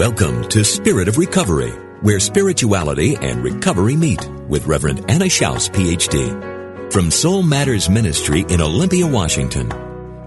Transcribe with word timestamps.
Welcome 0.00 0.48
to 0.48 0.64
Spirit 0.64 1.08
of 1.08 1.18
Recovery, 1.18 1.72
where 2.00 2.20
spirituality 2.20 3.16
and 3.16 3.44
recovery 3.44 3.96
meet 3.96 4.26
with 4.48 4.64
Reverend 4.64 5.04
Anna 5.10 5.26
Schaus, 5.26 5.68
PhD, 5.68 6.90
from 6.90 7.10
Soul 7.10 7.42
Matters 7.42 7.90
Ministry 7.90 8.46
in 8.48 8.62
Olympia, 8.62 9.06
Washington. 9.06 9.68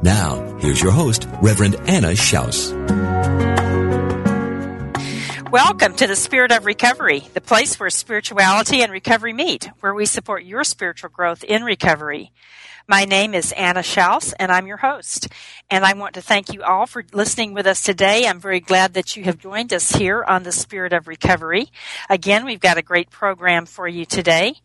Now, 0.04 0.60
here's 0.60 0.80
your 0.80 0.92
host, 0.92 1.28
Reverend 1.42 1.78
Anna 1.88 2.10
Schaus. 2.10 2.72
Welcome 5.50 5.96
to 5.96 6.06
the 6.06 6.16
Spirit 6.16 6.52
of 6.52 6.68
Recovery, 6.68 7.28
the 7.34 7.42
place 7.42 7.80
where 7.80 7.90
spirituality 7.90 8.84
and 8.84 8.92
recovery 8.92 9.34
meet, 9.34 9.72
where 9.80 9.96
we 9.96 10.06
support 10.06 10.44
your 10.44 10.64
spiritual 10.64 11.10
growth 11.10 11.44
in 11.44 11.64
recovery. 11.64 12.32
My 12.86 13.06
name 13.06 13.34
is 13.34 13.54
Anna 13.54 13.80
Schaus, 13.80 14.34
and 14.38 14.52
I'm 14.52 14.68
your 14.68 14.76
host. 14.76 15.30
And 15.70 15.84
I 15.84 15.94
want 15.94 16.14
to 16.16 16.22
thank 16.22 16.54
you 16.54 16.62
all 16.62 16.86
for 16.86 17.04
listening 17.14 17.54
with 17.54 17.66
us 17.66 17.82
today. 17.82 18.28
I'm 18.28 18.40
very 18.40 18.60
glad 18.60 18.94
that 18.94 19.16
you 19.16 19.24
have 19.24 19.40
joined 19.40 19.74
us 19.74 19.92
here 19.92 20.24
on 20.24 20.44
the 20.44 20.52
Spirit 20.52 20.94
of 20.94 21.08
Recovery. 21.08 21.70
Again, 22.10 22.46
we've 22.46 22.60
got 22.60 22.78
a 22.78 22.84
great 22.84 23.10
program 23.10 23.66
for 23.66 23.88
you 23.88 24.06
today. 24.06 24.56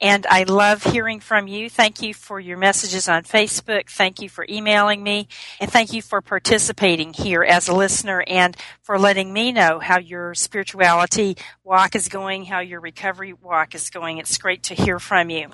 And 0.00 0.26
I 0.26 0.44
love 0.44 0.82
hearing 0.82 1.20
from 1.20 1.48
you. 1.48 1.68
Thank 1.68 2.00
you 2.00 2.14
for 2.14 2.40
your 2.40 2.56
messages 2.56 3.08
on 3.08 3.24
Facebook. 3.24 3.90
Thank 3.90 4.22
you 4.22 4.28
for 4.28 4.46
emailing 4.48 5.02
me. 5.02 5.28
And 5.60 5.70
thank 5.70 5.92
you 5.92 6.00
for 6.00 6.20
participating 6.20 7.12
here 7.12 7.42
as 7.42 7.68
a 7.68 7.74
listener 7.74 8.24
and 8.26 8.56
for 8.82 8.98
letting 8.98 9.32
me 9.32 9.52
know 9.52 9.80
how 9.80 9.98
your 9.98 10.34
spirituality 10.34 11.36
walk 11.62 11.94
is 11.94 12.08
going, 12.08 12.44
how 12.44 12.60
your 12.60 12.80
recovery 12.80 13.32
walk 13.32 13.74
is 13.74 13.90
going. 13.90 14.18
It's 14.18 14.38
great 14.38 14.62
to 14.64 14.74
hear 14.74 14.98
from 14.98 15.30
you. 15.30 15.50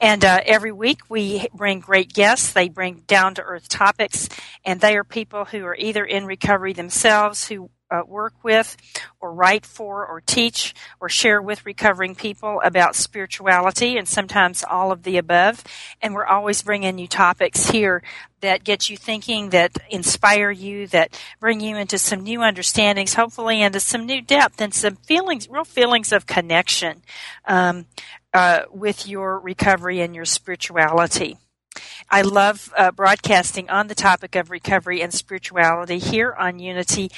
And 0.00 0.24
uh, 0.24 0.40
every 0.44 0.72
week 0.72 1.00
we 1.08 1.48
bring 1.52 1.80
great 1.80 2.12
guests. 2.12 2.52
They 2.52 2.68
bring 2.68 3.02
down 3.06 3.34
to 3.34 3.42
earth 3.42 3.68
topics, 3.68 4.28
and 4.64 4.80
they 4.80 4.96
are 4.96 5.04
people 5.04 5.44
who 5.44 5.64
are 5.64 5.76
either 5.76 6.04
in 6.04 6.26
recovery 6.26 6.72
themselves, 6.72 7.48
who 7.48 7.70
uh, 7.90 8.02
work 8.06 8.34
with, 8.42 8.76
or 9.20 9.32
write 9.32 9.64
for, 9.64 10.06
or 10.06 10.20
teach, 10.20 10.74
or 11.00 11.08
share 11.08 11.40
with 11.40 11.64
recovering 11.64 12.14
people 12.14 12.60
about 12.62 12.94
spirituality, 12.94 13.96
and 13.96 14.06
sometimes 14.06 14.64
all 14.68 14.92
of 14.92 15.02
the 15.02 15.16
above. 15.16 15.64
And 16.02 16.14
we're 16.14 16.26
always 16.26 16.62
bringing 16.62 16.96
new 16.96 17.08
topics 17.08 17.70
here 17.70 18.02
that 18.40 18.64
get 18.64 18.88
you 18.88 18.96
thinking, 18.96 19.50
that 19.50 19.72
inspire 19.90 20.50
you, 20.50 20.86
that 20.88 21.18
bring 21.40 21.60
you 21.60 21.76
into 21.76 21.98
some 21.98 22.22
new 22.22 22.42
understandings, 22.42 23.14
hopefully 23.14 23.62
into 23.62 23.80
some 23.80 24.06
new 24.06 24.20
depth 24.20 24.60
and 24.60 24.74
some 24.74 24.96
feelings, 24.96 25.48
real 25.48 25.64
feelings 25.64 26.12
of 26.12 26.26
connection 26.26 27.02
um, 27.46 27.86
uh, 28.34 28.60
with 28.70 29.08
your 29.08 29.40
recovery 29.40 30.00
and 30.00 30.14
your 30.14 30.24
spirituality. 30.24 31.38
I 32.10 32.22
love 32.22 32.72
uh, 32.76 32.90
broadcasting 32.90 33.68
on 33.68 33.88
the 33.88 33.94
topic 33.94 34.34
of 34.34 34.50
recovery 34.50 35.02
and 35.02 35.12
spirituality 35.12 35.98
here 35.98 36.32
on 36.32 36.58
Unity 36.58 37.10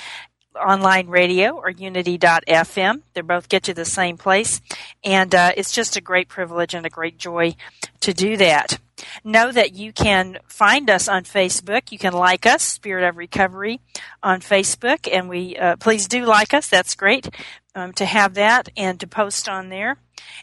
online 0.55 1.09
radio 1.09 1.53
or 1.57 1.71
unity.fm. 1.71 3.03
They 3.15 3.21
both 3.21 3.49
get 3.49 3.69
you 3.69 3.75
the 3.75 3.85
same 3.85 4.17
place. 4.17 4.61
And 5.05 5.35
uh, 5.35 5.53
it's 5.57 5.73
just 5.73 5.97
a 5.97 6.01
great 6.01 6.29
privilege 6.29 6.75
and 6.75 6.85
a 6.85 6.91
great 6.91 7.19
joy 7.19 7.55
to 8.01 8.13
do 8.13 8.37
that. 8.37 8.79
Know 9.25 9.51
that 9.53 9.75
you 9.75 9.93
can 9.93 10.39
find 10.47 10.91
us 10.91 11.09
on 11.09 11.25
Facebook. 11.25 11.91
You 11.91 11.99
can 11.99 12.13
like 12.13 12.45
us, 12.45 12.63
Spirit 12.63 13.09
of 13.09 13.17
Recovery, 13.17 13.81
on 14.23 14.41
Facebook. 14.41 15.09
And 15.11 15.29
we 15.29 15.57
uh, 15.57 15.77
please 15.77 16.07
do 16.07 16.27
like 16.27 16.53
us. 16.53 16.69
That's 16.69 16.95
great 16.95 17.29
um, 17.75 17.93
to 17.95 18.05
have 18.05 18.35
that 18.35 18.69
and 18.77 19.01
to 19.01 19.07
post 19.07 19.49
on 19.49 19.69
there. 19.69 19.97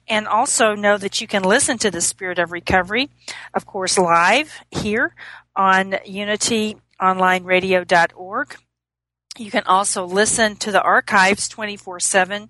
And 0.07 0.27
also 0.27 0.73
know 0.75 0.97
that 0.97 1.21
you 1.21 1.27
can 1.27 1.43
listen 1.43 1.77
to 1.79 1.91
the 1.91 1.99
Spirit 2.01 2.39
of 2.39 2.51
Recovery, 2.51 3.09
of 3.53 3.65
course, 3.65 3.97
live 3.97 4.59
here 4.71 5.15
on 5.55 5.91
unityonlineradio.org. 5.91 8.55
You 9.38 9.51
can 9.51 9.63
also 9.67 10.05
listen 10.05 10.55
to 10.57 10.71
the 10.71 10.81
archives 10.81 11.47
24 11.47 11.99
7. 11.99 12.49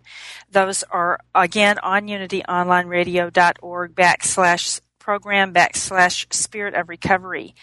Those 0.49 0.83
are 0.83 1.19
again 1.35 1.79
on 1.79 2.07
unityonlineradio.org 2.07 3.93
backslash 3.93 4.79
program 4.97 5.53
backslash 5.53 6.33
spirit 6.33 6.75
of 6.75 6.87
recovery. 6.89 7.53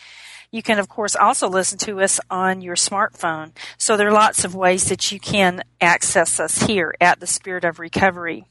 You 0.54 0.62
can, 0.62 0.78
of 0.78 0.88
course, 0.88 1.16
also 1.16 1.48
listen 1.48 1.78
to 1.78 2.00
us 2.00 2.20
on 2.30 2.60
your 2.60 2.76
smartphone. 2.76 3.50
So 3.76 3.96
there 3.96 4.06
are 4.06 4.12
lots 4.12 4.44
of 4.44 4.54
ways 4.54 4.88
that 4.88 5.10
you 5.10 5.18
can 5.18 5.64
access 5.80 6.38
us 6.38 6.62
here 6.62 6.94
at 7.00 7.18
the 7.18 7.26
Spirit 7.26 7.64
of 7.64 7.80
Recovery. 7.80 8.44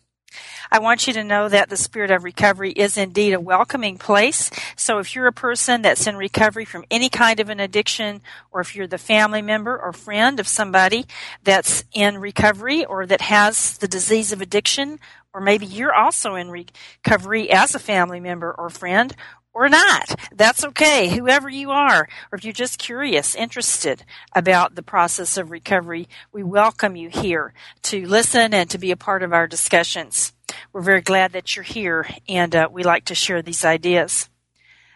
I 0.70 0.80
want 0.80 1.08
you 1.08 1.14
to 1.14 1.24
know 1.24 1.48
that 1.48 1.70
the 1.70 1.78
Spirit 1.78 2.12
of 2.12 2.26
Recovery 2.26 2.74
is 2.74 2.98
indeed 2.98 3.32
a 3.32 3.40
welcoming 3.40 3.98
place. 3.98 4.52
So 4.76 5.00
if 5.00 5.16
you're 5.16 5.28
a 5.28 5.32
person 5.32 5.82
that's 5.82 6.06
in 6.06 6.18
recovery 6.18 6.66
from 6.66 6.84
any 6.92 7.08
kind 7.08 7.40
of 7.40 7.48
an 7.48 7.62
addiction, 7.62 8.22
or 8.52 8.60
if 8.60 8.76
you're 8.76 8.86
the 8.86 8.98
family 8.98 9.42
member 9.42 9.80
or 9.80 9.94
friend 9.94 10.42
of 10.42 10.48
somebody 10.50 11.06
that's 11.46 11.86
in 11.94 12.18
recovery 12.18 12.84
or 12.84 13.06
that 13.06 13.22
has 13.22 13.78
the 13.78 13.88
disease 13.88 14.34
of 14.34 14.42
addiction, 14.42 15.00
or 15.34 15.40
maybe 15.40 15.66
you're 15.66 15.96
also 15.96 16.36
in 16.36 16.52
recovery 16.52 17.50
as 17.50 17.74
a 17.74 17.80
family 17.80 18.20
member 18.20 18.54
or 18.54 18.70
friend, 18.70 19.16
or 19.54 19.70
not. 19.70 20.16
That's 20.36 20.64
okay. 20.66 21.10
Whoever 21.10 21.50
you 21.50 21.72
are, 21.72 22.08
or 22.32 22.38
if 22.38 22.44
you're 22.44 22.54
just 22.54 22.80
curious, 22.80 23.36
interested 23.36 24.04
about 24.36 24.76
the 24.76 24.84
process 24.84 25.38
of 25.38 25.52
recovery, 25.52 26.08
we 26.32 26.44
welcome 26.44 26.96
you 26.96 27.10
here 27.10 27.54
to 27.84 28.08
listen 28.08 28.54
and 28.54 28.70
to 28.70 28.78
be 28.78 28.92
a 28.92 28.98
part 28.98 29.24
of 29.24 29.34
our 29.34 29.48
discussions. 29.48 30.34
We're 30.72 30.82
very 30.82 31.02
glad 31.02 31.34
that 31.34 31.56
you're 31.56 31.64
here 31.64 32.08
and 32.28 32.56
uh, 32.56 32.70
we 32.72 32.84
like 32.84 33.06
to 33.06 33.16
share 33.16 33.42
these 33.42 33.66
ideas. 33.66 34.30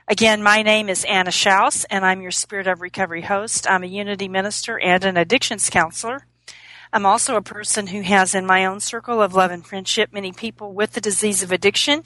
Again, 0.07 0.41
my 0.41 0.61
name 0.61 0.89
is 0.89 1.03
Anna 1.03 1.31
Schaus 1.31 1.85
and 1.89 2.05
I'm 2.05 2.21
your 2.21 2.31
Spirit 2.31 2.67
of 2.67 2.81
Recovery 2.81 3.21
host. 3.21 3.69
I'm 3.69 3.83
a 3.83 3.87
Unity 3.87 4.27
minister 4.27 4.79
and 4.79 5.03
an 5.03 5.17
addictions 5.17 5.69
counselor. 5.69 6.25
I'm 6.91 7.05
also 7.05 7.35
a 7.35 7.41
person 7.41 7.87
who 7.87 8.01
has 8.01 8.33
in 8.33 8.45
my 8.45 8.65
own 8.65 8.79
circle 8.79 9.21
of 9.21 9.35
love 9.35 9.51
and 9.51 9.65
friendship 9.65 10.13
many 10.13 10.31
people 10.31 10.73
with 10.73 10.93
the 10.93 11.01
disease 11.01 11.43
of 11.43 11.51
addiction. 11.51 12.03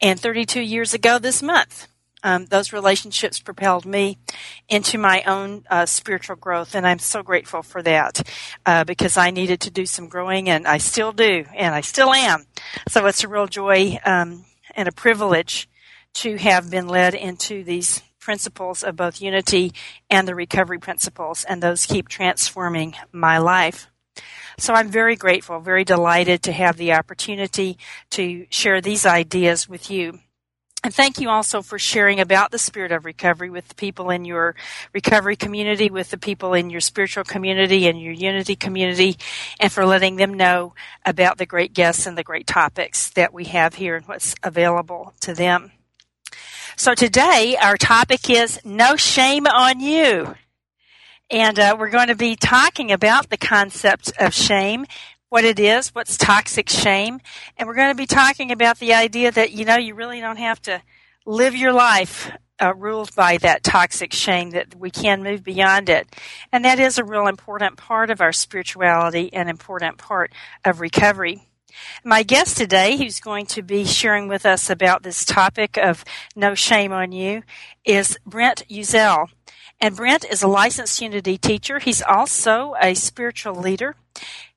And 0.00 0.20
32 0.20 0.60
years 0.60 0.94
ago 0.94 1.18
this 1.18 1.42
month, 1.42 1.88
um, 2.22 2.46
those 2.46 2.72
relationships 2.72 3.38
propelled 3.38 3.86
me 3.86 4.18
into 4.68 4.98
my 4.98 5.22
own 5.22 5.64
uh, 5.70 5.86
spiritual 5.86 6.36
growth, 6.36 6.74
and 6.74 6.86
I'm 6.86 6.98
so 6.98 7.22
grateful 7.22 7.62
for 7.62 7.80
that 7.82 8.22
uh, 8.66 8.84
because 8.84 9.16
I 9.16 9.30
needed 9.30 9.60
to 9.62 9.70
do 9.70 9.86
some 9.86 10.08
growing, 10.08 10.48
and 10.48 10.66
I 10.66 10.78
still 10.78 11.12
do, 11.12 11.44
and 11.54 11.74
I 11.74 11.80
still 11.80 12.12
am. 12.12 12.46
So 12.88 13.06
it's 13.06 13.22
a 13.22 13.28
real 13.28 13.46
joy 13.46 13.98
um, 14.04 14.44
and 14.74 14.88
a 14.88 14.92
privilege 14.92 15.68
to 16.14 16.36
have 16.36 16.70
been 16.70 16.88
led 16.88 17.14
into 17.14 17.62
these 17.62 18.02
principles 18.18 18.82
of 18.82 18.96
both 18.96 19.22
unity 19.22 19.72
and 20.10 20.26
the 20.26 20.34
recovery 20.34 20.78
principles, 20.78 21.44
and 21.44 21.62
those 21.62 21.86
keep 21.86 22.08
transforming 22.08 22.94
my 23.12 23.38
life. 23.38 23.88
So 24.58 24.74
I'm 24.74 24.88
very 24.88 25.14
grateful, 25.14 25.60
very 25.60 25.84
delighted 25.84 26.42
to 26.42 26.52
have 26.52 26.76
the 26.76 26.92
opportunity 26.92 27.78
to 28.10 28.46
share 28.50 28.80
these 28.80 29.06
ideas 29.06 29.68
with 29.68 29.88
you. 29.88 30.18
And 30.82 30.92
thank 30.94 31.20
you 31.20 31.28
also 31.28 31.62
for 31.62 31.78
sharing 31.78 32.20
about 32.20 32.50
the 32.50 32.58
spirit 32.58 32.92
of 32.92 33.04
recovery 33.04 33.50
with 33.50 33.68
the 33.68 33.74
people 33.74 34.10
in 34.10 34.24
your 34.24 34.56
recovery 34.92 35.36
community, 35.36 35.90
with 35.90 36.10
the 36.10 36.18
people 36.18 36.54
in 36.54 36.70
your 36.70 36.80
spiritual 36.80 37.24
community 37.24 37.86
and 37.86 38.00
your 38.00 38.12
unity 38.12 38.56
community, 38.56 39.16
and 39.60 39.72
for 39.72 39.86
letting 39.86 40.16
them 40.16 40.34
know 40.34 40.74
about 41.04 41.38
the 41.38 41.46
great 41.46 41.72
guests 41.72 42.06
and 42.06 42.18
the 42.18 42.24
great 42.24 42.46
topics 42.46 43.10
that 43.10 43.32
we 43.32 43.44
have 43.46 43.74
here 43.74 43.96
and 43.96 44.06
what's 44.06 44.34
available 44.42 45.14
to 45.20 45.34
them. 45.34 45.72
So 46.76 46.94
today 46.94 47.56
our 47.60 47.76
topic 47.76 48.28
is 48.30 48.60
No 48.64 48.96
Shame 48.96 49.46
on 49.46 49.80
You. 49.80 50.34
And 51.30 51.58
uh, 51.58 51.76
we're 51.78 51.90
going 51.90 52.08
to 52.08 52.14
be 52.14 52.36
talking 52.36 52.90
about 52.90 53.28
the 53.28 53.36
concept 53.36 54.12
of 54.18 54.32
shame, 54.32 54.86
what 55.28 55.44
it 55.44 55.58
is, 55.60 55.94
what's 55.94 56.16
toxic 56.16 56.70
shame, 56.70 57.20
and 57.58 57.68
we're 57.68 57.74
going 57.74 57.90
to 57.90 57.94
be 57.94 58.06
talking 58.06 58.50
about 58.50 58.78
the 58.78 58.94
idea 58.94 59.30
that, 59.30 59.52
you 59.52 59.66
know, 59.66 59.76
you 59.76 59.94
really 59.94 60.20
don't 60.20 60.38
have 60.38 60.62
to 60.62 60.80
live 61.26 61.54
your 61.54 61.74
life 61.74 62.30
uh, 62.62 62.74
ruled 62.74 63.14
by 63.14 63.36
that 63.36 63.62
toxic 63.62 64.14
shame, 64.14 64.50
that 64.50 64.74
we 64.74 64.90
can 64.90 65.22
move 65.22 65.44
beyond 65.44 65.90
it. 65.90 66.08
And 66.50 66.64
that 66.64 66.80
is 66.80 66.96
a 66.96 67.04
real 67.04 67.26
important 67.26 67.76
part 67.76 68.10
of 68.10 68.22
our 68.22 68.32
spirituality, 68.32 69.30
and 69.32 69.50
important 69.50 69.98
part 69.98 70.32
of 70.64 70.80
recovery. 70.80 71.42
My 72.02 72.22
guest 72.22 72.56
today, 72.56 72.96
who's 72.96 73.20
going 73.20 73.46
to 73.46 73.62
be 73.62 73.84
sharing 73.84 74.28
with 74.28 74.46
us 74.46 74.70
about 74.70 75.02
this 75.02 75.26
topic 75.26 75.76
of 75.76 76.04
no 76.34 76.54
shame 76.54 76.92
on 76.92 77.12
you, 77.12 77.42
is 77.84 78.18
Brent 78.26 78.66
Uzel. 78.70 79.28
And 79.80 79.94
Brent 79.94 80.24
is 80.24 80.42
a 80.42 80.48
licensed 80.48 81.00
Unity 81.00 81.38
teacher. 81.38 81.78
He's 81.78 82.02
also 82.02 82.74
a 82.80 82.94
spiritual 82.94 83.54
leader. 83.54 83.94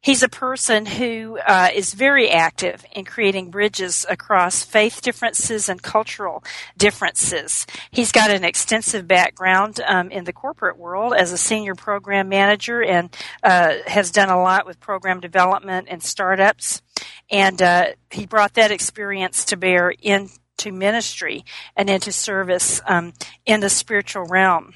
He's 0.01 0.23
a 0.23 0.29
person 0.29 0.87
who 0.87 1.37
uh, 1.37 1.69
is 1.71 1.93
very 1.93 2.27
active 2.27 2.83
in 2.91 3.05
creating 3.05 3.51
bridges 3.51 4.03
across 4.09 4.63
faith 4.63 4.99
differences 5.03 5.69
and 5.69 5.79
cultural 5.79 6.43
differences. 6.75 7.67
He's 7.91 8.11
got 8.11 8.31
an 8.31 8.43
extensive 8.43 9.07
background 9.07 9.79
um, 9.85 10.09
in 10.09 10.23
the 10.23 10.33
corporate 10.33 10.79
world 10.79 11.13
as 11.13 11.31
a 11.31 11.37
senior 11.37 11.75
program 11.75 12.29
manager 12.29 12.81
and 12.81 13.15
uh, 13.43 13.75
has 13.85 14.09
done 14.09 14.29
a 14.29 14.41
lot 14.41 14.65
with 14.65 14.79
program 14.79 15.19
development 15.19 15.87
and 15.91 16.01
startups. 16.01 16.81
And 17.29 17.61
uh, 17.61 17.89
he 18.09 18.25
brought 18.25 18.55
that 18.55 18.71
experience 18.71 19.45
to 19.45 19.57
bear 19.57 19.93
into 20.01 20.71
ministry 20.71 21.45
and 21.75 21.91
into 21.91 22.11
service 22.11 22.81
um, 22.87 23.13
in 23.45 23.59
the 23.59 23.69
spiritual 23.69 24.25
realm. 24.25 24.73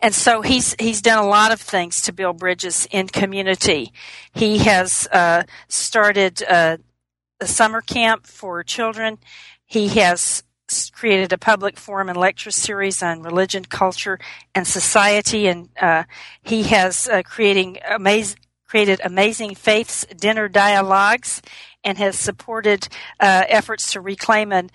And 0.00 0.14
so 0.14 0.42
he's 0.42 0.74
he's 0.78 1.02
done 1.02 1.18
a 1.18 1.26
lot 1.26 1.52
of 1.52 1.60
things 1.60 2.02
to 2.02 2.12
build 2.12 2.38
bridges 2.38 2.86
in 2.90 3.08
community. 3.08 3.92
He 4.32 4.58
has 4.58 5.08
uh, 5.12 5.44
started 5.68 6.42
uh, 6.42 6.78
a 7.40 7.46
summer 7.46 7.80
camp 7.80 8.26
for 8.26 8.62
children. 8.62 9.18
He 9.64 9.88
has 9.88 10.42
created 10.92 11.32
a 11.32 11.38
public 11.38 11.76
forum 11.78 12.08
and 12.08 12.18
lecture 12.18 12.50
series 12.50 13.02
on 13.02 13.22
religion, 13.22 13.64
culture, 13.64 14.18
and 14.54 14.66
society, 14.66 15.46
and 15.46 15.68
uh, 15.80 16.04
he 16.42 16.64
has 16.64 17.08
uh, 17.08 17.22
creating 17.22 17.78
amazing 17.88 18.38
created 18.74 19.00
amazing 19.04 19.54
faiths 19.54 20.04
dinner 20.16 20.48
dialogues 20.48 21.40
and 21.84 21.96
has 21.96 22.18
supported 22.18 22.88
uh, 23.20 23.44
efforts 23.48 23.92
to 23.92 24.00
reclaim 24.00 24.50
an, 24.50 24.68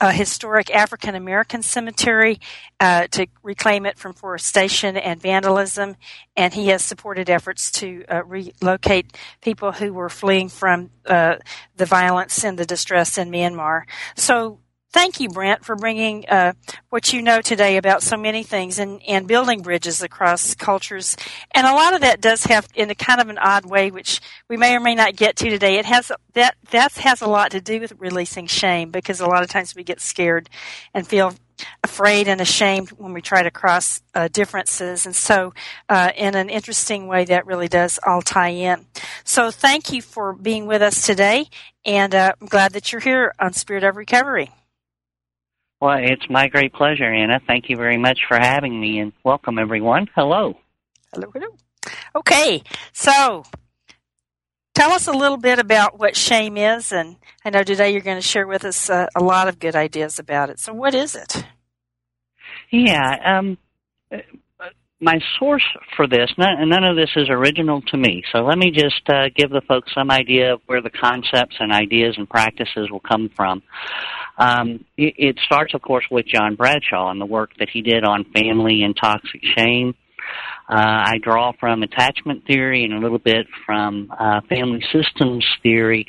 a 0.00 0.10
historic 0.10 0.74
African 0.74 1.14
American 1.14 1.60
cemetery, 1.60 2.40
uh, 2.80 3.08
to 3.08 3.26
reclaim 3.42 3.84
it 3.84 3.98
from 3.98 4.14
forestation 4.14 4.96
and 4.96 5.20
vandalism. 5.20 5.96
And 6.34 6.54
he 6.54 6.68
has 6.68 6.82
supported 6.82 7.28
efforts 7.28 7.70
to 7.72 8.06
uh, 8.08 8.24
relocate 8.24 9.18
people 9.42 9.72
who 9.72 9.92
were 9.92 10.08
fleeing 10.08 10.48
from 10.48 10.88
uh, 11.04 11.36
the 11.76 11.84
violence 11.84 12.44
and 12.44 12.58
the 12.58 12.64
distress 12.64 13.18
in 13.18 13.30
Myanmar. 13.30 13.82
So 14.16 14.60
Thank 14.92 15.20
you, 15.20 15.30
Brent, 15.30 15.64
for 15.64 15.74
bringing 15.74 16.28
uh, 16.28 16.52
what 16.90 17.14
you 17.14 17.22
know 17.22 17.40
today 17.40 17.78
about 17.78 18.02
so 18.02 18.18
many 18.18 18.42
things 18.42 18.78
and, 18.78 19.02
and 19.08 19.26
building 19.26 19.62
bridges 19.62 20.02
across 20.02 20.54
cultures. 20.54 21.16
And 21.52 21.66
a 21.66 21.72
lot 21.72 21.94
of 21.94 22.02
that 22.02 22.20
does 22.20 22.44
have, 22.44 22.68
in 22.74 22.90
a 22.90 22.94
kind 22.94 23.18
of 23.18 23.30
an 23.30 23.38
odd 23.38 23.64
way, 23.64 23.90
which 23.90 24.20
we 24.50 24.58
may 24.58 24.76
or 24.76 24.80
may 24.80 24.94
not 24.94 25.16
get 25.16 25.36
to 25.36 25.48
today. 25.48 25.78
It 25.78 25.86
has 25.86 26.12
that 26.34 26.56
that 26.72 26.92
has 26.92 27.22
a 27.22 27.26
lot 27.26 27.52
to 27.52 27.60
do 27.62 27.80
with 27.80 27.94
releasing 27.98 28.46
shame 28.46 28.90
because 28.90 29.20
a 29.20 29.26
lot 29.26 29.42
of 29.42 29.48
times 29.48 29.74
we 29.74 29.82
get 29.82 29.98
scared 29.98 30.50
and 30.92 31.06
feel 31.06 31.32
afraid 31.82 32.28
and 32.28 32.40
ashamed 32.42 32.90
when 32.90 33.14
we 33.14 33.22
try 33.22 33.42
to 33.42 33.50
cross 33.50 34.02
uh, 34.14 34.28
differences. 34.28 35.06
And 35.06 35.16
so, 35.16 35.54
uh, 35.88 36.12
in 36.14 36.34
an 36.34 36.50
interesting 36.50 37.06
way, 37.06 37.24
that 37.26 37.46
really 37.46 37.68
does 37.68 37.98
all 38.06 38.20
tie 38.20 38.48
in. 38.48 38.84
So, 39.24 39.50
thank 39.50 39.90
you 39.90 40.02
for 40.02 40.34
being 40.34 40.66
with 40.66 40.82
us 40.82 41.06
today, 41.06 41.46
and 41.86 42.14
uh, 42.14 42.34
I'm 42.38 42.46
glad 42.46 42.72
that 42.72 42.92
you're 42.92 43.00
here 43.00 43.32
on 43.38 43.54
Spirit 43.54 43.84
of 43.84 43.96
Recovery. 43.96 44.50
Well, 45.82 45.98
it's 46.00 46.30
my 46.30 46.46
great 46.46 46.72
pleasure, 46.72 47.12
Anna. 47.12 47.40
Thank 47.44 47.68
you 47.68 47.76
very 47.76 47.98
much 47.98 48.20
for 48.28 48.38
having 48.38 48.80
me, 48.80 49.00
and 49.00 49.12
welcome 49.24 49.58
everyone. 49.58 50.08
Hello. 50.14 50.56
Hello, 51.12 51.28
hello. 51.34 51.48
Okay, 52.14 52.62
so 52.92 53.42
tell 54.76 54.92
us 54.92 55.08
a 55.08 55.12
little 55.12 55.38
bit 55.38 55.58
about 55.58 55.98
what 55.98 56.16
shame 56.16 56.56
is, 56.56 56.92
and 56.92 57.16
I 57.44 57.50
know 57.50 57.64
today 57.64 57.90
you're 57.90 58.00
going 58.00 58.16
to 58.16 58.22
share 58.22 58.46
with 58.46 58.64
us 58.64 58.88
uh, 58.88 59.08
a 59.16 59.24
lot 59.24 59.48
of 59.48 59.58
good 59.58 59.74
ideas 59.74 60.20
about 60.20 60.50
it. 60.50 60.60
So, 60.60 60.72
what 60.72 60.94
is 60.94 61.16
it? 61.16 61.44
Yeah, 62.70 63.16
um, 63.24 63.58
my 65.02 65.18
source 65.40 65.64
for 65.96 66.06
this, 66.06 66.30
none, 66.38 66.68
none 66.68 66.84
of 66.84 66.94
this 66.94 67.10
is 67.16 67.28
original 67.28 67.82
to 67.88 67.96
me. 67.96 68.22
So 68.32 68.38
let 68.44 68.56
me 68.56 68.70
just 68.70 69.02
uh, 69.08 69.30
give 69.34 69.50
the 69.50 69.60
folks 69.62 69.92
some 69.92 70.12
idea 70.12 70.54
of 70.54 70.60
where 70.66 70.80
the 70.80 70.90
concepts 70.90 71.56
and 71.58 71.72
ideas 71.72 72.14
and 72.16 72.30
practices 72.30 72.88
will 72.88 73.00
come 73.00 73.28
from. 73.34 73.64
Um, 74.38 74.84
it, 74.96 75.14
it 75.18 75.40
starts, 75.44 75.74
of 75.74 75.82
course, 75.82 76.04
with 76.10 76.26
John 76.26 76.54
Bradshaw 76.54 77.10
and 77.10 77.20
the 77.20 77.26
work 77.26 77.50
that 77.58 77.68
he 77.70 77.82
did 77.82 78.04
on 78.04 78.24
family 78.32 78.82
and 78.82 78.96
toxic 78.96 79.42
shame. 79.56 79.94
Uh, 80.68 80.76
I 80.76 81.18
draw 81.20 81.52
from 81.58 81.82
attachment 81.82 82.46
theory 82.46 82.84
and 82.84 82.94
a 82.94 82.98
little 82.98 83.18
bit 83.18 83.46
from 83.66 84.12
uh, 84.18 84.40
family 84.48 84.82
systems 84.92 85.44
theory, 85.62 86.06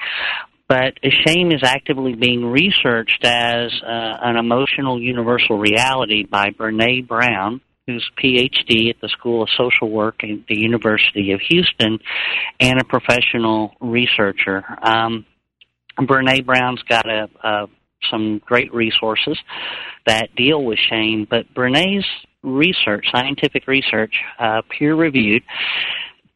but 0.68 0.94
shame 1.26 1.52
is 1.52 1.62
actively 1.64 2.14
being 2.14 2.46
researched 2.46 3.24
as 3.24 3.72
uh, 3.84 4.18
an 4.22 4.38
emotional 4.38 5.02
universal 5.02 5.58
reality 5.58 6.24
by 6.24 6.52
Brene 6.52 7.08
Brown, 7.08 7.62
who's 7.88 8.10
PhD 8.18 8.90
at 8.90 9.02
the 9.02 9.10
School 9.10 9.44
of 9.44 9.50
Social 9.58 9.90
Work 9.90 10.24
at 10.24 10.48
the 10.48 10.58
University 10.58 11.32
of 11.34 11.42
Houston 11.42 12.00
and 12.60 12.80
a 12.80 12.86
professional 12.86 13.76
researcher. 13.82 14.64
Um, 14.82 15.26
Brene 16.00 16.46
Brown's 16.46 16.82
got 16.84 17.08
a, 17.08 17.30
a, 17.44 17.68
some 18.10 18.40
great 18.46 18.74
resources 18.74 19.38
that 20.06 20.36
deal 20.36 20.64
with 20.64 20.80
shame, 20.90 21.28
but 21.30 21.54
Brene's 21.54 22.06
research, 22.44 23.06
scientific 23.12 23.68
research, 23.68 24.14
uh, 24.40 24.62
peer 24.70 24.96
reviewed, 24.96 25.44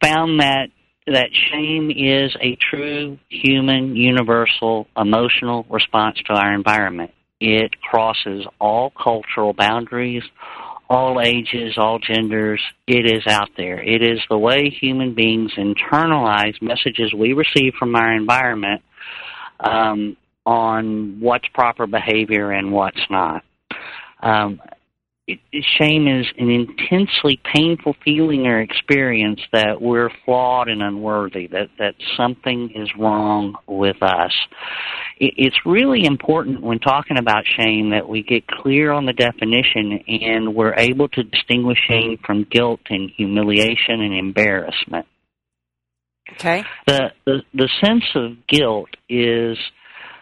found 0.02 0.40
that 0.40 0.69
that 1.08 1.30
shame 1.52 1.90
is 1.90 2.36
a 2.42 2.58
true 2.69 3.18
human, 3.30 3.96
universal, 3.96 4.88
emotional 4.98 5.66
response 5.69 6.18
to 6.25 6.34
our 6.34 6.54
environment. 6.54 7.12
It 7.40 7.80
crosses 7.81 8.46
all 8.60 8.92
cultural 8.92 9.54
boundaries, 9.54 10.24
all 10.90 11.22
ages, 11.22 11.77
all 11.77 12.00
genders. 12.00 12.62
It 12.88 13.06
is 13.06 13.25
out 13.27 13.50
there. 13.56 13.82
It 13.82 14.01
is 14.01 14.20
the 14.30 14.38
way 14.38 14.70
human 14.70 15.13
beings 15.13 15.53
internalize 15.58 16.62
messages 16.62 17.13
we 17.13 17.34
receive 17.34 17.74
from 17.80 17.96
our 17.96 18.13
environment 18.13 18.82
um, 19.60 20.18
on 20.48 21.20
what's 21.20 21.48
proper 21.54 21.86
behavior 21.86 22.51
and 22.51 22.72
what's 22.72 23.06
not. 23.10 23.44
Um, 24.24 24.62
it, 25.27 25.39
shame 25.77 26.08
is 26.08 26.25
an 26.38 26.50
intensely 26.50 27.38
painful 27.54 27.98
feeling 28.06 28.48
or 28.48 28.62
experience 28.62 29.42
that 29.51 29.82
we're 29.82 30.10
flawed 30.24 30.70
and 30.70 30.82
unworthy, 30.82 31.48
that, 31.48 31.68
that 31.80 31.96
something 32.16 32.72
is 32.74 32.89
wrong 32.98 33.56
with 33.68 34.01
us. 34.01 34.32
It, 35.18 35.34
it's 35.36 35.58
really 35.66 36.06
important 36.06 36.62
when 36.62 36.80
talking 36.80 37.18
about 37.18 37.44
shame 37.46 37.89
that 37.89 38.08
we 38.08 38.24
get 38.24 38.48
clear 38.48 38.94
on 38.94 39.06
the 39.06 39.12
definition 39.12 40.00
and 40.08 40.56
we're 40.56 40.75
able 40.75 41.10
to 41.10 41.24
distinguish 41.24 41.80
shame 41.89 42.20
from 42.25 42.48
guilt 42.50 42.80
and 42.89 43.12
humiliation 43.18 44.00
and 44.00 44.13
embarrassment. 44.13 45.08
Okay. 46.34 46.63
The, 46.86 47.12
the, 47.25 47.42
the 47.54 47.70
sense 47.84 48.06
of 48.16 48.48
guilt 48.48 48.89
is 49.10 49.58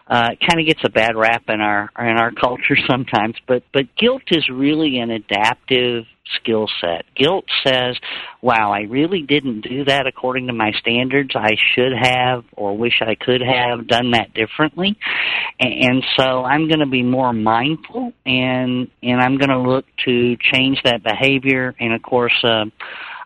uh, 0.08 0.28
kind 0.48 0.60
of 0.60 0.66
gets 0.66 0.80
a 0.84 0.88
bad 0.88 1.16
rap 1.16 1.44
in 1.48 1.60
our 1.60 1.90
in 1.98 2.16
our 2.18 2.30
culture 2.40 2.76
sometimes. 2.88 3.34
But 3.46 3.64
but 3.72 3.94
guilt 3.96 4.22
is 4.28 4.48
really 4.48 4.98
an 4.98 5.10
adaptive 5.10 6.04
skill 6.40 6.68
set. 6.80 7.04
Guilt 7.16 7.44
says, 7.66 7.96
"Wow, 8.40 8.72
I 8.72 8.82
really 8.82 9.22
didn't 9.22 9.62
do 9.62 9.84
that 9.84 10.06
according 10.06 10.46
to 10.46 10.52
my 10.52 10.72
standards. 10.78 11.30
I 11.34 11.56
should 11.74 11.92
have, 11.92 12.44
or 12.56 12.76
wish 12.76 13.00
I 13.00 13.14
could 13.14 13.40
have 13.40 13.86
done 13.86 14.12
that 14.12 14.32
differently." 14.34 14.96
And 15.58 16.04
so 16.16 16.44
I'm 16.44 16.68
going 16.68 16.80
to 16.80 16.86
be 16.86 17.02
more 17.02 17.32
mindful, 17.32 18.12
and 18.24 18.88
and 19.02 19.20
I'm 19.20 19.38
going 19.38 19.50
to 19.50 19.58
look 19.58 19.86
to 20.04 20.36
change 20.52 20.78
that 20.84 21.02
behavior. 21.02 21.74
And 21.80 21.94
of 21.94 22.02
course. 22.02 22.44
Uh, 22.44 22.66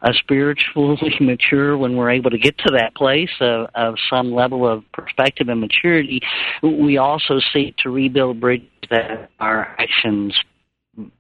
uh, 0.02 0.12
spiritually 0.12 1.14
mature 1.21 1.76
when 1.76 1.97
we're 1.97 2.11
able 2.11 2.30
to 2.30 2.38
get 2.38 2.57
to 2.59 2.73
that 2.73 2.95
place 2.95 3.30
of, 3.40 3.69
of 3.75 3.95
some 4.09 4.33
level 4.33 4.66
of 4.66 4.85
perspective 4.92 5.49
and 5.49 5.61
maturity. 5.61 6.21
We 6.62 6.97
also 6.97 7.40
seek 7.52 7.76
to 7.78 7.90
rebuild 7.90 8.40
bridges 8.40 8.69
that 8.90 9.30
our 9.38 9.76
actions 9.78 10.35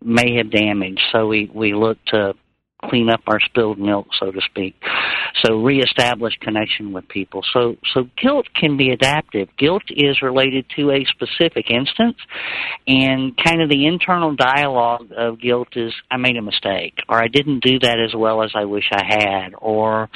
may 0.02 0.36
have 0.36 0.50
damaged. 0.50 1.00
So 1.12 1.28
we, 1.28 1.50
we 1.54 1.74
look 1.74 1.98
to 2.06 2.34
clean 2.84 3.10
up 3.10 3.20
our 3.26 3.40
spilled 3.40 3.78
milk, 3.78 4.08
so 4.18 4.30
to 4.30 4.40
speak. 4.40 4.74
So 5.44 5.62
reestablish 5.62 6.34
connection 6.40 6.92
with 6.92 7.08
people. 7.08 7.42
So 7.52 7.76
so 7.94 8.08
guilt 8.20 8.46
can 8.54 8.76
be 8.76 8.90
adaptive. 8.90 9.48
Guilt 9.56 9.84
is 9.90 10.22
related 10.22 10.66
to 10.76 10.90
a 10.90 11.04
specific 11.04 11.70
instance, 11.70 12.16
and 12.86 13.36
kind 13.36 13.62
of 13.62 13.68
the 13.68 13.86
internal 13.86 14.34
dialogue 14.34 15.08
of 15.16 15.40
guilt 15.40 15.68
is 15.76 15.92
I 16.10 16.16
made 16.16 16.36
a 16.36 16.42
mistake, 16.42 16.98
or 17.08 17.22
I 17.22 17.28
didn't 17.28 17.62
do 17.62 17.78
that 17.80 17.98
as 18.00 18.14
well 18.14 18.42
as 18.42 18.52
I 18.54 18.64
wish 18.64 18.88
I 18.92 19.04
had, 19.04 19.54
or 19.58 20.08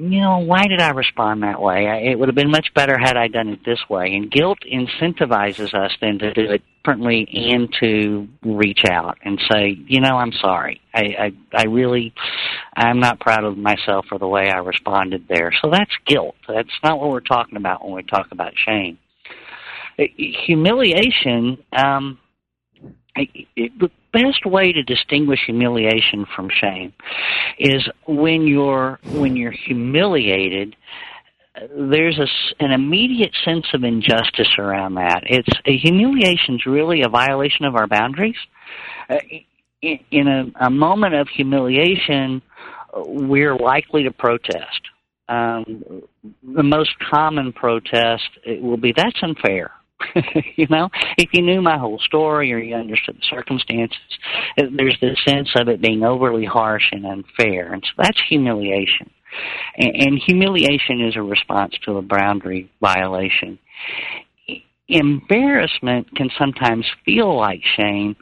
you 0.00 0.20
know, 0.20 0.38
why 0.38 0.66
did 0.66 0.80
I 0.80 0.90
respond 0.90 1.42
that 1.42 1.60
way? 1.60 1.84
It 2.10 2.18
would 2.18 2.28
have 2.28 2.34
been 2.34 2.50
much 2.50 2.72
better 2.74 2.96
had 2.96 3.18
I 3.18 3.28
done 3.28 3.48
it 3.48 3.60
this 3.66 3.80
way. 3.90 4.14
And 4.14 4.30
guilt 4.30 4.60
incentivizes 4.60 5.74
us 5.74 5.92
then 6.00 6.18
to 6.20 6.32
do 6.32 6.52
it 6.52 6.62
differently 6.78 7.28
and 7.50 7.68
to 7.80 8.26
reach 8.42 8.84
out 8.90 9.18
and 9.22 9.38
say, 9.52 9.76
you 9.86 10.00
know, 10.00 10.16
I'm 10.16 10.32
sorry. 10.32 10.80
I, 10.94 11.00
I, 11.00 11.32
I 11.54 11.64
really, 11.64 12.14
I'm 12.74 13.00
not 13.00 13.20
proud 13.20 13.44
of 13.44 13.58
myself 13.58 14.06
for 14.08 14.18
the 14.18 14.26
way 14.26 14.50
I 14.50 14.58
responded 14.60 15.26
there. 15.28 15.52
So 15.60 15.68
that's 15.70 15.92
guilt. 16.06 16.34
That's 16.48 16.70
not 16.82 16.98
what 16.98 17.10
we're 17.10 17.20
talking 17.20 17.56
about 17.56 17.84
when 17.84 17.94
we 17.94 18.02
talk 18.02 18.28
about 18.32 18.54
shame. 18.56 18.98
Humiliation, 19.98 21.58
um, 21.76 22.18
the 23.16 23.90
best 24.12 24.46
way 24.46 24.72
to 24.72 24.82
distinguish 24.82 25.40
humiliation 25.46 26.26
from 26.34 26.48
shame 26.50 26.92
is 27.58 27.88
when 28.06 28.46
you're 28.46 28.98
when 29.12 29.36
you're 29.36 29.52
humiliated 29.52 30.76
there's 31.76 32.18
a, 32.18 32.64
an 32.64 32.70
immediate 32.70 33.34
sense 33.44 33.66
of 33.74 33.84
injustice 33.84 34.48
around 34.58 34.94
that. 34.94 35.22
It's 35.26 35.48
humiliation 35.64 36.54
is 36.54 36.66
really 36.66 37.02
a 37.02 37.08
violation 37.08 37.64
of 37.64 37.74
our 37.74 37.86
boundaries. 37.86 38.36
Uh, 39.08 39.18
in, 39.82 39.98
in 40.10 40.28
a, 40.28 40.66
a 40.66 40.70
moment 40.70 41.14
of 41.14 41.28
humiliation, 41.28 42.42
we're 42.94 43.56
likely 43.56 44.04
to 44.04 44.10
protest. 44.10 44.80
Um, 45.28 46.02
the 46.42 46.62
most 46.62 46.90
common 47.10 47.52
protest 47.52 48.28
will 48.46 48.76
be 48.76 48.92
that's 48.96 49.18
unfair. 49.22 49.70
you 50.56 50.66
know, 50.68 50.88
if 51.16 51.30
you 51.32 51.42
knew 51.42 51.60
my 51.60 51.78
whole 51.78 51.98
story 51.98 52.52
or 52.52 52.58
you 52.58 52.74
understood 52.74 53.16
the 53.16 53.26
circumstances, 53.28 53.98
there's 54.56 54.96
this 55.00 55.18
sense 55.26 55.50
of 55.56 55.68
it 55.68 55.80
being 55.80 56.02
overly 56.02 56.44
harsh 56.44 56.84
and 56.92 57.06
unfair, 57.06 57.72
and 57.72 57.82
so 57.84 58.02
that's 58.02 58.20
humiliation. 58.28 59.10
And, 59.76 59.94
and 59.94 60.22
humiliation 60.24 61.06
is 61.06 61.16
a 61.16 61.22
response 61.22 61.74
to 61.84 61.98
a 61.98 62.02
boundary 62.02 62.70
violation. 62.80 63.58
Embarrassment 64.88 66.14
can 66.16 66.30
sometimes 66.36 66.84
feel 67.04 67.36
like 67.36 67.60
shame, 67.76 68.16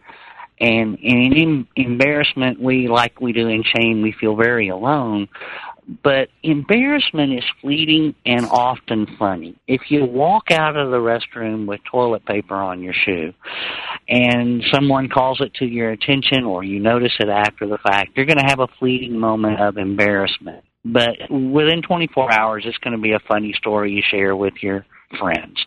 and, 0.61 0.99
and 0.99 1.35
in 1.35 1.67
embarrassment, 1.77 2.61
we 2.61 2.89
like 2.89 3.21
we 3.21 3.33
do 3.33 3.49
in 3.49 3.63
shame, 3.63 4.03
we 4.03 4.13
feel 4.13 4.37
very 4.37 4.69
alone 4.69 5.29
but 6.03 6.29
embarrassment 6.43 7.33
is 7.33 7.45
fleeting 7.61 8.15
and 8.27 8.45
often 8.47 9.07
funny. 9.19 9.57
If 9.67 9.91
you 9.91 10.05
walk 10.05 10.51
out 10.51 10.77
of 10.77 10.91
the 10.91 10.99
restroom 10.99 11.67
with 11.67 11.81
toilet 11.91 12.27
paper 12.27 12.55
on 12.55 12.83
your 12.83 12.93
shoe 12.93 13.33
and 14.09 14.63
someone 14.73 15.09
calls 15.09 15.41
it 15.41 15.55
to 15.55 15.65
your 15.65 15.91
attention 15.91 16.45
or 16.45 16.63
you 16.63 16.79
notice 16.79 17.15
it 17.19 17.29
after 17.29 17.67
the 17.67 17.79
fact, 17.79 18.11
you're 18.17 18.27
going 18.27 18.39
to 18.39 18.47
have 18.47 18.61
a 18.61 18.69
fleeting 18.79 19.19
moment 19.19 19.61
of 19.61 19.79
embarrassment. 19.79 20.63
But 20.85 21.31
within 21.31 21.83
24 21.83 22.33
hours, 22.33 22.65
it's 22.67 22.79
going 22.79 22.97
to 22.97 23.03
be 23.03 23.13
a 23.13 23.21
funny 23.27 23.55
story 23.55 23.93
you 23.93 24.03
share 24.09 24.37
with 24.37 24.55
your 24.61 24.85
friends. 25.19 25.59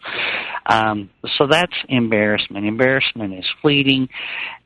Um, 0.68 1.10
so 1.38 1.48
that's 1.50 1.74
embarrassment. 1.90 2.66
Embarrassment 2.66 3.34
is 3.34 3.46
fleeting. 3.62 4.08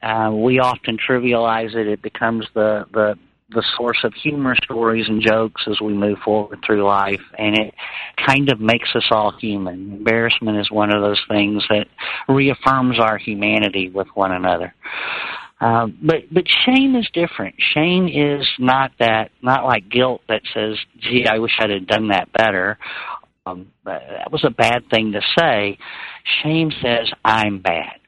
Uh, 0.04 0.32
we 0.34 0.60
often 0.60 0.98
trivialize 0.98 1.76
it. 1.76 1.88
It 1.88 2.02
becomes 2.02 2.46
the, 2.54 2.86
the 2.94 3.16
the 3.50 3.64
source 3.78 4.00
of 4.04 4.14
humor 4.14 4.56
stories 4.64 5.08
and 5.08 5.22
jokes 5.22 5.64
as 5.68 5.80
we 5.80 5.94
move 5.94 6.18
forward 6.26 6.60
through 6.66 6.84
life 6.84 7.22
and 7.38 7.56
it 7.56 7.74
kind 8.26 8.50
of 8.52 8.60
makes 8.60 8.90
us 8.96 9.06
all 9.12 9.32
human. 9.40 9.98
Embarrassment 9.98 10.58
is 10.58 10.72
one 10.72 10.92
of 10.92 11.02
those 11.02 11.22
things 11.30 11.64
that 11.70 11.86
reaffirms 12.28 13.00
our 13.00 13.18
humanity 13.18 13.90
with 13.90 14.08
one 14.16 14.32
another. 14.32 14.74
Uh, 15.62 15.88
but 16.02 16.24
but 16.32 16.44
shame 16.66 16.96
is 16.96 17.08
different. 17.14 17.56
Shame 17.74 18.08
is 18.08 18.46
not 18.60 18.92
that 19.00 19.32
not 19.42 19.64
like 19.64 19.90
guilt 19.90 20.22
that 20.28 20.42
says, 20.54 20.78
"Gee, 21.00 21.26
I 21.28 21.40
wish 21.40 21.54
I'd 21.60 21.70
have 21.70 21.88
done 21.88 22.10
that 22.10 22.32
better." 22.34 22.78
Um, 23.46 23.72
that 23.86 24.32
was 24.32 24.44
a 24.44 24.50
bad 24.50 24.90
thing 24.90 25.14
to 25.14 25.22
say. 25.40 25.78
Shame 26.44 26.72
says, 26.82 27.10
"I'm 27.24 27.60
bad." 27.60 28.00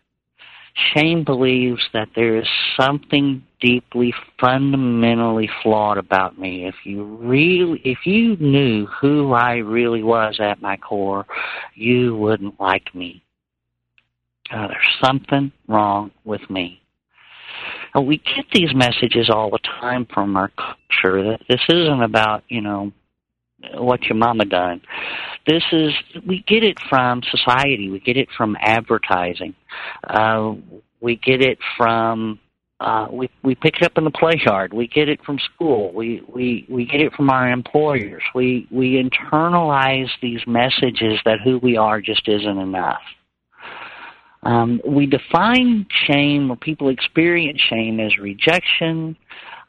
Shame 0.93 1.23
believes 1.23 1.81
that 1.93 2.09
there 2.15 2.37
is 2.37 2.47
something 2.79 3.43
deeply, 3.59 4.13
fundamentally 4.39 5.49
flawed 5.63 5.97
about 5.97 6.37
me. 6.37 6.67
If 6.67 6.75
you 6.83 7.03
really, 7.03 7.81
if 7.83 8.05
you 8.05 8.37
knew 8.37 8.85
who 8.85 9.33
I 9.33 9.55
really 9.55 10.03
was 10.03 10.37
at 10.39 10.61
my 10.61 10.77
core, 10.77 11.25
you 11.73 12.15
wouldn't 12.15 12.59
like 12.59 12.93
me. 12.93 13.23
Uh, 14.51 14.67
there's 14.67 14.97
something 15.03 15.51
wrong 15.67 16.11
with 16.23 16.47
me. 16.49 16.81
We 17.99 18.17
get 18.17 18.45
these 18.53 18.73
messages 18.75 19.29
all 19.29 19.49
the 19.49 19.59
time 19.81 20.05
from 20.13 20.37
our 20.37 20.49
culture 20.49 21.23
that 21.23 21.39
this 21.49 21.61
isn't 21.67 22.03
about, 22.03 22.43
you 22.47 22.61
know, 22.61 22.91
what 23.73 24.03
your 24.03 24.15
mama 24.15 24.45
done. 24.45 24.81
This 25.47 25.63
is 25.71 25.93
we 26.25 26.43
get 26.47 26.63
it 26.63 26.77
from 26.89 27.21
society. 27.31 27.89
We 27.89 27.99
get 27.99 28.17
it 28.17 28.27
from 28.37 28.57
advertising. 28.59 29.55
Uh, 30.03 30.55
we 30.99 31.15
get 31.15 31.41
it 31.41 31.57
from 31.77 32.39
uh, 32.79 33.07
we 33.11 33.29
we 33.43 33.55
pick 33.55 33.75
it 33.77 33.83
up 33.83 33.97
in 33.97 34.03
the 34.03 34.11
play 34.11 34.39
yard. 34.45 34.73
We 34.73 34.87
get 34.87 35.09
it 35.09 35.23
from 35.23 35.39
school. 35.39 35.93
We 35.93 36.21
we 36.27 36.65
we 36.69 36.85
get 36.85 37.01
it 37.01 37.13
from 37.13 37.29
our 37.29 37.49
employers. 37.49 38.21
We 38.35 38.67
we 38.69 39.01
internalize 39.01 40.09
these 40.21 40.41
messages 40.45 41.19
that 41.25 41.39
who 41.43 41.59
we 41.59 41.77
are 41.77 42.01
just 42.01 42.27
isn't 42.27 42.57
enough. 42.57 43.01
Um, 44.43 44.81
we 44.85 45.07
define 45.07 45.87
shame, 46.07 46.51
or 46.51 46.55
people 46.55 46.89
experience 46.89 47.59
shame 47.69 47.99
as 47.99 48.17
rejection, 48.17 49.17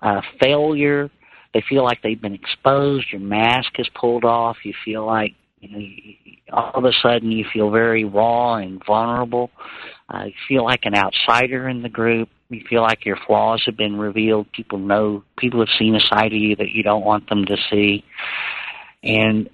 uh, 0.03 0.21
failure, 0.41 1.11
they 1.55 1.63
feel 1.69 1.83
like 1.83 2.03
they've 2.03 2.21
been 2.21 2.35
exposed. 2.35 3.07
Your 3.11 3.21
mask 3.21 3.73
is 3.79 3.89
pulled 3.95 4.25
off. 4.25 4.59
You 4.65 4.75
feel 4.85 5.07
like 5.07 5.35
you 5.61 5.69
know, 5.71 6.57
all 6.57 6.73
of 6.75 6.85
a 6.85 6.93
sudden 7.03 7.31
you 7.33 7.45
feel 7.53 7.71
very 7.71 8.05
raw 8.05 8.57
and 8.57 8.83
vulnerable. 8.85 9.51
Uh, 10.13 10.25
you 10.25 10.33
feel 10.47 10.65
like 10.65 10.81
an 10.85 10.95
outsider 10.95 11.69
in 11.69 11.83
the 11.83 11.89
group. 11.89 12.29
You 12.49 12.63
feel 12.69 12.83
like 12.83 13.05
your 13.05 13.19
flaws 13.27 13.63
have 13.67 13.77
been 13.77 13.97
revealed. 13.97 14.51
People 14.53 14.79
know, 14.79 15.23
people 15.37 15.61
have 15.61 15.69
seen 15.79 15.95
a 15.95 16.01
side 16.01 16.33
of 16.33 16.39
you 16.39 16.57
that 16.57 16.71
you 16.71 16.83
don't 16.83 17.05
want 17.05 17.29
them 17.29 17.45
to 17.45 17.57
see. 17.71 18.05
And 19.03 19.51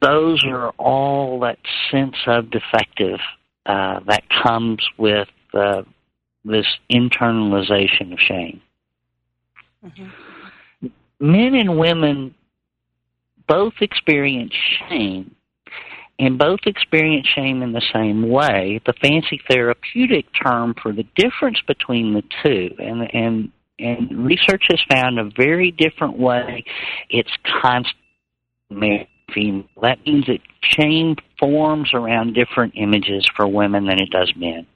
those 0.00 0.44
are 0.46 0.70
all 0.72 1.40
that 1.40 1.58
sense 1.90 2.16
of 2.26 2.50
defective 2.50 3.18
uh, 3.66 4.00
that 4.06 4.24
comes 4.42 4.86
with 4.98 5.28
uh, 5.54 5.82
this 6.44 6.66
internalization 6.90 8.12
of 8.12 8.18
shame. 8.18 8.60
Mm-hmm 9.84 10.10
men 11.20 11.54
and 11.54 11.78
women 11.78 12.34
both 13.46 13.74
experience 13.80 14.52
shame 14.88 15.34
and 16.18 16.38
both 16.38 16.60
experience 16.66 17.26
shame 17.34 17.62
in 17.62 17.72
the 17.72 17.82
same 17.92 18.28
way. 18.28 18.80
The 18.86 18.94
fancy 19.02 19.40
therapeutic 19.48 20.26
term 20.42 20.74
for 20.80 20.92
the 20.92 21.06
difference 21.16 21.60
between 21.66 22.14
the 22.14 22.22
two, 22.42 22.74
and 22.78 23.14
and 23.14 23.52
and 23.78 24.24
research 24.24 24.64
has 24.70 24.80
found 24.88 25.18
a 25.18 25.30
very 25.36 25.72
different 25.72 26.18
way. 26.18 26.64
It's 27.10 27.32
constant. 27.60 27.96
That 28.70 29.98
means 30.06 30.26
that 30.26 30.38
shame 30.62 31.16
forms 31.38 31.90
around 31.92 32.34
different 32.34 32.74
images 32.76 33.26
for 33.34 33.48
women 33.48 33.86
than 33.86 34.00
it 34.00 34.10
does 34.10 34.32
men. 34.36 34.66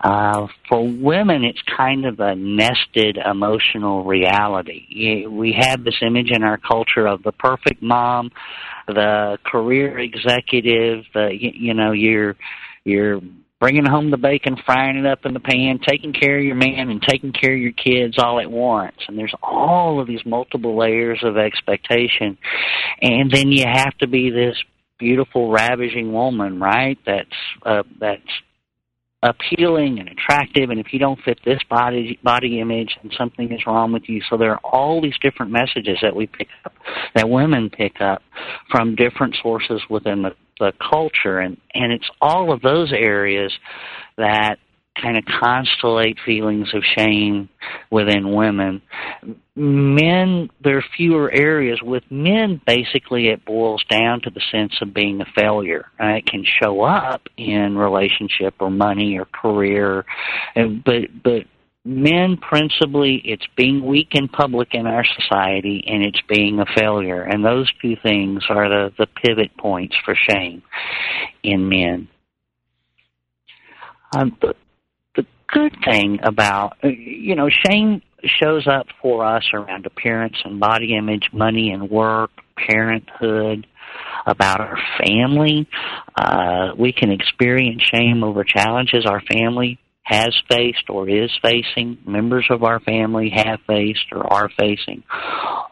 Uh, 0.00 0.48
for 0.68 0.86
women, 0.86 1.44
it's 1.44 1.62
kind 1.76 2.04
of 2.04 2.20
a 2.20 2.34
nested 2.34 3.16
emotional 3.16 4.04
reality. 4.04 5.26
We 5.26 5.56
have 5.58 5.82
this 5.82 5.96
image 6.02 6.30
in 6.30 6.42
our 6.42 6.58
culture 6.58 7.06
of 7.06 7.22
the 7.22 7.32
perfect 7.32 7.82
mom, 7.82 8.30
the 8.86 9.38
career 9.44 9.98
executive, 9.98 11.04
the 11.14 11.30
you 11.32 11.72
know 11.72 11.92
you're 11.92 12.36
you're 12.84 13.20
bringing 13.60 13.86
home 13.86 14.10
the 14.10 14.18
bacon, 14.18 14.56
frying 14.66 14.98
it 14.98 15.06
up 15.06 15.24
in 15.24 15.32
the 15.32 15.40
pan, 15.40 15.78
taking 15.78 16.12
care 16.12 16.38
of 16.38 16.44
your 16.44 16.54
man, 16.54 16.90
and 16.90 17.00
taking 17.00 17.32
care 17.32 17.54
of 17.54 17.58
your 17.58 17.72
kids 17.72 18.16
all 18.18 18.38
at 18.38 18.50
once. 18.50 18.96
And 19.08 19.16
there's 19.16 19.34
all 19.42 20.00
of 20.00 20.06
these 20.06 20.20
multiple 20.26 20.76
layers 20.76 21.20
of 21.22 21.38
expectation, 21.38 22.36
and 23.00 23.30
then 23.30 23.50
you 23.50 23.64
have 23.66 23.96
to 23.98 24.06
be 24.06 24.28
this 24.28 24.56
beautiful, 24.98 25.50
ravishing 25.50 26.12
woman, 26.12 26.60
right? 26.60 26.98
That's 27.06 27.28
uh, 27.64 27.84
that's 27.98 28.22
appealing 29.24 29.98
and 29.98 30.08
attractive 30.08 30.68
and 30.68 30.78
if 30.78 30.92
you 30.92 30.98
don't 30.98 31.18
fit 31.22 31.40
this 31.46 31.58
body 31.70 32.18
body 32.22 32.60
image 32.60 32.98
and 33.02 33.12
something 33.16 33.50
is 33.50 33.60
wrong 33.66 33.90
with 33.90 34.02
you. 34.06 34.20
So 34.28 34.36
there 34.36 34.52
are 34.52 34.60
all 34.62 35.00
these 35.00 35.18
different 35.22 35.50
messages 35.50 35.98
that 36.02 36.14
we 36.14 36.26
pick 36.26 36.48
up 36.66 36.74
that 37.14 37.28
women 37.28 37.70
pick 37.70 38.02
up 38.02 38.22
from 38.70 38.94
different 38.94 39.34
sources 39.42 39.80
within 39.88 40.22
the, 40.22 40.36
the 40.60 40.72
culture. 40.78 41.38
And 41.38 41.56
and 41.72 41.90
it's 41.90 42.08
all 42.20 42.52
of 42.52 42.60
those 42.60 42.92
areas 42.92 43.50
that 44.18 44.58
kind 45.00 45.16
of 45.16 45.24
constellate 45.24 46.18
feelings 46.24 46.68
of 46.74 46.82
shame 46.96 47.48
within 47.90 48.32
women. 48.34 48.80
Men, 49.56 50.50
there 50.62 50.78
are 50.78 50.84
fewer 50.96 51.30
areas. 51.30 51.80
With 51.82 52.04
men, 52.10 52.60
basically, 52.66 53.28
it 53.28 53.44
boils 53.44 53.84
down 53.88 54.20
to 54.22 54.30
the 54.30 54.42
sense 54.52 54.74
of 54.80 54.94
being 54.94 55.20
a 55.20 55.26
failure. 55.34 55.86
Uh, 56.00 56.14
it 56.14 56.26
can 56.26 56.44
show 56.62 56.82
up 56.82 57.22
in 57.36 57.76
relationship 57.76 58.54
or 58.60 58.70
money 58.70 59.18
or 59.18 59.26
career, 59.26 60.04
but 60.54 61.22
but 61.22 61.42
men 61.84 62.38
principally 62.38 63.20
it's 63.24 63.46
being 63.56 63.84
weak 63.84 64.08
in 64.12 64.26
public 64.26 64.68
in 64.72 64.86
our 64.86 65.04
society 65.04 65.84
and 65.86 66.02
it's 66.02 66.20
being 66.28 66.58
a 66.58 66.64
failure 66.74 67.22
and 67.22 67.44
those 67.44 67.70
two 67.82 67.94
things 68.02 68.42
are 68.48 68.70
the 68.70 68.90
the 68.96 69.06
pivot 69.22 69.54
points 69.58 69.94
for 70.02 70.14
shame 70.14 70.62
in 71.42 71.68
men 71.68 72.08
um, 74.16 74.34
good 75.54 75.76
thing 75.84 76.18
about 76.22 76.76
you 76.82 77.34
know 77.34 77.48
shame 77.48 78.02
shows 78.24 78.66
up 78.66 78.86
for 79.00 79.24
us 79.24 79.44
around 79.54 79.86
appearance 79.86 80.36
and 80.44 80.58
body 80.58 80.96
image 80.96 81.30
money 81.32 81.70
and 81.70 81.88
work 81.90 82.30
parenthood 82.56 83.66
about 84.26 84.60
our 84.60 84.78
family. 84.98 85.68
Uh, 86.16 86.70
we 86.76 86.92
can 86.92 87.10
experience 87.10 87.82
shame 87.82 88.24
over 88.24 88.42
challenges 88.44 89.06
our 89.06 89.20
family 89.20 89.78
has 90.02 90.34
faced 90.50 90.90
or 90.90 91.08
is 91.08 91.30
facing, 91.42 91.98
members 92.06 92.46
of 92.50 92.62
our 92.62 92.78
family 92.80 93.30
have 93.34 93.58
faced 93.66 94.04
or 94.12 94.30
are 94.30 94.50
facing. 94.58 95.02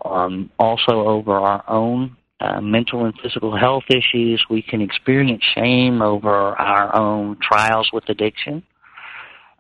Um, 0.05 0.51
also, 0.59 1.07
over 1.07 1.33
our 1.33 1.65
own 1.69 2.17
uh, 2.41 2.61
mental 2.61 3.05
and 3.05 3.15
physical 3.23 3.57
health 3.57 3.85
issues, 3.89 4.43
we 4.49 4.63
can 4.63 4.81
experience 4.81 5.43
shame 5.55 6.01
over 6.01 6.31
our 6.31 6.97
own 6.97 7.37
trials 7.43 7.91
with 7.93 8.09
addiction. 8.09 8.63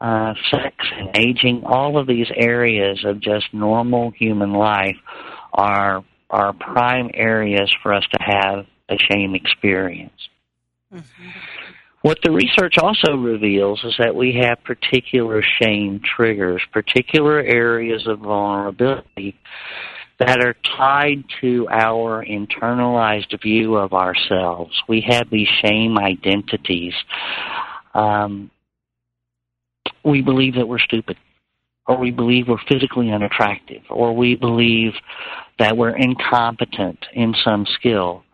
Uh, 0.03 0.35
sex 0.51 0.75
and 0.99 1.17
aging, 1.17 1.63
all 1.65 1.97
of 1.97 2.09
these 2.09 2.27
areas 2.35 3.05
of 3.05 3.21
just 3.21 3.47
normal 3.53 4.11
human 4.11 4.53
life 4.53 4.97
are 5.53 6.05
are 6.29 6.53
prime 6.55 7.09
areas 7.15 7.73
for 7.85 7.95
us 7.95 8.05
to 8.11 8.19
have 8.21 8.67
a 8.89 8.97
shame 9.13 9.37
experience. 9.37 10.29
Mm-hmm. 10.93 11.29
What 12.01 12.19
the 12.25 12.33
research 12.33 12.79
also 12.83 13.17
reveals 13.17 13.85
is 13.85 13.95
that 14.01 14.17
we 14.17 14.41
have 14.43 14.65
particular 14.65 15.41
shame 15.61 16.01
triggers, 16.17 16.63
particular 16.73 17.39
areas 17.39 18.05
of 18.09 18.19
vulnerability 18.19 19.37
that 20.19 20.45
are 20.45 20.57
tied 20.77 21.23
to 21.43 21.69
our 21.71 22.25
internalized 22.25 23.41
view 23.41 23.77
of 23.77 23.93
ourselves. 23.93 24.73
We 24.89 25.05
have 25.09 25.31
these 25.31 25.49
shame 25.65 25.97
identities. 25.97 26.95
Um, 27.95 28.51
we 30.05 30.23
believe 30.23 30.55
that 30.55 30.69
we're 30.69 30.79
stupid, 30.79 31.17
or 31.87 31.99
we 31.99 32.11
believe 32.11 32.49
we're 32.49 32.57
physically 32.69 33.11
unattractive, 33.11 33.83
or 33.91 34.15
we 34.15 34.35
believe 34.35 34.93
that 35.59 35.77
we're 35.77 35.97
incompetent 35.97 36.99
in 37.13 37.35
some 37.45 37.67
skill. 37.79 38.25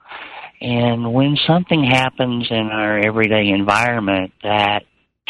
And 0.61 1.12
when 1.12 1.37
something 1.47 1.85
happens 1.85 2.47
in 2.50 2.69
our 2.73 2.99
everyday 2.99 3.49
environment 3.50 4.33
that 4.43 4.85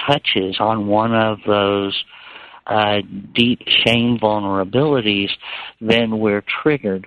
touches 0.06 0.56
on 0.58 0.86
one 0.86 1.14
of 1.14 1.38
those 1.46 2.04
uh, 2.66 2.98
deep 3.34 3.60
shame 3.84 4.18
vulnerabilities, 4.18 5.30
then 5.80 6.18
we're 6.18 6.44
triggered. 6.62 7.06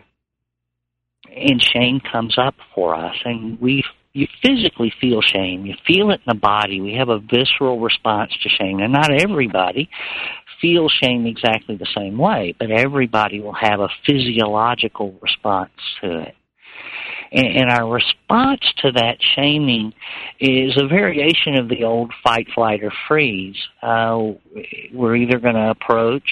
And 1.35 1.61
shame 1.61 2.01
comes 2.11 2.37
up 2.37 2.55
for 2.75 2.95
us, 2.95 3.15
and 3.23 3.59
we 3.61 3.83
you 4.13 4.27
physically 4.41 4.93
feel 4.99 5.21
shame. 5.21 5.65
You 5.65 5.75
feel 5.87 6.11
it 6.11 6.21
in 6.25 6.27
the 6.27 6.39
body. 6.39 6.81
We 6.81 6.95
have 6.95 7.09
a 7.09 7.19
visceral 7.19 7.79
response 7.79 8.31
to 8.43 8.49
shame. 8.49 8.79
And 8.79 8.91
not 8.91 9.11
everybody 9.11 9.89
feels 10.61 10.93
shame 11.01 11.25
exactly 11.25 11.75
the 11.75 11.87
same 11.95 12.17
way, 12.17 12.55
but 12.59 12.71
everybody 12.71 13.39
will 13.39 13.53
have 13.53 13.79
a 13.79 13.89
physiological 14.05 15.15
response 15.21 15.71
to 16.01 16.19
it. 16.19 16.35
And, 17.33 17.71
our 17.71 17.89
response 17.89 18.59
to 18.79 18.91
that 18.91 19.15
shaming 19.35 19.93
is 20.41 20.75
a 20.75 20.85
variation 20.85 21.57
of 21.57 21.69
the 21.69 21.85
old 21.85 22.11
fight, 22.21 22.47
flight, 22.53 22.83
or 22.83 22.91
freeze. 23.07 23.55
Uh, 23.81 24.31
we're 24.93 25.15
either 25.15 25.39
going 25.39 25.55
to 25.55 25.69
approach, 25.69 26.29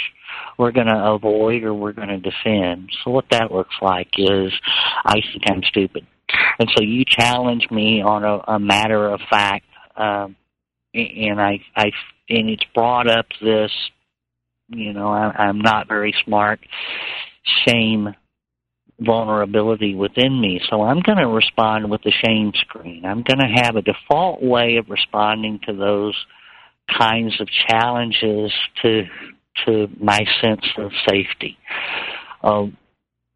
we're 0.57 0.74
going 0.74 0.88
to 0.88 1.12
avoid, 1.12 1.63
or 1.63 1.74
we're 1.74 1.93
going 1.93 2.09
to 2.09 2.17
defend. 2.17 2.91
So 3.03 3.12
what 3.12 3.29
that 3.31 3.50
looks 3.50 3.75
like 3.81 4.09
is, 4.18 4.51
I 5.05 5.22
think 5.22 5.44
I'm 5.50 5.63
stupid. 5.63 6.05
And 6.59 6.70
so 6.75 6.83
you 6.83 7.03
challenge 7.07 7.68
me 7.72 8.01
on 8.01 8.24
a, 8.24 8.55
a 8.55 8.59
matter 8.59 9.09
of 9.09 9.22
fact, 9.29 9.65
um, 9.96 10.35
and 10.94 11.39
I, 11.39 11.59
I, 11.75 11.92
and 12.29 12.50
it's 12.50 12.63
brought 12.74 13.09
up 13.09 13.27
this, 13.42 13.72
you 14.68 14.94
know, 14.94 15.07
I, 15.07 15.31
I'm 15.44 15.59
not 15.59 15.87
very 15.87 16.13
smart, 16.25 16.59
shame 17.65 18.15
vulnerability 19.00 19.96
within 19.96 20.39
me. 20.39 20.61
So 20.70 20.81
I'm 20.81 21.00
going 21.01 21.18
to 21.18 21.27
respond 21.27 21.89
with 21.89 22.01
the 22.03 22.11
shame 22.11 22.51
screen. 22.55 23.05
I'm 23.05 23.24
going 23.24 23.39
to 23.39 23.61
have 23.63 23.75
a 23.75 23.81
default 23.81 24.42
way 24.42 24.77
of 24.77 24.89
responding 24.89 25.59
to 25.68 25.74
those 25.74 26.15
kinds 26.98 27.39
of 27.39 27.48
challenges 27.68 28.51
to 28.81 29.03
to 29.65 29.87
my 30.00 30.20
sense 30.42 30.65
of 30.77 30.92
safety. 31.07 31.57
Uh, 32.42 32.68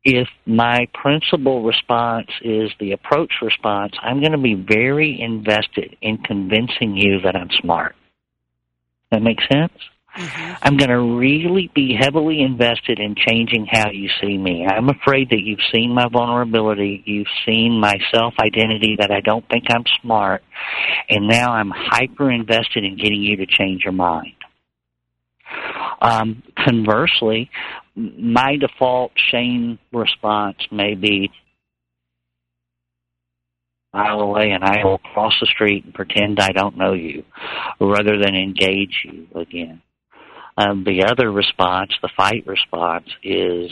if 0.03 0.27
my 0.45 0.87
principal 0.93 1.63
response 1.63 2.27
is 2.41 2.71
the 2.79 2.91
approach 2.91 3.31
response, 3.41 3.93
I'm 4.01 4.19
going 4.19 4.33
to 4.33 4.37
be 4.37 4.55
very 4.55 5.19
invested 5.19 5.95
in 6.01 6.17
convincing 6.17 6.97
you 6.97 7.21
that 7.21 7.35
I'm 7.35 7.49
smart. 7.61 7.95
That 9.11 9.21
makes 9.21 9.43
sense? 9.47 9.71
Mm-hmm. 10.17 10.53
I'm 10.61 10.77
going 10.77 10.89
to 10.89 10.99
really 10.99 11.71
be 11.73 11.97
heavily 11.99 12.41
invested 12.41 12.99
in 12.99 13.15
changing 13.15 13.65
how 13.71 13.89
you 13.89 14.09
see 14.21 14.37
me. 14.37 14.65
I'm 14.65 14.89
afraid 14.89 15.29
that 15.31 15.41
you've 15.41 15.63
seen 15.73 15.91
my 15.91 16.07
vulnerability, 16.07 17.01
you've 17.05 17.27
seen 17.47 17.79
my 17.79 17.97
self 18.13 18.35
identity 18.39 18.97
that 18.99 19.09
I 19.09 19.21
don't 19.21 19.47
think 19.49 19.65
I'm 19.69 19.85
smart, 20.01 20.43
and 21.09 21.27
now 21.27 21.53
I'm 21.53 21.71
hyper 21.73 22.29
invested 22.29 22.83
in 22.83 22.95
getting 22.95 23.21
you 23.21 23.37
to 23.37 23.47
change 23.47 23.83
your 23.83 23.93
mind. 23.93 24.35
Um, 25.99 26.43
conversely, 26.63 27.49
my 27.95 28.57
default 28.57 29.11
shame 29.31 29.79
response 29.91 30.57
may 30.71 30.95
be 30.95 31.31
mile 33.93 34.21
away 34.21 34.51
and 34.51 34.63
I 34.63 34.83
will 34.83 34.97
cross 34.97 35.33
the 35.39 35.47
street 35.47 35.85
and 35.85 35.93
pretend 35.93 36.39
I 36.39 36.51
don't 36.51 36.77
know 36.77 36.93
you 36.93 37.23
rather 37.79 38.17
than 38.17 38.35
engage 38.35 39.05
you 39.05 39.27
again. 39.35 39.81
Um, 40.57 40.83
the 40.83 41.05
other 41.05 41.31
response, 41.31 41.91
the 42.01 42.09
fight 42.15 42.45
response, 42.45 43.07
is 43.23 43.71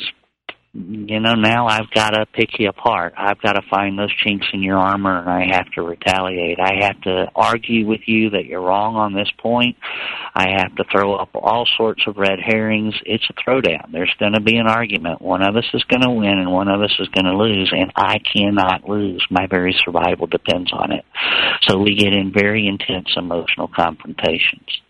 you 0.74 1.20
know, 1.20 1.36
now 1.36 1.68
I've 1.68 1.92
got 1.94 2.12
to 2.12 2.26
pick 2.26 2.58
you 2.58 2.70
apart. 2.70 3.14
I've 3.18 3.42
got 3.42 3.54
to 3.54 3.62
find 3.70 4.00
those 4.00 4.14
chinks 4.24 4.48
in 4.54 4.64
your 4.64 4.78
armor 4.78 5.20
and 5.20 5.30
I 5.30 5.56
have 5.58 5.70
to 5.74 5.82
retaliate. 5.82 6.60
I 6.62 6.86
have 6.86 7.02
to 7.02 7.26
argue 7.36 7.86
with 7.86 8.02
you 8.06 8.30
that 8.30 8.46
you're 8.46 8.62
wrong 8.62 8.96
on 8.96 9.14
this 9.14 9.30
point. 9.38 9.76
I 10.34 10.52
have 10.58 10.74
to 10.76 10.86
throw 10.90 11.16
up 11.16 11.30
all 11.34 11.68
sorts 11.78 12.04
of 12.08 12.16
red 12.16 12.40
herrings. 12.42 12.96
It's 13.06 13.28
a 13.30 13.34
throwdown. 13.34 13.92
There's 13.92 14.14
going 14.18 14.34
to 14.34 14.40
be 14.40 14.56
an 14.56 14.68
argument. 14.68 15.22
One 15.22 15.44
of 15.44 15.58
us 15.58 15.68
is 15.74 15.84
going 15.84 16.04
to 16.04 16.12
win 16.12 16.40
and 16.40 16.52
one 16.54 16.70
of 16.70 16.82
us 16.82 16.96
is 17.00 17.10
going 17.10 17.26
to 17.26 17.38
lose 17.38 17.74
and 17.76 17.92
I 17.98 18.20
cannot 18.20 18.88
lose. 18.88 19.26
My 19.30 19.48
very 19.48 19.76
survival 19.84 20.28
depends 20.28 20.72
on 20.72 20.94
it. 20.94 21.04
So 21.64 21.80
we 21.80 21.96
get 21.96 22.14
in 22.14 22.32
very 22.34 22.66
intense 22.66 23.10
emotional 23.18 23.68
confrontations. 23.68 24.82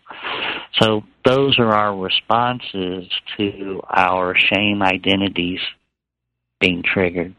So 0.80 1.04
those 1.24 1.58
are 1.58 1.72
our 1.72 1.96
responses 1.96 3.08
to 3.36 3.80
our 3.88 4.34
shame 4.36 4.82
identities 4.82 5.60
being 6.60 6.82
triggered. 6.82 7.34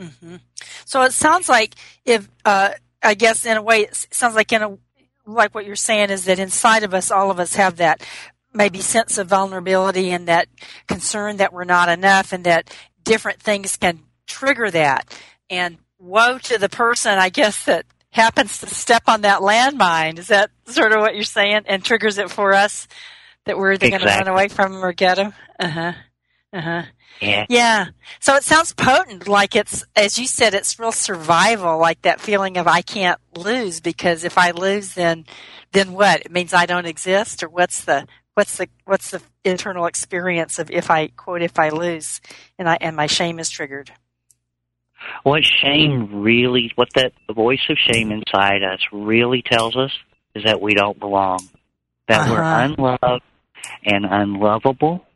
Mm-hmm. 0.00 0.36
So 0.84 1.02
it 1.02 1.12
sounds 1.12 1.48
like 1.48 1.74
if 2.04 2.28
uh, 2.44 2.70
I 3.02 3.14
guess 3.14 3.44
in 3.44 3.56
a 3.56 3.62
way 3.62 3.82
it 3.82 4.06
sounds 4.10 4.34
like 4.34 4.52
in 4.52 4.62
a 4.62 4.78
like 5.26 5.54
what 5.54 5.66
you're 5.66 5.76
saying 5.76 6.10
is 6.10 6.24
that 6.26 6.38
inside 6.38 6.82
of 6.82 6.94
us, 6.94 7.10
all 7.10 7.30
of 7.30 7.40
us 7.40 7.54
have 7.54 7.76
that 7.76 8.06
maybe 8.52 8.80
sense 8.80 9.18
of 9.18 9.28
vulnerability 9.28 10.10
and 10.10 10.28
that 10.28 10.48
concern 10.86 11.38
that 11.38 11.52
we're 11.52 11.64
not 11.64 11.88
enough, 11.88 12.32
and 12.32 12.44
that 12.44 12.74
different 13.02 13.40
things 13.40 13.76
can 13.76 14.00
trigger 14.26 14.70
that. 14.70 15.16
And 15.50 15.78
woe 15.98 16.38
to 16.38 16.58
the 16.58 16.68
person, 16.68 17.18
I 17.18 17.28
guess 17.28 17.64
that 17.64 17.86
happens 18.14 18.58
to 18.58 18.66
step 18.66 19.02
on 19.08 19.22
that 19.22 19.40
landmine. 19.40 20.18
Is 20.18 20.28
that 20.28 20.50
sort 20.66 20.92
of 20.92 21.00
what 21.00 21.16
you're 21.16 21.24
saying? 21.24 21.62
And 21.66 21.84
triggers 21.84 22.16
it 22.18 22.30
for 22.30 22.54
us 22.54 22.86
that 23.44 23.58
we're 23.58 23.72
either 23.72 23.86
exactly. 23.86 24.06
going 24.06 24.24
to 24.24 24.30
run 24.30 24.34
away 24.34 24.48
from 24.48 24.72
them 24.72 24.84
or 24.84 24.92
get 24.92 25.16
them. 25.16 25.34
Uh 25.58 25.68
huh. 25.68 25.92
Uh 26.52 26.60
huh. 26.60 26.82
Yeah. 27.20 27.46
yeah. 27.48 27.86
So 28.20 28.36
it 28.36 28.44
sounds 28.44 28.72
potent, 28.72 29.26
like 29.26 29.56
it's, 29.56 29.84
as 29.96 30.18
you 30.18 30.26
said, 30.26 30.54
it's 30.54 30.78
real 30.78 30.92
survival, 30.92 31.78
like 31.78 32.02
that 32.02 32.20
feeling 32.20 32.56
of 32.56 32.66
I 32.66 32.82
can't 32.82 33.20
lose 33.36 33.80
because 33.80 34.24
if 34.24 34.38
I 34.38 34.52
lose, 34.52 34.94
then, 34.94 35.24
then 35.72 35.92
what? 35.92 36.20
It 36.22 36.32
means 36.32 36.52
I 36.52 36.66
don't 36.66 36.86
exist, 36.86 37.42
or 37.42 37.48
what's 37.48 37.84
the, 37.84 38.06
what's 38.34 38.56
the, 38.56 38.68
what's 38.84 39.10
the 39.10 39.22
internal 39.44 39.86
experience 39.86 40.58
of 40.58 40.70
if 40.70 40.90
I 40.90 41.08
quote 41.08 41.42
if 41.42 41.58
I 41.58 41.70
lose, 41.70 42.20
and 42.58 42.68
I 42.68 42.78
and 42.80 42.96
my 42.96 43.06
shame 43.06 43.38
is 43.38 43.50
triggered. 43.50 43.92
What 45.22 45.42
shame 45.44 46.22
really, 46.22 46.72
what 46.74 46.88
that 46.94 47.12
the 47.26 47.34
voice 47.34 47.60
of 47.68 47.76
shame 47.78 48.10
inside 48.10 48.62
us 48.62 48.80
really 48.92 49.42
tells 49.42 49.76
us 49.76 49.90
is 50.34 50.44
that 50.44 50.60
we 50.60 50.74
don't 50.74 50.98
belong. 50.98 51.40
that 52.08 52.20
Uh-huh. 52.20 52.32
we're 52.32 52.42
unloved 52.42 53.24
and 53.84 54.04
unlovable, 54.04 55.06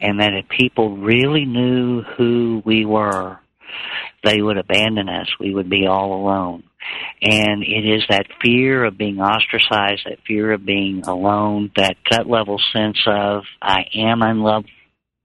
and 0.00 0.20
that 0.20 0.32
if 0.32 0.48
people 0.48 0.96
really 0.96 1.44
knew 1.44 2.02
who 2.02 2.62
we 2.64 2.84
were, 2.86 3.38
they 4.24 4.40
would 4.40 4.58
abandon 4.58 5.08
us. 5.08 5.28
We 5.38 5.54
would 5.54 5.68
be 5.68 5.86
all 5.86 6.14
alone. 6.14 6.64
And 7.22 7.62
it 7.62 7.84
is 7.86 8.02
that 8.08 8.26
fear 8.42 8.84
of 8.84 8.96
being 8.96 9.20
ostracized, 9.20 10.06
that 10.06 10.18
fear 10.26 10.52
of 10.52 10.64
being 10.64 11.02
alone, 11.06 11.70
that 11.76 11.96
gut 12.08 12.26
level 12.26 12.58
sense 12.72 12.98
of 13.06 13.44
I 13.60 13.84
am 13.94 14.22
unloved 14.22 14.70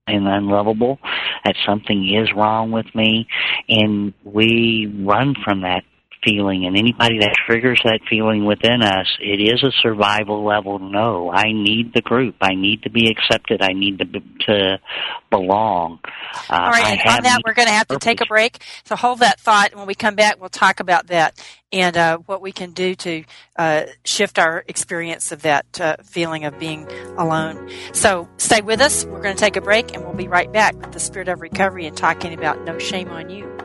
and 0.08 0.28
unlovable, 0.28 1.00
that 1.44 1.56
something 1.66 2.14
is 2.14 2.32
wrong 2.36 2.72
with 2.72 2.86
me, 2.94 3.28
and 3.68 4.14
we 4.24 4.94
run 5.04 5.36
from 5.44 5.62
that 5.62 5.84
feeling 6.26 6.66
and 6.66 6.76
anybody 6.76 7.20
that 7.20 7.36
triggers 7.46 7.80
that 7.86 8.00
feeling 8.10 8.46
within 8.46 8.82
us, 8.82 9.08
it 9.20 9.40
is 9.40 9.64
a 9.64 9.72
survival 9.82 10.44
level 10.44 10.80
no. 10.80 11.32
I 11.32 11.54
need 11.54 11.94
the 11.94 12.02
group. 12.02 12.36
I 12.42 12.56
need 12.56 12.84
to 12.84 12.90
be 12.90 13.10
accepted. 13.10 13.62
I 13.62 13.74
need 13.74 14.00
to 14.00 14.06
to 14.48 14.80
belong. 15.30 16.00
Uh, 16.50 16.54
All 16.54 16.72
right, 16.72 16.86
I 16.86 16.92
and 16.92 17.00
have 17.02 17.18
on 17.18 17.24
that, 17.24 17.42
we're 17.46 17.54
going 17.54 17.68
to 17.68 17.74
have 17.74 17.88
to 17.88 18.00
take 18.00 18.22
a 18.22 18.26
break. 18.26 18.62
So 18.84 18.96
hold 18.96 19.20
that 19.20 19.40
thought. 19.40 19.72
and 19.72 19.80
When 19.80 19.88
we 19.88 19.96
come 19.96 20.16
back, 20.16 20.40
we'll 20.40 20.50
talk 20.50 20.80
about 20.80 21.08
that 21.08 21.42
and 21.72 21.98
uh, 21.98 22.18
what 22.20 22.42
we 22.42 22.52
can 22.52 22.72
do 22.72 22.96
to 22.96 23.24
uh, 23.58 23.84
shift 24.04 24.40
our 24.40 24.64
experience 24.68 25.32
of 25.32 25.42
that 25.42 25.82
uh, 25.82 25.98
feeling 26.04 26.46
of 26.46 26.58
being 26.58 26.88
alone. 27.18 27.70
So 27.94 28.30
stay 28.38 28.62
with 28.62 28.82
us. 28.82 29.06
We're 29.06 29.22
going 29.22 29.36
to 29.36 29.40
take 29.40 29.58
a 29.58 29.62
break, 29.62 29.94
and 29.94 30.04
we'll 30.04 30.14
be 30.14 30.28
right 30.28 30.52
back 30.52 30.76
with 30.76 30.92
the 30.92 31.00
Spirit 31.00 31.28
of 31.28 31.42
Recovery 31.42 31.86
and 31.86 31.96
talking 31.96 32.34
about 32.34 32.64
No 32.64 32.80
Shame 32.80 33.10
on 33.10 33.30
You. 33.30 33.65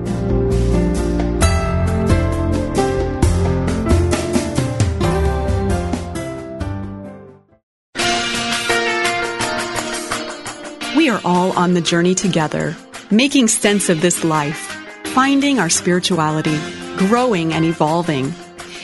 All 11.23 11.51
on 11.57 11.73
the 11.73 11.81
journey 11.81 12.15
together, 12.15 12.75
making 13.09 13.47
sense 13.47 13.89
of 13.89 14.01
this 14.01 14.23
life, 14.23 14.77
finding 15.13 15.59
our 15.59 15.69
spirituality, 15.69 16.57
growing 16.97 17.53
and 17.53 17.65
evolving. 17.65 18.33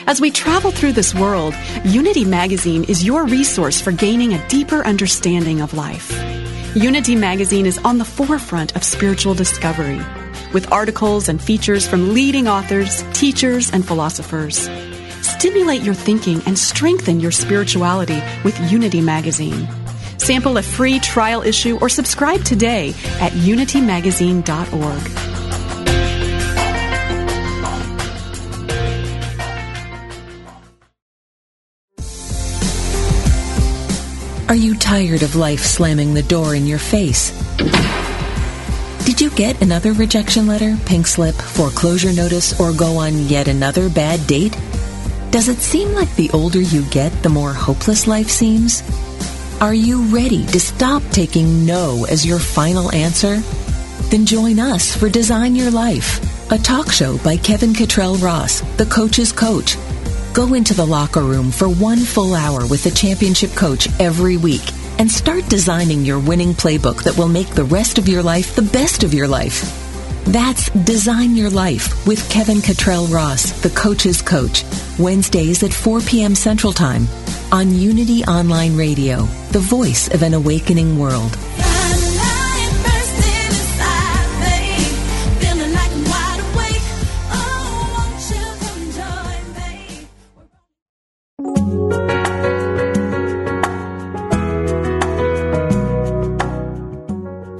As 0.06 0.20
we 0.20 0.30
travel 0.30 0.70
through 0.70 0.92
this 0.92 1.14
world, 1.14 1.54
Unity 1.84 2.24
Magazine 2.24 2.84
is 2.84 3.04
your 3.04 3.26
resource 3.26 3.80
for 3.80 3.92
gaining 3.92 4.34
a 4.34 4.48
deeper 4.48 4.86
understanding 4.86 5.60
of 5.60 5.74
life. 5.74 6.10
Unity 6.74 7.16
Magazine 7.16 7.66
is 7.66 7.78
on 7.78 7.98
the 7.98 8.04
forefront 8.04 8.76
of 8.76 8.84
spiritual 8.84 9.34
discovery, 9.34 10.00
with 10.52 10.70
articles 10.72 11.28
and 11.28 11.42
features 11.42 11.86
from 11.86 12.14
leading 12.14 12.48
authors, 12.48 13.04
teachers, 13.12 13.70
and 13.72 13.86
philosophers. 13.86 14.68
Stimulate 15.22 15.82
your 15.82 15.94
thinking 15.94 16.42
and 16.46 16.58
strengthen 16.58 17.20
your 17.20 17.32
spirituality 17.32 18.20
with 18.44 18.58
Unity 18.70 19.00
Magazine. 19.00 19.68
Sample 20.18 20.58
a 20.58 20.62
free 20.62 21.00
trial 21.00 21.42
issue 21.42 21.78
or 21.80 21.88
subscribe 21.88 22.44
today 22.44 22.90
at 23.20 23.32
unitymagazine.org. 23.32 25.28
Are 34.48 34.54
you 34.54 34.74
tired 34.76 35.22
of 35.22 35.36
life 35.36 35.60
slamming 35.60 36.14
the 36.14 36.22
door 36.22 36.54
in 36.54 36.66
your 36.66 36.78
face? 36.78 37.32
Did 39.04 39.20
you 39.20 39.28
get 39.30 39.60
another 39.60 39.92
rejection 39.92 40.46
letter, 40.46 40.76
pink 40.86 41.06
slip, 41.06 41.34
foreclosure 41.34 42.12
notice, 42.14 42.58
or 42.58 42.72
go 42.72 42.96
on 42.96 43.26
yet 43.26 43.46
another 43.46 43.90
bad 43.90 44.26
date? 44.26 44.56
Does 45.30 45.48
it 45.48 45.58
seem 45.58 45.92
like 45.92 46.14
the 46.16 46.30
older 46.30 46.60
you 46.60 46.82
get, 46.84 47.12
the 47.22 47.28
more 47.28 47.52
hopeless 47.52 48.06
life 48.06 48.30
seems? 48.30 48.82
Are 49.60 49.74
you 49.74 50.04
ready 50.04 50.46
to 50.46 50.60
stop 50.60 51.02
taking 51.10 51.66
no 51.66 52.06
as 52.08 52.24
your 52.24 52.38
final 52.38 52.94
answer? 52.94 53.40
Then 54.08 54.24
join 54.24 54.60
us 54.60 54.96
for 54.96 55.08
Design 55.08 55.56
Your 55.56 55.72
Life, 55.72 56.52
a 56.52 56.58
talk 56.58 56.92
show 56.92 57.18
by 57.18 57.38
Kevin 57.38 57.74
Cottrell 57.74 58.14
Ross, 58.18 58.60
the 58.76 58.86
coach's 58.86 59.32
coach. 59.32 59.76
Go 60.32 60.54
into 60.54 60.74
the 60.74 60.86
locker 60.86 61.22
room 61.22 61.50
for 61.50 61.68
one 61.68 61.98
full 61.98 62.36
hour 62.36 62.66
with 62.66 62.84
the 62.84 62.92
championship 62.92 63.50
coach 63.56 63.88
every 63.98 64.36
week 64.36 64.62
and 65.00 65.10
start 65.10 65.44
designing 65.48 66.04
your 66.04 66.20
winning 66.20 66.54
playbook 66.54 67.02
that 67.02 67.18
will 67.18 67.26
make 67.26 67.50
the 67.50 67.64
rest 67.64 67.98
of 67.98 68.08
your 68.08 68.22
life 68.22 68.54
the 68.54 68.62
best 68.62 69.02
of 69.02 69.12
your 69.12 69.26
life. 69.26 69.64
That's 70.26 70.70
Design 70.70 71.34
Your 71.34 71.50
Life 71.50 72.06
with 72.06 72.30
Kevin 72.30 72.62
Cottrell 72.62 73.06
Ross, 73.08 73.50
the 73.62 73.70
coach's 73.70 74.22
coach, 74.22 74.62
Wednesdays 75.00 75.64
at 75.64 75.72
4 75.72 76.00
p.m. 76.02 76.36
Central 76.36 76.72
Time 76.72 77.08
on 77.52 77.74
Unity 77.74 78.24
Online 78.24 78.76
Radio, 78.76 79.22
the 79.52 79.60
voice 79.60 80.08
of 80.12 80.22
an 80.22 80.34
awakening 80.34 80.98
world. 80.98 81.36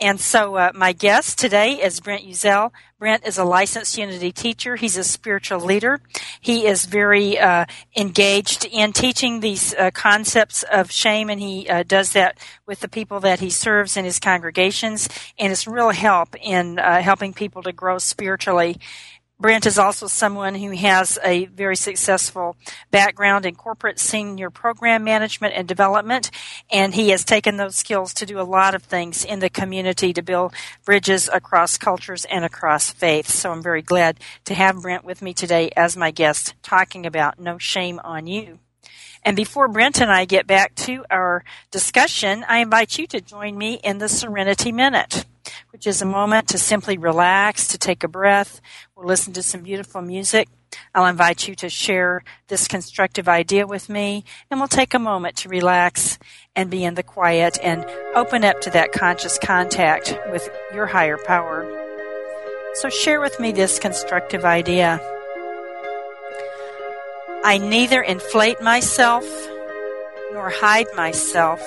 And 0.00 0.18
so, 0.18 0.56
uh, 0.56 0.72
my 0.74 0.92
guest 0.92 1.38
today 1.38 1.74
is 1.74 2.00
Brent 2.00 2.24
Uzel. 2.24 2.72
Brent 2.98 3.24
is 3.24 3.38
a 3.38 3.44
licensed 3.44 3.96
Unity 3.96 4.32
teacher. 4.32 4.74
He's 4.74 4.96
a 4.96 5.04
spiritual 5.04 5.60
leader. 5.60 6.00
He 6.40 6.66
is 6.66 6.84
very 6.84 7.38
uh, 7.38 7.66
engaged 7.96 8.64
in 8.64 8.92
teaching 8.92 9.38
these 9.38 9.72
uh, 9.74 9.92
concepts 9.92 10.64
of 10.64 10.90
shame, 10.90 11.30
and 11.30 11.40
he 11.40 11.68
uh, 11.68 11.84
does 11.84 12.12
that 12.12 12.38
with 12.66 12.80
the 12.80 12.88
people 12.88 13.20
that 13.20 13.38
he 13.38 13.50
serves 13.50 13.96
in 13.96 14.04
his 14.04 14.18
congregations. 14.18 15.08
And 15.38 15.52
it's 15.52 15.68
real 15.68 15.90
help 15.90 16.34
in 16.42 16.80
uh, 16.80 17.00
helping 17.00 17.32
people 17.32 17.62
to 17.62 17.72
grow 17.72 17.98
spiritually. 17.98 18.80
Brent 19.40 19.66
is 19.66 19.78
also 19.78 20.06
someone 20.06 20.54
who 20.54 20.70
has 20.70 21.18
a 21.24 21.46
very 21.46 21.74
successful 21.74 22.56
background 22.92 23.44
in 23.44 23.56
corporate 23.56 23.98
senior 23.98 24.48
program 24.48 25.02
management 25.02 25.54
and 25.54 25.66
development, 25.66 26.30
and 26.70 26.94
he 26.94 27.10
has 27.10 27.24
taken 27.24 27.56
those 27.56 27.74
skills 27.74 28.14
to 28.14 28.26
do 28.26 28.40
a 28.40 28.42
lot 28.42 28.76
of 28.76 28.84
things 28.84 29.24
in 29.24 29.40
the 29.40 29.50
community 29.50 30.12
to 30.12 30.22
build 30.22 30.54
bridges 30.84 31.28
across 31.32 31.76
cultures 31.76 32.24
and 32.24 32.44
across 32.44 32.92
faiths. 32.92 33.34
So 33.34 33.50
I'm 33.50 33.62
very 33.62 33.82
glad 33.82 34.20
to 34.44 34.54
have 34.54 34.80
Brent 34.80 35.04
with 35.04 35.20
me 35.20 35.34
today 35.34 35.70
as 35.76 35.96
my 35.96 36.12
guest, 36.12 36.54
talking 36.62 37.04
about 37.04 37.40
No 37.40 37.58
Shame 37.58 38.00
on 38.04 38.28
You. 38.28 38.60
And 39.24 39.36
before 39.36 39.68
Brent 39.68 40.00
and 40.00 40.10
I 40.10 40.24
get 40.24 40.46
back 40.46 40.74
to 40.76 41.04
our 41.10 41.44
discussion, 41.70 42.44
I 42.48 42.58
invite 42.58 42.98
you 42.98 43.06
to 43.08 43.20
join 43.20 43.56
me 43.56 43.74
in 43.82 43.98
the 43.98 44.08
Serenity 44.08 44.72
Minute 44.72 45.24
which 45.70 45.88
is 45.88 46.00
a 46.00 46.06
moment 46.06 46.48
to 46.48 46.56
simply 46.56 46.96
relax, 46.96 47.66
to 47.68 47.76
take 47.76 48.04
a 48.04 48.08
breath, 48.08 48.60
We'll 48.96 49.08
listen 49.08 49.32
to 49.32 49.42
some 49.42 49.62
beautiful 49.62 50.02
music. 50.02 50.48
I'll 50.94 51.06
invite 51.06 51.48
you 51.48 51.56
to 51.56 51.68
share 51.68 52.22
this 52.46 52.68
constructive 52.68 53.28
idea 53.28 53.66
with 53.66 53.88
me, 53.88 54.24
and 54.50 54.60
we'll 54.60 54.68
take 54.68 54.94
a 54.94 55.00
moment 55.00 55.36
to 55.38 55.48
relax 55.48 56.16
and 56.54 56.70
be 56.70 56.84
in 56.84 56.94
the 56.94 57.02
quiet 57.02 57.58
and 57.60 57.84
open 58.14 58.44
up 58.44 58.60
to 58.62 58.70
that 58.70 58.92
conscious 58.92 59.36
contact 59.36 60.16
with 60.30 60.48
your 60.72 60.86
higher 60.86 61.18
power. 61.18 61.66
So, 62.74 62.88
share 62.88 63.20
with 63.20 63.38
me 63.40 63.50
this 63.50 63.80
constructive 63.80 64.44
idea. 64.44 65.00
I 67.44 67.58
neither 67.58 68.00
inflate 68.00 68.60
myself 68.60 69.24
nor 70.32 70.50
hide 70.50 70.88
myself, 70.96 71.60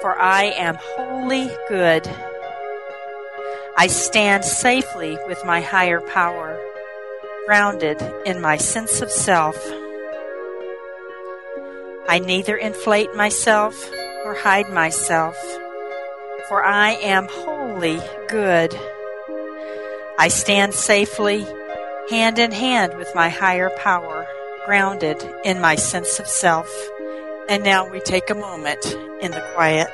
for 0.00 0.18
I 0.18 0.44
am 0.56 0.76
wholly 0.80 1.50
good 1.68 2.08
I 3.80 3.86
stand 3.86 4.44
safely 4.44 5.16
with 5.26 5.42
my 5.46 5.62
higher 5.62 6.02
power, 6.02 6.60
grounded 7.46 7.98
in 8.26 8.38
my 8.38 8.58
sense 8.58 9.00
of 9.00 9.10
self. 9.10 9.56
I 12.06 12.20
neither 12.22 12.56
inflate 12.56 13.14
myself 13.16 13.90
nor 14.22 14.34
hide 14.34 14.68
myself, 14.68 15.34
for 16.46 16.62
I 16.62 16.90
am 17.00 17.28
wholly 17.30 18.02
good. 18.28 18.78
I 20.18 20.28
stand 20.28 20.74
safely, 20.74 21.46
hand 22.10 22.40
in 22.40 22.50
hand 22.50 22.96
with 22.96 23.14
my 23.14 23.28
higher 23.28 23.70
power, 23.70 24.26
grounded 24.66 25.16
in 25.44 25.60
my 25.60 25.76
sense 25.76 26.18
of 26.18 26.26
self. 26.26 26.68
And 27.48 27.62
now 27.62 27.88
we 27.88 28.00
take 28.00 28.28
a 28.28 28.34
moment 28.34 28.84
in 29.22 29.30
the 29.30 29.40
quiet. 29.54 29.88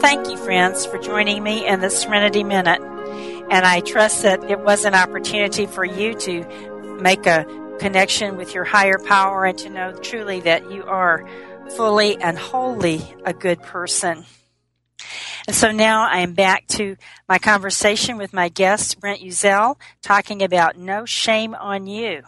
Thank 0.00 0.28
you, 0.28 0.36
friends, 0.36 0.86
for 0.86 0.96
joining 0.98 1.42
me 1.42 1.66
in 1.66 1.80
the 1.80 1.90
Serenity 1.90 2.44
Minute. 2.44 2.80
And 3.50 3.66
I 3.66 3.80
trust 3.80 4.22
that 4.22 4.44
it 4.44 4.60
was 4.60 4.84
an 4.84 4.94
opportunity 4.94 5.66
for 5.66 5.84
you 5.84 6.14
to 6.14 6.98
make 7.02 7.26
a 7.26 7.44
connection 7.80 8.36
with 8.36 8.54
your 8.54 8.62
higher 8.62 8.98
power 8.98 9.44
and 9.44 9.58
to 9.58 9.68
know 9.68 9.92
truly 9.92 10.38
that 10.40 10.70
you 10.70 10.84
are 10.84 11.28
fully 11.76 12.16
and 12.16 12.38
wholly 12.38 13.02
a 13.24 13.32
good 13.32 13.60
person. 13.60 14.24
And 15.48 15.56
so 15.56 15.72
now 15.72 16.08
I 16.08 16.18
am 16.18 16.34
back 16.34 16.68
to 16.68 16.96
my 17.28 17.38
conversation 17.38 18.18
with 18.18 18.32
my 18.32 18.50
guest, 18.50 19.00
Brent 19.00 19.20
Uzel, 19.20 19.80
talking 20.00 20.42
about 20.42 20.78
No 20.78 21.06
Shame 21.06 21.56
on 21.56 21.88
You. 21.88 22.22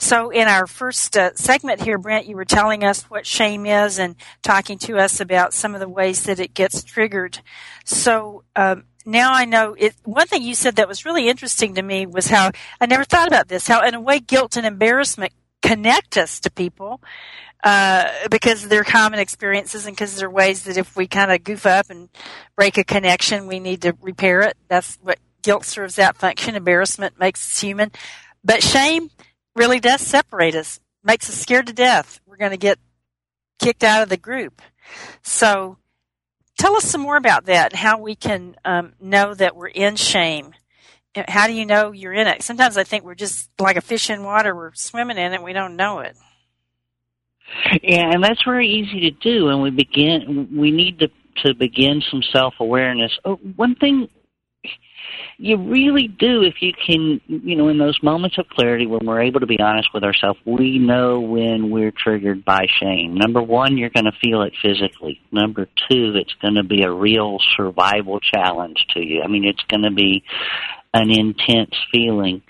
So, 0.00 0.30
in 0.30 0.48
our 0.48 0.66
first 0.66 1.14
uh, 1.14 1.34
segment 1.34 1.82
here, 1.82 1.98
Brent, 1.98 2.26
you 2.26 2.34
were 2.34 2.46
telling 2.46 2.84
us 2.84 3.02
what 3.02 3.26
shame 3.26 3.66
is 3.66 3.98
and 3.98 4.16
talking 4.42 4.78
to 4.78 4.96
us 4.96 5.20
about 5.20 5.52
some 5.52 5.74
of 5.74 5.80
the 5.80 5.88
ways 5.90 6.22
that 6.24 6.40
it 6.40 6.54
gets 6.54 6.82
triggered. 6.82 7.40
So, 7.84 8.44
um, 8.56 8.84
now 9.04 9.34
I 9.34 9.44
know 9.44 9.74
it. 9.78 9.94
One 10.04 10.26
thing 10.26 10.42
you 10.42 10.54
said 10.54 10.76
that 10.76 10.88
was 10.88 11.04
really 11.04 11.28
interesting 11.28 11.74
to 11.74 11.82
me 11.82 12.06
was 12.06 12.28
how 12.28 12.50
I 12.80 12.86
never 12.86 13.04
thought 13.04 13.28
about 13.28 13.48
this. 13.48 13.68
How, 13.68 13.86
in 13.86 13.94
a 13.94 14.00
way, 14.00 14.20
guilt 14.20 14.56
and 14.56 14.64
embarrassment 14.64 15.34
connect 15.60 16.16
us 16.16 16.40
to 16.40 16.50
people 16.50 17.02
uh, 17.62 18.08
because 18.30 18.68
they're 18.68 18.84
common 18.84 19.20
experiences 19.20 19.84
and 19.84 19.94
because 19.94 20.16
they're 20.16 20.30
ways 20.30 20.62
that 20.62 20.78
if 20.78 20.96
we 20.96 21.08
kind 21.08 21.30
of 21.30 21.44
goof 21.44 21.66
up 21.66 21.90
and 21.90 22.08
break 22.56 22.78
a 22.78 22.84
connection, 22.84 23.46
we 23.46 23.60
need 23.60 23.82
to 23.82 23.94
repair 24.00 24.40
it. 24.40 24.56
That's 24.68 24.96
what 25.02 25.18
guilt 25.42 25.66
serves 25.66 25.96
that 25.96 26.16
function. 26.16 26.56
Embarrassment 26.56 27.20
makes 27.20 27.52
us 27.52 27.60
human, 27.60 27.92
but 28.42 28.62
shame 28.62 29.10
really 29.54 29.80
does 29.80 30.00
separate 30.00 30.54
us, 30.54 30.80
makes 31.02 31.28
us 31.28 31.36
scared 31.36 31.66
to 31.66 31.72
death. 31.72 32.20
We're 32.26 32.36
going 32.36 32.50
to 32.52 32.56
get 32.56 32.78
kicked 33.58 33.84
out 33.84 34.02
of 34.02 34.08
the 34.08 34.16
group. 34.16 34.62
So 35.22 35.76
tell 36.58 36.76
us 36.76 36.84
some 36.84 37.00
more 37.00 37.16
about 37.16 37.46
that 37.46 37.72
and 37.72 37.80
how 37.80 37.98
we 37.98 38.14
can 38.14 38.56
um, 38.64 38.92
know 39.00 39.34
that 39.34 39.56
we're 39.56 39.68
in 39.68 39.96
shame. 39.96 40.52
How 41.28 41.46
do 41.46 41.52
you 41.52 41.66
know 41.66 41.92
you're 41.92 42.12
in 42.12 42.28
it? 42.28 42.42
Sometimes 42.42 42.76
I 42.76 42.84
think 42.84 43.04
we're 43.04 43.14
just 43.16 43.50
like 43.58 43.76
a 43.76 43.80
fish 43.80 44.10
in 44.10 44.22
water. 44.22 44.54
We're 44.54 44.74
swimming 44.74 45.18
in 45.18 45.32
it. 45.32 45.42
We 45.42 45.52
don't 45.52 45.76
know 45.76 46.00
it. 46.00 46.16
Yeah, 47.82 48.12
and 48.12 48.22
that's 48.22 48.44
very 48.44 48.68
easy 48.68 49.00
to 49.00 49.10
do. 49.10 49.48
And 49.48 49.60
we 49.60 49.70
begin. 49.70 50.48
We 50.56 50.70
need 50.70 51.00
to 51.00 51.08
to 51.44 51.54
begin 51.54 52.02
some 52.10 52.22
self 52.32 52.54
awareness. 52.60 53.10
Oh, 53.24 53.36
one 53.56 53.74
thing 53.74 54.08
you 55.38 55.56
really 55.56 56.06
do 56.06 56.42
if 56.42 56.60
you 56.60 56.72
can 56.74 57.20
you 57.26 57.56
know 57.56 57.68
in 57.68 57.78
those 57.78 57.98
moments 58.02 58.36
of 58.38 58.46
clarity 58.48 58.86
when 58.86 59.00
we're 59.06 59.22
able 59.22 59.40
to 59.40 59.46
be 59.46 59.58
honest 59.58 59.88
with 59.94 60.04
ourselves 60.04 60.38
we 60.44 60.78
know 60.78 61.20
when 61.20 61.70
we're 61.70 61.92
triggered 61.92 62.44
by 62.44 62.66
shame. 62.80 63.14
Number 63.14 63.42
one 63.42 63.76
you're 63.76 63.90
going 63.90 64.04
to 64.04 64.12
feel 64.22 64.42
it 64.42 64.52
physically. 64.62 65.20
Number 65.32 65.66
two 65.90 66.14
it's 66.14 66.34
going 66.42 66.54
to 66.54 66.64
be 66.64 66.82
a 66.82 66.92
real 66.92 67.38
survival 67.56 68.20
challenge 68.20 68.86
to 68.94 69.00
you. 69.00 69.22
I 69.22 69.28
mean 69.28 69.44
it's 69.44 69.64
going 69.68 69.82
to 69.82 69.90
be 69.90 70.22
an 70.92 71.10
intense 71.10 71.74
feeling 71.92 72.42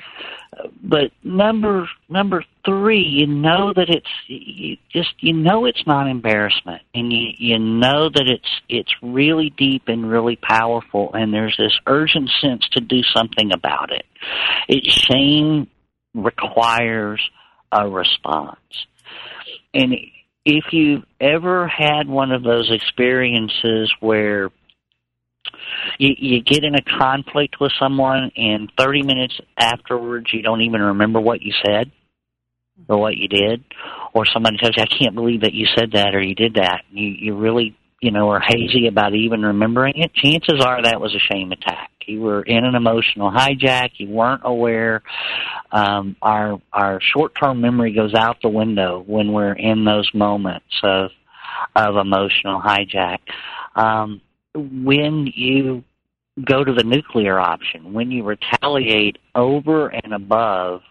but 0.82 1.12
number 1.22 1.88
number 2.08 2.44
three, 2.64 3.02
you 3.02 3.26
know 3.26 3.72
that 3.74 3.88
it's 3.88 4.10
you 4.26 4.76
just 4.90 5.14
you 5.18 5.32
know 5.32 5.64
it's 5.64 5.86
not 5.86 6.08
embarrassment, 6.08 6.82
and 6.94 7.12
you 7.12 7.28
you 7.36 7.58
know 7.58 8.08
that 8.08 8.26
it's 8.26 8.50
it's 8.68 8.92
really 9.02 9.50
deep 9.50 9.84
and 9.88 10.10
really 10.10 10.36
powerful, 10.36 11.10
and 11.14 11.32
there's 11.32 11.56
this 11.56 11.78
urgent 11.86 12.30
sense 12.40 12.68
to 12.72 12.80
do 12.80 13.02
something 13.14 13.52
about 13.52 13.92
it. 13.92 14.04
It 14.68 14.84
shame 14.84 15.68
requires 16.14 17.20
a 17.72 17.88
response, 17.88 18.58
and 19.74 19.94
if 20.44 20.72
you've 20.72 21.04
ever 21.20 21.68
had 21.68 22.08
one 22.08 22.32
of 22.32 22.42
those 22.42 22.70
experiences 22.70 23.92
where 24.00 24.50
you, 25.98 26.14
you 26.18 26.42
get 26.42 26.64
in 26.64 26.74
a 26.74 26.82
conflict 26.82 27.56
with 27.60 27.72
someone, 27.78 28.30
and 28.36 28.70
30 28.78 29.02
minutes 29.02 29.38
afterwards, 29.56 30.32
you 30.32 30.42
don't 30.42 30.62
even 30.62 30.80
remember 30.80 31.20
what 31.20 31.42
you 31.42 31.52
said 31.64 31.90
or 32.88 32.98
what 32.98 33.16
you 33.16 33.28
did, 33.28 33.64
or 34.14 34.24
somebody 34.26 34.56
tells 34.58 34.76
you, 34.76 34.82
"I 34.82 34.86
can't 34.86 35.14
believe 35.14 35.42
that 35.42 35.54
you 35.54 35.66
said 35.76 35.92
that 35.92 36.14
or 36.14 36.22
you 36.22 36.34
did 36.34 36.54
that." 36.54 36.82
You 36.90 37.06
you 37.06 37.36
really 37.36 37.76
you 38.00 38.10
know 38.10 38.30
are 38.30 38.40
hazy 38.40 38.86
about 38.86 39.14
even 39.14 39.42
remembering 39.42 39.94
it. 39.96 40.14
Chances 40.14 40.64
are 40.64 40.82
that 40.82 41.00
was 41.00 41.14
a 41.14 41.32
shame 41.32 41.52
attack. 41.52 41.90
You 42.06 42.20
were 42.20 42.42
in 42.42 42.64
an 42.64 42.74
emotional 42.74 43.30
hijack. 43.30 43.90
You 43.98 44.08
weren't 44.08 44.42
aware. 44.44 45.02
Um, 45.70 46.16
our 46.22 46.60
our 46.72 47.00
short 47.00 47.32
term 47.40 47.60
memory 47.60 47.92
goes 47.92 48.14
out 48.14 48.38
the 48.42 48.48
window 48.48 49.04
when 49.06 49.32
we're 49.32 49.52
in 49.52 49.84
those 49.84 50.10
moments 50.14 50.80
of 50.82 51.10
of 51.76 51.96
emotional 51.96 52.60
hijack. 52.60 53.18
Um, 53.76 54.20
when 54.54 55.30
you 55.34 55.84
go 56.44 56.64
to 56.64 56.72
the 56.72 56.84
nuclear 56.84 57.38
option, 57.38 57.92
when 57.92 58.10
you 58.10 58.24
retaliate 58.24 59.18
over 59.34 59.88
and 59.88 60.12
above 60.12 60.82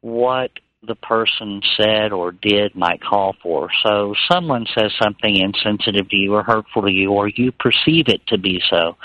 what 0.00 0.50
the 0.86 0.94
person 0.94 1.60
said 1.76 2.12
or 2.12 2.32
did 2.32 2.74
might 2.74 3.02
call 3.02 3.34
for. 3.42 3.68
So 3.84 4.14
someone 4.30 4.66
says 4.76 4.92
something 5.02 5.36
insensitive 5.36 6.08
to 6.08 6.16
you 6.16 6.34
or 6.34 6.42
hurtful 6.42 6.82
to 6.82 6.92
you, 6.92 7.12
or 7.12 7.28
you 7.28 7.52
perceive 7.52 8.08
it 8.08 8.26
to 8.28 8.38
be 8.38 8.60
so, 8.70 8.96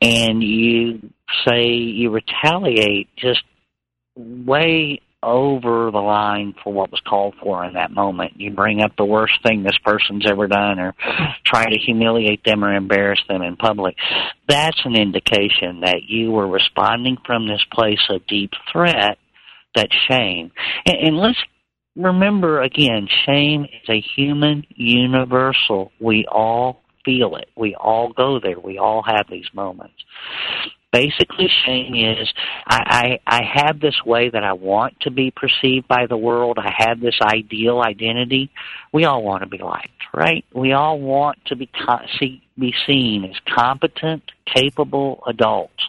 and 0.00 0.42
you 0.42 1.10
say 1.46 1.66
you 1.66 2.10
retaliate 2.10 3.08
just 3.16 3.42
way 4.16 5.00
over 5.24 5.90
the 5.90 5.98
line 5.98 6.54
for 6.62 6.72
what 6.72 6.90
was 6.90 7.00
called 7.00 7.34
for 7.42 7.64
in 7.64 7.74
that 7.74 7.90
moment. 7.90 8.40
You 8.40 8.50
bring 8.50 8.82
up 8.82 8.96
the 8.96 9.04
worst 9.04 9.34
thing 9.42 9.62
this 9.62 9.78
person's 9.84 10.26
ever 10.28 10.46
done 10.46 10.78
or 10.78 10.94
try 11.44 11.64
to 11.64 11.78
humiliate 11.78 12.44
them 12.44 12.64
or 12.64 12.74
embarrass 12.74 13.20
them 13.28 13.42
in 13.42 13.56
public. 13.56 13.96
That's 14.48 14.80
an 14.84 14.96
indication 14.96 15.80
that 15.80 16.02
you 16.06 16.30
were 16.30 16.48
responding 16.48 17.16
from 17.26 17.46
this 17.48 17.64
place 17.72 18.02
of 18.10 18.26
deep 18.26 18.52
threat, 18.70 19.18
that 19.74 19.88
shame. 20.08 20.52
And, 20.86 20.96
and 21.08 21.16
let's 21.16 21.38
remember 21.96 22.60
again, 22.62 23.08
shame 23.26 23.64
is 23.64 23.88
a 23.88 24.04
human 24.16 24.64
universal. 24.70 25.92
We 26.00 26.26
all 26.30 26.82
feel 27.04 27.36
it. 27.36 27.48
We 27.56 27.74
all 27.74 28.12
go 28.12 28.40
there. 28.40 28.58
We 28.58 28.78
all 28.78 29.02
have 29.02 29.26
these 29.30 29.48
moments 29.52 29.94
basically 30.94 31.48
shame 31.66 31.92
is 31.96 32.32
I, 32.66 33.18
I 33.26 33.38
I 33.38 33.42
have 33.42 33.80
this 33.80 33.96
way 34.06 34.30
that 34.30 34.44
I 34.44 34.52
want 34.52 35.00
to 35.00 35.10
be 35.10 35.32
perceived 35.32 35.88
by 35.88 36.06
the 36.06 36.16
world. 36.16 36.56
I 36.56 36.72
have 36.78 37.00
this 37.00 37.18
ideal 37.20 37.80
identity. 37.80 38.50
We 38.92 39.04
all 39.04 39.24
want 39.24 39.42
to 39.42 39.48
be 39.48 39.58
liked, 39.58 39.88
right? 40.14 40.44
We 40.54 40.72
all 40.72 41.00
want 41.00 41.44
to 41.46 41.56
be 41.56 41.68
see, 42.20 42.42
be 42.56 42.72
seen 42.86 43.24
as 43.24 43.34
competent, 43.52 44.22
capable 44.46 45.24
adults. 45.26 45.82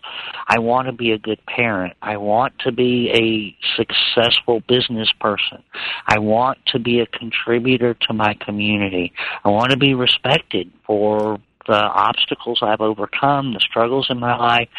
I 0.48 0.58
want 0.58 0.88
to 0.88 0.92
be 0.92 1.12
a 1.12 1.20
good 1.20 1.40
parent. 1.46 1.94
I 2.02 2.18
want 2.18 2.58
to 2.60 2.72
be 2.72 3.12
a 3.12 3.56
successful 3.78 4.62
business 4.68 5.12
person. 5.20 5.62
I 6.08 6.18
want 6.18 6.58
to 6.68 6.80
be 6.80 7.00
a 7.00 7.06
contributor 7.06 7.94
to 8.08 8.14
my 8.14 8.34
community. 8.34 9.14
I 9.44 9.50
want 9.50 9.70
to 9.70 9.78
be 9.78 9.94
respected 9.94 10.72
for 10.88 11.40
the 11.68 11.74
obstacles 11.74 12.60
I've 12.62 12.82
overcome, 12.82 13.54
the 13.54 13.60
struggles 13.60 14.08
in 14.10 14.20
my 14.20 14.38
life, 14.38 14.70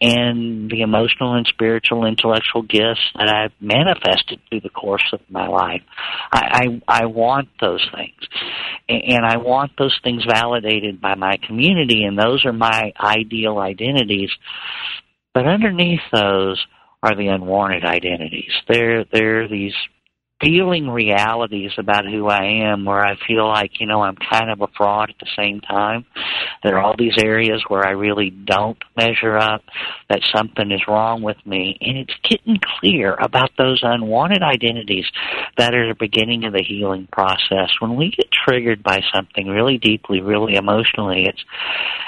and 0.00 0.70
the 0.70 0.82
emotional 0.82 1.34
and 1.34 1.46
spiritual, 1.46 2.04
intellectual 2.04 2.62
gifts 2.62 3.00
that 3.14 3.28
I've 3.28 3.52
manifested 3.60 4.40
through 4.48 4.60
the 4.60 4.68
course 4.68 5.08
of 5.12 5.20
my 5.28 5.46
life. 5.46 5.82
I, 6.32 6.80
I, 6.88 7.02
I 7.02 7.06
want 7.06 7.48
those 7.60 7.86
things. 7.94 8.28
And 8.88 9.24
I 9.24 9.38
want 9.38 9.72
those 9.78 9.98
things 10.02 10.24
validated 10.24 11.00
by 11.00 11.14
my 11.14 11.38
community, 11.46 12.04
and 12.04 12.18
those 12.18 12.44
are 12.44 12.52
my 12.52 12.92
ideal 13.00 13.58
identities. 13.58 14.30
But 15.34 15.46
underneath 15.46 16.00
those 16.12 16.64
are 17.02 17.16
the 17.16 17.28
unwanted 17.28 17.84
identities. 17.84 18.52
They're, 18.68 19.04
they're 19.04 19.48
these 19.48 19.74
feeling 20.40 20.90
realities 20.90 21.72
about 21.78 22.04
who 22.04 22.28
I 22.28 22.62
am 22.70 22.84
where 22.84 23.00
I 23.00 23.16
feel 23.26 23.48
like, 23.48 23.80
you 23.80 23.86
know, 23.86 24.02
I'm 24.02 24.16
kind 24.16 24.50
of 24.50 24.60
a 24.60 24.68
fraud 24.76 25.10
at 25.10 25.16
the 25.18 25.30
same 25.34 25.60
time. 25.60 26.04
There 26.62 26.76
are 26.76 26.82
all 26.82 26.94
these 26.96 27.16
areas 27.22 27.64
where 27.68 27.86
I 27.86 27.92
really 27.92 28.30
don't 28.30 28.76
measure 28.96 29.38
up, 29.38 29.62
that 30.10 30.20
something 30.34 30.70
is 30.70 30.82
wrong 30.86 31.22
with 31.22 31.38
me. 31.46 31.78
And 31.80 31.96
it's 31.96 32.14
getting 32.22 32.58
clear 32.80 33.14
about 33.14 33.50
those 33.56 33.80
unwanted 33.82 34.42
identities 34.42 35.06
that 35.56 35.74
are 35.74 35.88
the 35.88 35.96
beginning 35.98 36.44
of 36.44 36.52
the 36.52 36.62
healing 36.62 37.08
process. 37.10 37.70
When 37.80 37.96
we 37.96 38.10
get 38.10 38.26
triggered 38.30 38.82
by 38.82 39.00
something 39.14 39.46
really 39.46 39.78
deeply, 39.78 40.20
really 40.20 40.56
emotionally, 40.56 41.26
it's, 41.26 41.44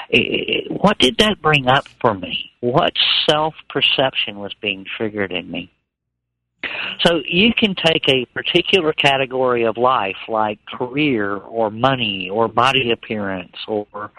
it, 0.09 0.71
what 0.71 0.99
did 0.99 1.17
that 1.17 1.41
bring 1.41 1.67
up 1.67 1.87
for 1.99 2.13
me? 2.13 2.51
What 2.59 2.93
self 3.27 3.55
perception 3.69 4.39
was 4.39 4.53
being 4.61 4.85
triggered 4.97 5.31
in 5.31 5.49
me? 5.49 5.71
So 7.01 7.21
you 7.25 7.53
can 7.53 7.75
take 7.75 8.07
a 8.09 8.25
particular 8.33 8.93
category 8.93 9.65
of 9.65 9.77
life, 9.77 10.17
like 10.27 10.59
career 10.65 11.37
or 11.37 11.69
money 11.69 12.29
or 12.31 12.47
body 12.47 12.91
appearance, 12.91 13.55
or 13.67 14.11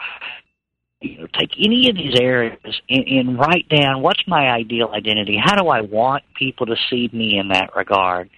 you 1.00 1.18
know, 1.18 1.26
take 1.38 1.50
any 1.58 1.88
of 1.88 1.96
these 1.96 2.18
areas 2.20 2.58
and, 2.88 3.04
and 3.06 3.38
write 3.38 3.68
down 3.68 4.02
what's 4.02 4.22
my 4.26 4.50
ideal 4.50 4.90
identity. 4.94 5.38
How 5.42 5.56
do 5.56 5.68
I 5.68 5.80
want 5.80 6.24
people 6.38 6.66
to 6.66 6.76
see 6.88 7.08
me 7.12 7.38
in 7.38 7.48
that 7.48 7.74
regard? 7.74 8.28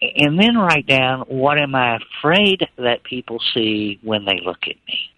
And 0.00 0.38
then 0.38 0.56
write 0.56 0.86
down 0.86 1.20
what 1.22 1.58
am 1.58 1.74
I 1.74 1.98
afraid 2.20 2.66
that 2.76 3.04
people 3.04 3.38
see 3.54 3.98
when 4.02 4.24
they 4.24 4.40
look 4.44 4.62
at 4.62 4.76
me. 4.86 5.10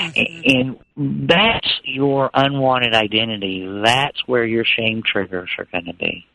Mm-hmm. 0.00 0.78
And 0.94 1.28
that's 1.28 1.68
your 1.84 2.30
unwanted 2.34 2.94
identity. 2.94 3.66
That's 3.84 4.20
where 4.26 4.44
your 4.44 4.64
shame 4.64 5.02
triggers 5.04 5.50
are 5.58 5.66
going 5.70 5.86
to 5.86 5.94
be. 5.94 6.26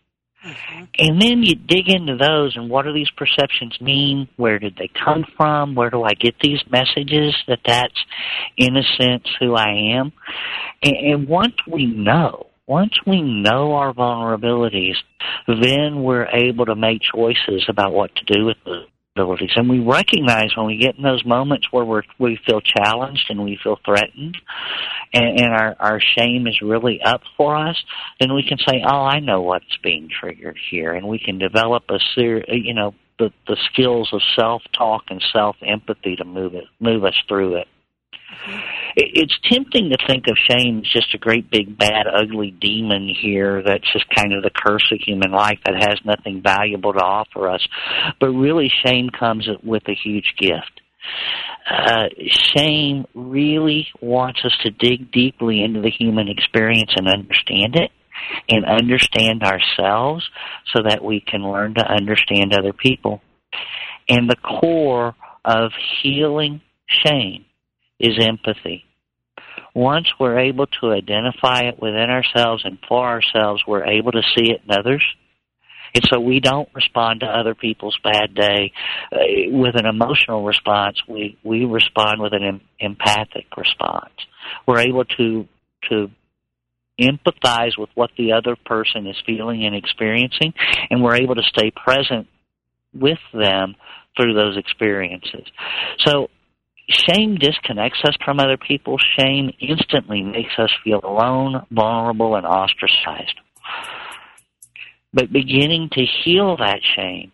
Mm-hmm. 0.45 0.83
And 0.97 1.21
then 1.21 1.43
you 1.43 1.55
dig 1.55 1.87
into 1.87 2.17
those 2.17 2.55
and 2.55 2.69
what 2.69 2.83
do 2.83 2.93
these 2.93 3.09
perceptions 3.11 3.79
mean? 3.79 4.27
Where 4.35 4.59
did 4.59 4.75
they 4.77 4.89
come 5.03 5.25
from? 5.37 5.75
Where 5.75 5.89
do 5.89 6.03
I 6.03 6.13
get 6.13 6.35
these 6.41 6.59
messages 6.69 7.35
that 7.47 7.59
that's, 7.65 8.05
in 8.57 8.75
a 8.75 8.83
sense, 8.97 9.27
who 9.39 9.55
I 9.55 9.95
am? 9.97 10.11
And, 10.81 10.95
and 10.95 11.27
once 11.27 11.55
we 11.71 11.85
know, 11.85 12.47
once 12.67 12.93
we 13.05 13.21
know 13.21 13.73
our 13.73 13.93
vulnerabilities, 13.93 14.95
then 15.47 16.03
we're 16.03 16.27
able 16.27 16.65
to 16.65 16.75
make 16.75 17.01
choices 17.01 17.65
about 17.67 17.93
what 17.93 18.11
to 18.15 18.25
do 18.25 18.45
with 18.45 18.57
them 18.65 18.85
abilities. 19.15 19.51
And 19.55 19.69
we 19.69 19.79
recognize 19.79 20.55
when 20.55 20.65
we 20.65 20.77
get 20.77 20.95
in 20.95 21.03
those 21.03 21.23
moments 21.23 21.67
where 21.71 21.85
we're, 21.85 22.01
we 22.17 22.39
feel 22.47 22.61
challenged 22.61 23.25
and 23.29 23.43
we 23.43 23.59
feel 23.61 23.77
threatened 23.85 24.37
and, 25.13 25.39
and 25.39 25.53
our, 25.53 25.75
our 25.79 25.99
shame 25.99 26.47
is 26.47 26.59
really 26.61 26.99
up 27.01 27.21
for 27.37 27.55
us, 27.55 27.77
then 28.19 28.33
we 28.33 28.43
can 28.47 28.57
say, 28.57 28.83
oh, 28.85 29.03
I 29.03 29.19
know 29.19 29.41
what's 29.41 29.77
being 29.83 30.09
triggered 30.09 30.57
here. 30.71 30.93
And 30.93 31.07
we 31.07 31.19
can 31.19 31.37
develop 31.37 31.83
a 31.89 31.99
ser- 32.15 32.45
you 32.47 32.73
know, 32.73 32.95
the, 33.19 33.31
the 33.47 33.57
skills 33.71 34.09
of 34.13 34.21
self-talk 34.35 35.03
and 35.09 35.23
self-empathy 35.31 36.15
to 36.15 36.25
move 36.25 36.55
it, 36.55 36.65
move 36.79 37.05
us 37.05 37.15
through 37.27 37.57
it. 37.57 37.67
It's 38.95 39.37
tempting 39.49 39.89
to 39.89 39.97
think 40.07 40.25
of 40.27 40.37
shame 40.49 40.79
as 40.79 40.91
just 40.91 41.13
a 41.13 41.17
great 41.17 41.49
big 41.49 41.77
bad 41.77 42.05
ugly 42.07 42.51
demon 42.51 43.07
here 43.07 43.63
that's 43.63 43.91
just 43.91 44.05
kind 44.09 44.33
of 44.33 44.43
the 44.43 44.51
curse 44.51 44.91
of 44.91 44.99
human 44.99 45.31
life 45.31 45.59
that 45.65 45.75
has 45.75 45.99
nothing 46.05 46.41
valuable 46.41 46.93
to 46.93 46.99
offer 46.99 47.49
us. 47.49 47.65
But 48.19 48.29
really 48.29 48.71
shame 48.85 49.09
comes 49.09 49.47
with 49.63 49.83
a 49.87 49.95
huge 49.95 50.35
gift. 50.37 50.81
Uh, 51.69 52.07
shame 52.55 53.05
really 53.13 53.87
wants 54.01 54.41
us 54.45 54.55
to 54.63 54.69
dig 54.69 55.11
deeply 55.11 55.63
into 55.63 55.81
the 55.81 55.89
human 55.89 56.27
experience 56.27 56.91
and 56.95 57.07
understand 57.07 57.75
it 57.75 57.91
and 58.49 58.65
understand 58.65 59.43
ourselves 59.43 60.29
so 60.73 60.83
that 60.83 61.03
we 61.03 61.19
can 61.19 61.41
learn 61.41 61.73
to 61.75 61.85
understand 61.85 62.53
other 62.53 62.73
people. 62.73 63.21
And 64.07 64.29
the 64.29 64.35
core 64.35 65.15
of 65.45 65.71
healing 66.01 66.61
shame 66.87 67.45
is 68.03 68.19
empathy. 68.19 68.83
Once 69.73 70.07
we're 70.19 70.37
able 70.37 70.67
to 70.67 70.91
identify 70.91 71.61
it 71.61 71.81
within 71.81 72.09
ourselves 72.09 72.63
and 72.65 72.77
for 72.87 73.07
ourselves, 73.07 73.63
we're 73.65 73.85
able 73.85 74.11
to 74.11 74.21
see 74.35 74.51
it 74.51 74.61
in 74.67 74.77
others. 74.77 75.03
And 75.95 76.03
so 76.11 76.19
we 76.19 76.39
don't 76.39 76.69
respond 76.73 77.21
to 77.21 77.27
other 77.27 77.55
people's 77.55 77.97
bad 78.03 78.35
day 78.35 78.71
uh, 79.11 79.17
with 79.47 79.75
an 79.75 79.85
emotional 79.85 80.43
response. 80.43 81.01
We, 81.07 81.37
we 81.43 81.65
respond 81.65 82.21
with 82.21 82.33
an 82.33 82.43
em- 82.43 82.61
empathic 82.79 83.45
response. 83.55 84.13
We're 84.67 84.81
able 84.81 85.05
to, 85.05 85.47
to 85.89 86.11
empathize 86.99 87.77
with 87.77 87.89
what 87.95 88.11
the 88.17 88.33
other 88.33 88.55
person 88.65 89.07
is 89.07 89.15
feeling 89.25 89.65
and 89.65 89.75
experiencing, 89.75 90.53
and 90.89 91.01
we're 91.03 91.15
able 91.15 91.35
to 91.35 91.43
stay 91.43 91.71
present 91.71 92.27
with 92.93 93.19
them 93.33 93.75
through 94.17 94.33
those 94.33 94.57
experiences. 94.57 95.45
So 96.05 96.29
Shame 96.89 97.35
disconnects 97.35 98.01
us 98.03 98.15
from 98.23 98.39
other 98.39 98.57
people. 98.57 98.97
Shame 99.17 99.51
instantly 99.59 100.21
makes 100.21 100.53
us 100.57 100.69
feel 100.83 100.99
alone, 101.03 101.65
vulnerable, 101.71 102.35
and 102.35 102.45
ostracized. 102.45 103.39
But 105.13 105.31
beginning 105.31 105.89
to 105.93 106.05
heal 106.05 106.57
that 106.57 106.79
shame 106.95 107.31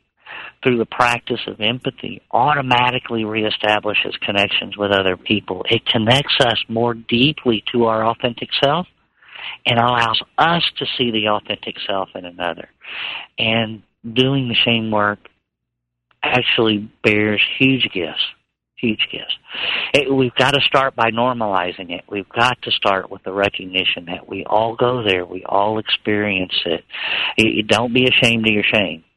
through 0.61 0.77
the 0.77 0.85
practice 0.85 1.39
of 1.47 1.61
empathy 1.61 2.21
automatically 2.31 3.23
reestablishes 3.23 4.19
connections 4.21 4.77
with 4.77 4.91
other 4.91 5.17
people. 5.17 5.65
It 5.69 5.85
connects 5.85 6.35
us 6.41 6.63
more 6.67 6.93
deeply 6.93 7.63
to 7.71 7.85
our 7.85 8.05
authentic 8.05 8.49
self 8.61 8.85
and 9.65 9.79
allows 9.79 10.21
us 10.37 10.63
to 10.77 10.85
see 10.97 11.11
the 11.11 11.29
authentic 11.29 11.75
self 11.87 12.09
in 12.13 12.25
another. 12.25 12.69
And 13.37 13.81
doing 14.03 14.49
the 14.49 14.55
shame 14.55 14.91
work 14.91 15.19
actually 16.21 16.89
bears 17.01 17.41
huge 17.57 17.89
gifts 17.93 18.25
huge 18.79 19.07
gifts. 19.11 19.35
It, 19.93 20.13
we've 20.13 20.35
got 20.35 20.51
to 20.51 20.61
start 20.61 20.95
by 20.95 21.11
normalizing 21.11 21.91
it. 21.91 22.03
We've 22.09 22.29
got 22.29 22.61
to 22.63 22.71
start 22.71 23.09
with 23.09 23.23
the 23.23 23.31
recognition 23.31 24.05
that 24.07 24.27
we 24.27 24.45
all 24.45 24.75
go 24.75 25.03
there. 25.03 25.25
We 25.25 25.43
all 25.45 25.79
experience 25.79 26.53
it. 26.65 26.83
You, 27.37 27.63
don't 27.63 27.93
be 27.93 28.07
ashamed 28.07 28.47
of 28.47 28.53
your 28.53 28.63
shame. 28.63 29.03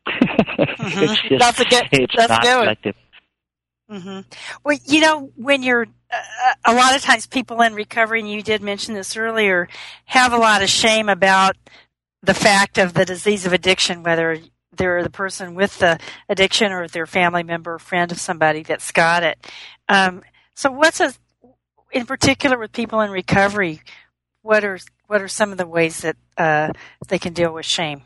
Mm-hmm. 0.83 1.05
it's 1.05 1.23
just, 1.23 1.39
that's 1.39 1.61
a 1.61 1.65
good, 1.65 1.89
it's 1.93 2.15
that's 2.17 2.29
not 2.29 2.43
good. 2.43 2.63
effective. 2.65 2.95
Mm-hmm. 3.91 4.21
Well, 4.65 4.79
you 4.85 5.01
know, 5.01 5.31
when 5.37 5.63
you're 5.63 5.87
uh, 6.11 6.55
a 6.65 6.75
lot 6.75 6.97
of 6.97 7.03
times 7.03 7.27
people 7.27 7.61
in 7.63 7.75
recovery, 7.75 8.21
and 8.21 8.31
you 8.31 8.43
did 8.43 8.63
mention 8.63 8.95
this 8.95 9.17
earlier, 9.17 9.69
have 10.07 10.33
a 10.33 10.39
lot 10.39 10.63
of 10.63 10.69
shame 10.69 11.09
about 11.09 11.57
the 12.23 12.35
fact 12.35 12.79
of 12.79 12.95
the 12.95 13.05
disease 13.05 13.47
of 13.47 13.53
addiction, 13.53 14.03
whether 14.03 14.39
they're 14.77 15.03
the 15.03 15.11
person 15.11 15.55
with 15.55 15.79
the 15.79 15.99
addiction 16.29 16.73
or 16.73 16.89
their 16.89 17.07
family 17.07 17.43
member 17.43 17.75
or 17.75 17.79
friend 17.79 18.11
of 18.13 18.19
somebody 18.19 18.63
that's 18.63 18.91
got 18.93 19.23
it. 19.23 19.39
Um, 19.89 20.23
so 20.55 20.71
what's 20.71 21.01
a, 21.01 21.13
in 21.93 22.07
particular 22.07 22.59
with 22.59 22.73
people 22.73 23.01
in 23.01 23.11
recovery, 23.11 23.83
what 24.43 24.65
are, 24.65 24.79
what 25.07 25.21
are 25.21 25.29
some 25.29 25.53
of 25.53 25.59
the 25.59 25.67
ways 25.67 26.01
that, 26.01 26.17
uh, 26.39 26.73
they 27.09 27.19
can 27.19 27.33
deal 27.33 27.53
with 27.53 27.67
shame? 27.67 28.03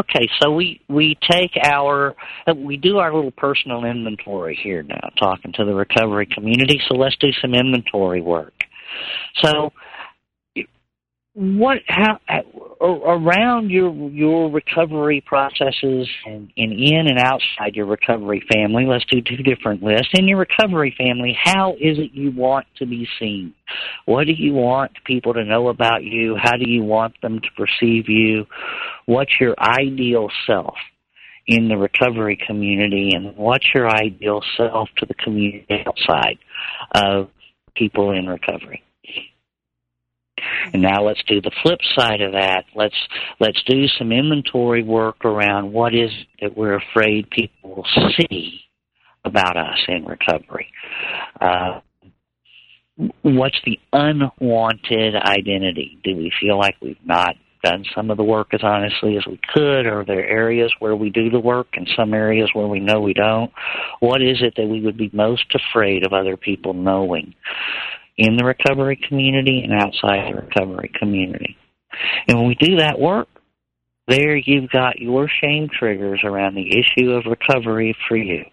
Okay, 0.00 0.28
so 0.40 0.52
we 0.52 0.80
we 0.88 1.18
take 1.28 1.50
our 1.64 2.14
we 2.54 2.76
do 2.76 2.98
our 2.98 3.12
little 3.12 3.32
personal 3.32 3.84
inventory 3.84 4.56
here 4.62 4.84
now, 4.84 5.10
talking 5.18 5.52
to 5.54 5.64
the 5.64 5.74
recovery 5.74 6.24
community. 6.32 6.80
So 6.88 6.94
let's 6.94 7.16
do 7.16 7.32
some 7.42 7.52
inventory 7.52 8.20
work. 8.20 8.54
So 9.42 9.72
what 11.38 11.78
how 11.86 12.18
around 12.80 13.70
your 13.70 13.92
your 14.10 14.50
recovery 14.50 15.22
processes 15.24 16.08
and, 16.26 16.50
and 16.56 16.72
in 16.72 17.06
and 17.06 17.16
outside 17.20 17.76
your 17.76 17.86
recovery 17.86 18.42
family 18.52 18.86
let's 18.86 19.04
do 19.04 19.22
two 19.22 19.44
different 19.44 19.80
lists. 19.80 20.08
In 20.14 20.26
your 20.26 20.38
recovery 20.38 20.92
family 20.98 21.38
how 21.40 21.74
is 21.74 21.96
it 22.00 22.10
you 22.12 22.32
want 22.32 22.66
to 22.78 22.86
be 22.86 23.06
seen? 23.20 23.54
What 24.04 24.26
do 24.26 24.32
you 24.32 24.52
want 24.52 24.90
people 25.04 25.32
to 25.34 25.44
know 25.44 25.68
about 25.68 26.02
you? 26.02 26.34
How 26.36 26.56
do 26.56 26.68
you 26.68 26.82
want 26.82 27.14
them 27.22 27.38
to 27.38 27.48
perceive 27.56 28.08
you? 28.08 28.44
What's 29.06 29.38
your 29.38 29.54
ideal 29.60 30.30
self 30.44 30.74
in 31.46 31.68
the 31.68 31.76
recovery 31.76 32.36
community 32.48 33.12
and 33.14 33.36
what's 33.36 33.66
your 33.72 33.88
ideal 33.88 34.42
self 34.56 34.88
to 34.96 35.06
the 35.06 35.14
community 35.14 35.84
outside 35.86 36.38
of 36.96 37.28
people 37.76 38.10
in 38.10 38.26
recovery 38.26 38.82
and 40.72 40.82
now 40.82 41.02
let's 41.02 41.22
do 41.26 41.40
the 41.40 41.50
flip 41.62 41.80
side 41.96 42.20
of 42.20 42.32
that. 42.32 42.64
Let's 42.74 42.96
let's 43.40 43.62
do 43.64 43.86
some 43.98 44.12
inventory 44.12 44.82
work 44.82 45.24
around 45.24 45.72
what 45.72 45.94
is 45.94 46.10
that 46.40 46.56
we're 46.56 46.76
afraid 46.76 47.30
people 47.30 47.76
will 47.76 47.86
see 48.16 48.62
about 49.24 49.56
us 49.56 49.78
in 49.88 50.04
recovery. 50.04 50.68
Uh, 51.40 51.80
what's 53.22 53.58
the 53.64 53.78
unwanted 53.92 55.14
identity? 55.14 55.98
Do 56.02 56.16
we 56.16 56.32
feel 56.40 56.58
like 56.58 56.76
we've 56.80 56.96
not 57.04 57.36
done 57.62 57.84
some 57.94 58.10
of 58.10 58.16
the 58.16 58.24
work 58.24 58.48
as 58.52 58.60
honestly 58.62 59.16
as 59.16 59.26
we 59.26 59.40
could? 59.52 59.86
Are 59.86 60.04
there 60.04 60.26
areas 60.26 60.72
where 60.78 60.96
we 60.96 61.10
do 61.10 61.30
the 61.30 61.40
work 61.40 61.68
and 61.74 61.88
some 61.96 62.14
areas 62.14 62.50
where 62.52 62.66
we 62.66 62.80
know 62.80 63.00
we 63.00 63.14
don't? 63.14 63.52
What 64.00 64.22
is 64.22 64.38
it 64.40 64.54
that 64.56 64.66
we 64.66 64.80
would 64.80 64.96
be 64.96 65.10
most 65.12 65.46
afraid 65.54 66.06
of 66.06 66.12
other 66.12 66.36
people 66.36 66.72
knowing? 66.74 67.34
In 68.18 68.36
the 68.36 68.44
recovery 68.44 69.00
community 69.08 69.62
and 69.62 69.72
outside 69.72 70.30
the 70.30 70.42
recovery 70.42 70.90
community. 70.98 71.56
And 72.26 72.36
when 72.36 72.48
we 72.48 72.56
do 72.56 72.76
that 72.76 72.98
work, 72.98 73.28
there 74.08 74.36
you've 74.36 74.70
got 74.70 74.98
your 74.98 75.28
shame 75.28 75.68
triggers 75.68 76.20
around 76.24 76.54
the 76.54 76.78
issue 76.78 77.12
of 77.12 77.24
recovery 77.26 77.96
for 78.08 78.16
you. 78.16 78.44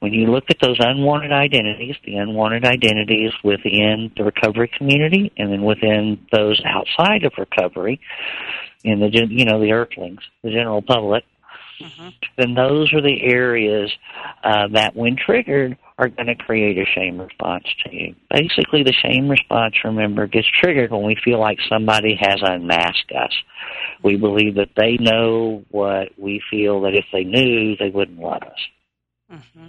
When 0.00 0.12
you 0.12 0.26
look 0.26 0.44
at 0.50 0.56
those 0.60 0.78
unwanted 0.80 1.32
identities, 1.32 1.96
the 2.04 2.16
unwanted 2.16 2.64
identities 2.64 3.32
within 3.44 4.10
the 4.16 4.24
recovery 4.24 4.70
community 4.76 5.32
and 5.36 5.52
then 5.52 5.62
within 5.62 6.18
those 6.32 6.60
outside 6.66 7.24
of 7.24 7.32
recovery, 7.38 8.00
in 8.84 8.98
the 8.98 9.08
you 9.12 9.44
know 9.44 9.60
the 9.60 9.72
earthlings, 9.72 10.20
the 10.42 10.50
general 10.50 10.82
public, 10.82 11.24
mm-hmm. 11.82 12.08
then 12.36 12.54
those 12.54 12.92
are 12.92 13.02
the 13.02 13.20
areas 13.22 13.90
uh, 14.42 14.68
that, 14.72 14.96
when 14.96 15.16
triggered, 15.16 15.76
are 15.98 16.08
going 16.08 16.26
to 16.26 16.34
create 16.34 16.78
a 16.78 16.84
shame 16.94 17.20
response 17.20 17.64
to 17.84 17.94
you. 17.94 18.14
Basically, 18.30 18.82
the 18.82 18.92
shame 18.92 19.28
response, 19.28 19.74
remember, 19.84 20.26
gets 20.26 20.48
triggered 20.60 20.90
when 20.90 21.04
we 21.04 21.16
feel 21.24 21.38
like 21.38 21.58
somebody 21.68 22.18
has 22.20 22.40
unmasked 22.42 23.12
us. 23.12 23.32
We 24.02 24.16
believe 24.16 24.56
that 24.56 24.70
they 24.76 24.96
know 24.98 25.64
what 25.70 26.08
we 26.18 26.42
feel 26.50 26.82
that 26.82 26.94
if 26.94 27.04
they 27.12 27.24
knew, 27.24 27.76
they 27.76 27.90
wouldn't 27.90 28.18
love 28.18 28.42
us. 28.42 28.58
Mm-hmm. 29.32 29.66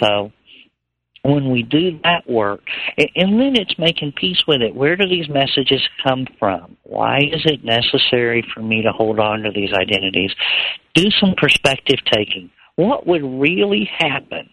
So, 0.00 0.32
when 1.22 1.50
we 1.50 1.62
do 1.62 1.98
that 2.02 2.28
work, 2.28 2.62
and 2.96 3.38
then 3.38 3.54
it's 3.56 3.78
making 3.78 4.12
peace 4.12 4.42
with 4.48 4.62
it. 4.62 4.74
Where 4.74 4.96
do 4.96 5.06
these 5.06 5.28
messages 5.28 5.82
come 6.02 6.26
from? 6.38 6.76
Why 6.84 7.18
is 7.18 7.42
it 7.44 7.64
necessary 7.64 8.44
for 8.54 8.60
me 8.60 8.82
to 8.82 8.92
hold 8.92 9.18
on 9.18 9.42
to 9.42 9.50
these 9.54 9.72
identities? 9.72 10.32
Do 10.94 11.10
some 11.20 11.34
perspective 11.36 11.98
taking. 12.10 12.50
What 12.76 13.06
would 13.06 13.22
really 13.22 13.90
happen 13.98 14.48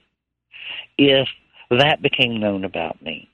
if 0.98 1.28
that 1.70 2.02
became 2.02 2.40
known 2.40 2.64
about 2.64 3.02
me. 3.02 3.30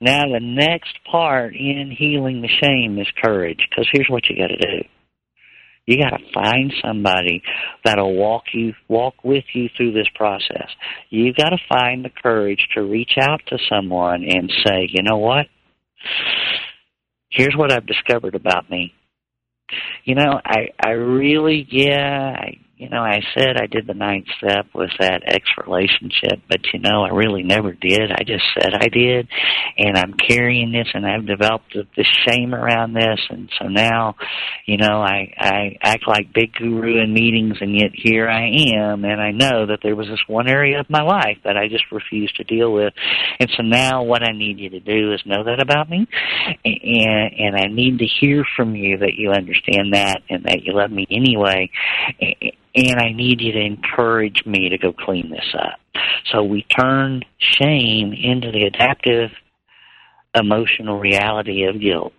Now, 0.00 0.24
the 0.28 0.40
next 0.40 0.98
part 1.10 1.54
in 1.54 1.94
healing 1.96 2.42
the 2.42 2.48
shame 2.48 2.98
is 2.98 3.06
courage, 3.22 3.66
because 3.68 3.88
here's 3.92 4.08
what 4.08 4.28
you 4.28 4.36
got 4.36 4.48
to 4.48 4.56
do. 4.56 4.84
You 5.86 5.98
got 5.98 6.16
to 6.16 6.32
find 6.32 6.72
somebody 6.82 7.42
that'll 7.84 8.16
walk 8.16 8.44
you, 8.54 8.72
walk 8.88 9.22
with 9.22 9.44
you 9.52 9.68
through 9.76 9.92
this 9.92 10.08
process. 10.14 10.68
You've 11.10 11.36
got 11.36 11.50
to 11.50 11.58
find 11.68 12.04
the 12.04 12.10
courage 12.10 12.68
to 12.74 12.82
reach 12.82 13.16
out 13.20 13.42
to 13.48 13.58
someone 13.68 14.24
and 14.24 14.50
say, 14.64 14.88
you 14.90 15.02
know 15.02 15.18
what? 15.18 15.46
Here's 17.28 17.54
what 17.56 17.72
I've 17.72 17.86
discovered 17.86 18.34
about 18.34 18.70
me. 18.70 18.94
You 20.04 20.14
know, 20.14 20.40
I, 20.44 20.68
I 20.82 20.90
really, 20.90 21.66
yeah, 21.70 22.34
I 22.38 22.58
you 22.76 22.88
know, 22.88 23.02
I 23.02 23.20
said 23.36 23.56
I 23.56 23.66
did 23.66 23.86
the 23.86 23.94
ninth 23.94 24.26
step 24.38 24.66
with 24.74 24.90
that 24.98 25.22
ex 25.26 25.44
relationship, 25.64 26.40
but 26.48 26.60
you 26.72 26.80
know, 26.80 27.04
I 27.04 27.10
really 27.10 27.44
never 27.44 27.72
did. 27.72 28.10
I 28.10 28.24
just 28.24 28.44
said 28.58 28.74
I 28.74 28.88
did, 28.88 29.28
and 29.78 29.96
I'm 29.96 30.14
carrying 30.14 30.72
this, 30.72 30.88
and 30.92 31.06
I've 31.06 31.24
developed 31.24 31.76
this 31.96 32.06
shame 32.26 32.52
around 32.52 32.94
this, 32.94 33.20
and 33.30 33.48
so 33.60 33.68
now, 33.68 34.16
you 34.66 34.76
know, 34.76 35.00
I 35.00 35.32
I 35.38 35.76
act 35.82 36.08
like 36.08 36.32
big 36.34 36.52
guru 36.54 37.00
in 37.00 37.14
meetings, 37.14 37.58
and 37.60 37.76
yet 37.76 37.90
here 37.94 38.28
I 38.28 38.48
am, 38.74 39.04
and 39.04 39.20
I 39.20 39.30
know 39.30 39.66
that 39.66 39.78
there 39.82 39.94
was 39.94 40.08
this 40.08 40.26
one 40.26 40.48
area 40.48 40.80
of 40.80 40.90
my 40.90 41.02
life 41.02 41.38
that 41.44 41.56
I 41.56 41.68
just 41.68 41.84
refused 41.92 42.36
to 42.36 42.44
deal 42.44 42.72
with, 42.72 42.92
and 43.38 43.50
so 43.56 43.62
now 43.62 44.02
what 44.02 44.24
I 44.24 44.32
need 44.32 44.58
you 44.58 44.70
to 44.70 44.80
do 44.80 45.12
is 45.12 45.22
know 45.24 45.44
that 45.44 45.60
about 45.60 45.88
me, 45.88 46.08
and 46.64 47.34
and 47.38 47.56
I 47.56 47.66
need 47.68 48.00
to 48.00 48.06
hear 48.06 48.44
from 48.56 48.74
you 48.74 48.98
that 48.98 49.14
you 49.14 49.30
understand 49.30 49.94
that 49.94 50.22
and 50.28 50.42
that 50.44 50.64
you 50.64 50.74
love 50.74 50.90
me 50.90 51.06
anyway 51.08 51.70
and 52.74 52.98
I 52.98 53.12
need 53.12 53.40
you 53.40 53.52
to 53.52 53.60
encourage 53.60 54.44
me 54.46 54.68
to 54.68 54.78
go 54.78 54.92
clean 54.92 55.30
this 55.30 55.54
up. 55.58 55.78
So 56.32 56.42
we 56.42 56.62
turn 56.62 57.22
shame 57.38 58.12
into 58.12 58.50
the 58.50 58.64
adaptive 58.64 59.30
emotional 60.34 60.98
reality 60.98 61.64
of 61.64 61.80
guilt. 61.80 62.12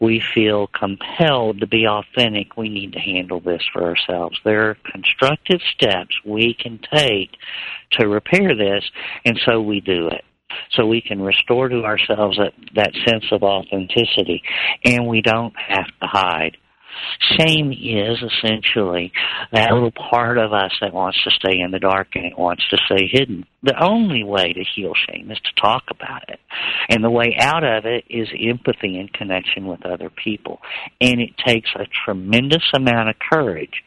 We 0.00 0.22
feel 0.34 0.68
compelled 0.68 1.60
to 1.60 1.66
be 1.66 1.86
authentic. 1.86 2.56
We 2.56 2.68
need 2.68 2.92
to 2.92 2.98
handle 2.98 3.40
this 3.40 3.62
for 3.72 3.84
ourselves. 3.84 4.38
There 4.44 4.70
are 4.70 4.76
constructive 4.90 5.60
steps 5.74 6.14
we 6.24 6.54
can 6.54 6.80
take 6.92 7.30
to 7.92 8.08
repair 8.08 8.54
this, 8.56 8.84
and 9.24 9.40
so 9.44 9.60
we 9.60 9.80
do 9.80 10.08
it. 10.08 10.24
So 10.72 10.86
we 10.86 11.00
can 11.00 11.20
restore 11.20 11.68
to 11.68 11.84
ourselves 11.84 12.38
that, 12.38 12.52
that 12.74 12.94
sense 13.06 13.24
of 13.32 13.42
authenticity, 13.42 14.42
and 14.84 15.06
we 15.06 15.22
don't 15.22 15.54
have 15.56 15.86
to 16.00 16.06
hide. 16.06 16.56
Shame 17.38 17.72
is 17.72 18.22
essentially 18.22 19.12
that 19.52 19.72
little 19.72 19.92
part 19.92 20.38
of 20.38 20.52
us 20.52 20.72
that 20.80 20.92
wants 20.92 21.22
to 21.24 21.30
stay 21.30 21.60
in 21.60 21.70
the 21.70 21.78
dark 21.78 22.08
and 22.14 22.24
it 22.24 22.38
wants 22.38 22.66
to 22.70 22.78
stay 22.86 23.08
hidden. 23.10 23.44
The 23.62 23.82
only 23.82 24.22
way 24.22 24.52
to 24.52 24.64
heal 24.74 24.92
shame 25.08 25.30
is 25.30 25.38
to 25.38 25.60
talk 25.60 25.84
about 25.90 26.28
it. 26.28 26.38
And 26.88 27.02
the 27.02 27.10
way 27.10 27.36
out 27.40 27.64
of 27.64 27.84
it 27.84 28.04
is 28.08 28.28
empathy 28.38 28.98
and 28.98 29.12
connection 29.12 29.66
with 29.66 29.84
other 29.84 30.10
people. 30.10 30.60
And 31.00 31.20
it 31.20 31.36
takes 31.44 31.70
a 31.74 31.86
tremendous 32.04 32.62
amount 32.74 33.08
of 33.08 33.16
courage. 33.18 33.82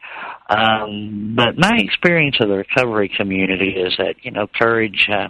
Um, 0.48 1.34
but 1.36 1.56
my 1.56 1.76
experience 1.78 2.36
of 2.40 2.48
the 2.48 2.56
recovery 2.56 3.10
community 3.16 3.70
is 3.70 3.94
that, 3.98 4.16
you 4.22 4.32
know, 4.32 4.46
courage, 4.46 5.08
uh, 5.10 5.28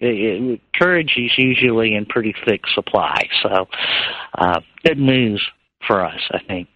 courage 0.00 1.14
is 1.16 1.32
usually 1.38 1.94
in 1.94 2.06
pretty 2.06 2.34
thick 2.44 2.62
supply. 2.74 3.28
So, 3.42 3.68
uh, 4.36 4.60
good 4.84 4.98
news 4.98 5.42
for 5.86 6.04
us, 6.04 6.20
I 6.32 6.38
think. 6.46 6.68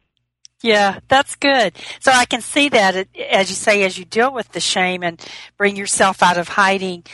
Yeah, 0.63 1.01
that's 1.09 1.37
good. 1.37 1.75
So 2.01 2.13
I 2.13 2.27
can 2.27 2.43
see 2.43 2.69
that, 2.71 3.09
as 3.31 3.49
you 3.49 3.57
say, 3.57 3.83
as 3.85 3.99
you 3.99 4.05
deal 4.05 4.33
with 4.33 4.51
the 4.53 4.61
shame 4.61 5.03
and 5.03 5.25
bring 5.57 5.77
yourself 5.77 6.23
out 6.23 6.37
of 6.37 6.49
hiding, 6.49 7.05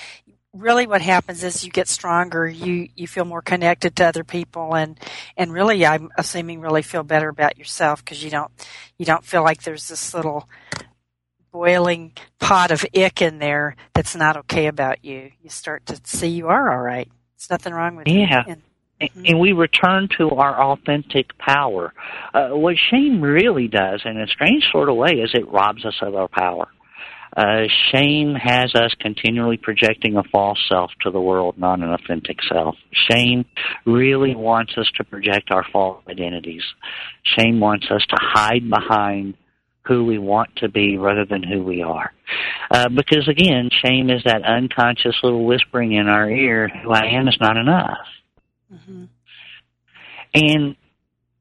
really 0.53 0.86
what 0.86 1.03
happens 1.03 1.44
is 1.44 1.64
you 1.64 1.70
get 1.70 1.88
stronger. 1.88 2.49
You 2.49 2.88
you 2.97 3.07
feel 3.07 3.24
more 3.24 3.42
connected 3.42 3.94
to 3.97 4.07
other 4.07 4.24
people, 4.24 4.74
and 4.74 4.99
and 5.36 5.53
really, 5.53 5.86
I'm 5.86 6.11
assuming, 6.18 6.61
really 6.61 6.82
feel 6.82 7.05
better 7.05 7.28
about 7.28 7.59
yourself 7.59 8.05
because 8.05 8.22
you 8.24 8.30
don't 8.30 8.51
you 8.99 9.07
don't 9.07 9.24
feel 9.24 9.42
like 9.42 9.62
there's 9.62 9.88
this 9.88 10.14
little 10.14 10.49
boiling 11.53 12.12
pot 12.38 12.70
of 12.70 12.84
ick 12.94 13.22
in 13.22 13.38
there 13.38 13.76
that's 13.94 14.16
not 14.16 14.36
okay 14.36 14.66
about 14.66 15.05
you. 15.05 15.30
You 15.42 15.51
start 15.51 15.86
to 15.86 16.01
see 16.05 16.28
you 16.28 16.49
are 16.49 16.70
all 16.70 16.82
right. 16.82 17.09
There's 17.36 17.51
nothing 17.51 17.72
wrong 17.72 17.97
with 17.97 18.09
yeah. 18.09 18.44
you. 18.47 18.57
Yeah 19.01 19.09
and 19.26 19.38
we 19.38 19.53
return 19.53 20.09
to 20.18 20.30
our 20.30 20.72
authentic 20.72 21.36
power. 21.38 21.92
Uh, 22.32 22.49
what 22.51 22.76
shame 22.90 23.20
really 23.20 23.68
does, 23.68 24.03
in 24.05 24.18
a 24.18 24.26
strange 24.26 24.64
sort 24.72 24.88
of 24.88 24.97
way, 24.97 25.11
is 25.11 25.30
it 25.34 25.51
robs 25.51 25.84
us 25.84 25.97
of 26.01 26.14
our 26.14 26.28
power. 26.28 26.68
Uh, 27.36 27.64
shame 27.92 28.34
has 28.34 28.74
us 28.74 28.94
continually 28.99 29.59
projecting 29.59 30.16
a 30.16 30.22
false 30.32 30.59
self 30.70 30.90
to 31.03 31.11
the 31.11 31.20
world, 31.20 31.59
not 31.59 31.80
an 31.80 31.92
authentic 31.92 32.38
self. 32.51 32.76
Shame 33.11 33.44
really 33.84 34.34
wants 34.34 34.72
us 34.78 34.90
to 34.97 35.05
project 35.05 35.51
our 35.51 35.64
false 35.70 36.03
identities. 36.09 36.62
Shame 37.36 37.61
wants 37.61 37.86
us 37.90 38.03
to 38.09 38.16
hide 38.18 38.70
behind 38.70 39.34
who 39.86 40.05
we 40.07 40.18
want 40.18 40.57
to 40.57 40.68
be 40.70 40.97
rather 40.97 41.26
than 41.26 41.42
who 41.42 41.62
we 41.62 41.82
are. 41.82 42.12
Uh, 42.70 42.88
because 42.88 43.28
again, 43.28 43.68
shame 43.84 44.09
is 44.09 44.22
that 44.24 44.42
unconscious 44.42 45.16
little 45.22 45.44
whispering 45.44 45.92
in 45.92 46.09
our 46.09 46.30
ear, 46.30 46.68
who 46.68 46.90
I 46.90 47.07
am 47.12 47.28
is 47.28 47.36
not 47.38 47.59
enough. 47.59 47.99
Mm-hmm. 48.73 49.05
And 50.35 50.77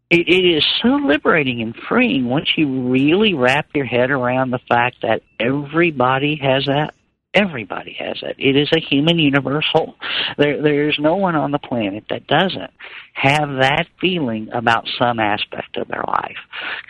it, 0.09 0.27
it 0.27 0.57
is 0.57 0.65
so 0.81 0.89
liberating 0.89 1.61
and 1.61 1.75
freeing 1.89 2.25
once 2.25 2.49
you 2.55 2.89
really 2.89 3.33
wrap 3.33 3.67
your 3.73 3.85
head 3.85 4.11
around 4.11 4.51
the 4.51 4.59
fact 4.69 4.97
that 5.01 5.21
everybody 5.39 6.39
has 6.41 6.65
that. 6.65 6.93
Everybody 7.33 7.97
has 7.99 8.19
it. 8.21 8.37
It 8.39 8.55
is 8.55 8.69
a 8.73 8.79
human 8.79 9.19
universal. 9.19 9.95
There, 10.37 10.61
there's 10.61 10.97
no 10.97 11.17
one 11.17 11.35
on 11.35 11.51
the 11.51 11.59
planet 11.59 12.05
that 12.09 12.27
doesn't 12.27 12.71
have 13.11 13.49
that 13.59 13.87
feeling 13.99 14.47
about 14.53 14.87
some 14.97 15.19
aspect 15.19 15.75
of 15.75 15.89
their 15.89 16.05
life. 16.07 16.37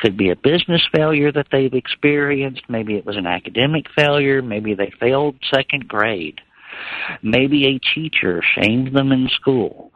Could 0.02 0.16
be 0.16 0.30
a 0.30 0.36
business 0.36 0.84
failure 0.94 1.32
that 1.32 1.48
they've 1.52 1.74
experienced. 1.74 2.62
Maybe 2.70 2.94
it 2.94 3.08
was 3.08 3.18
an 3.18 3.26
academic 3.26 3.88
failure. 3.96 4.44
Maybe 4.44 4.76
they 4.76 4.94
failed 5.00 5.38
second 5.52 5.88
grade. 5.88 6.42
Maybe 7.22 7.66
a 7.68 7.80
teacher 7.94 8.42
shamed 8.42 8.96
them 8.96 9.12
in 9.12 9.30
school. 9.30 9.92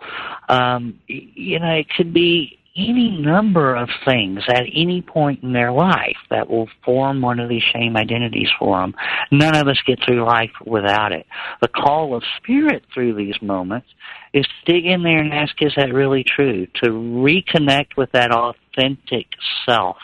Um, 0.48 1.00
you 1.08 1.60
know, 1.60 1.72
it 1.72 1.88
could 1.90 2.14
be 2.14 2.60
any 2.76 3.10
number 3.20 3.76
of 3.76 3.90
things 4.06 4.42
at 4.48 4.64
any 4.74 5.02
point 5.02 5.44
in 5.44 5.54
their 5.54 5.72
life 5.72 6.18
that 6.30 6.50
will 6.50 6.70
form 6.86 7.22
one 7.22 7.40
of 7.40 7.50
these 7.50 7.64
shame 7.74 7.98
identities 7.98 8.50
for 8.58 8.80
them. 8.80 8.96
None 9.32 9.56
of 9.56 9.68
us 9.68 9.80
get 9.86 10.00
through 10.06 10.24
life 10.26 10.52
without 10.66 11.12
it. 11.12 11.26
The 11.62 11.68
call 11.68 12.16
of 12.16 12.24
spirit 12.38 12.84
through 12.94 13.16
these 13.16 13.36
moments 13.42 13.88
is 14.34 14.46
to 14.46 14.74
dig 14.74 14.86
in 14.86 15.04
there 15.04 15.20
and 15.20 15.34
ask, 15.34 15.56
is 15.62 15.74
that 15.76 15.94
really 15.94 16.24
true? 16.24 16.68
To 16.84 16.90
reconnect 16.90 17.98
with 17.98 18.12
that 18.14 18.32
authentic 18.32 19.28
self 19.66 19.98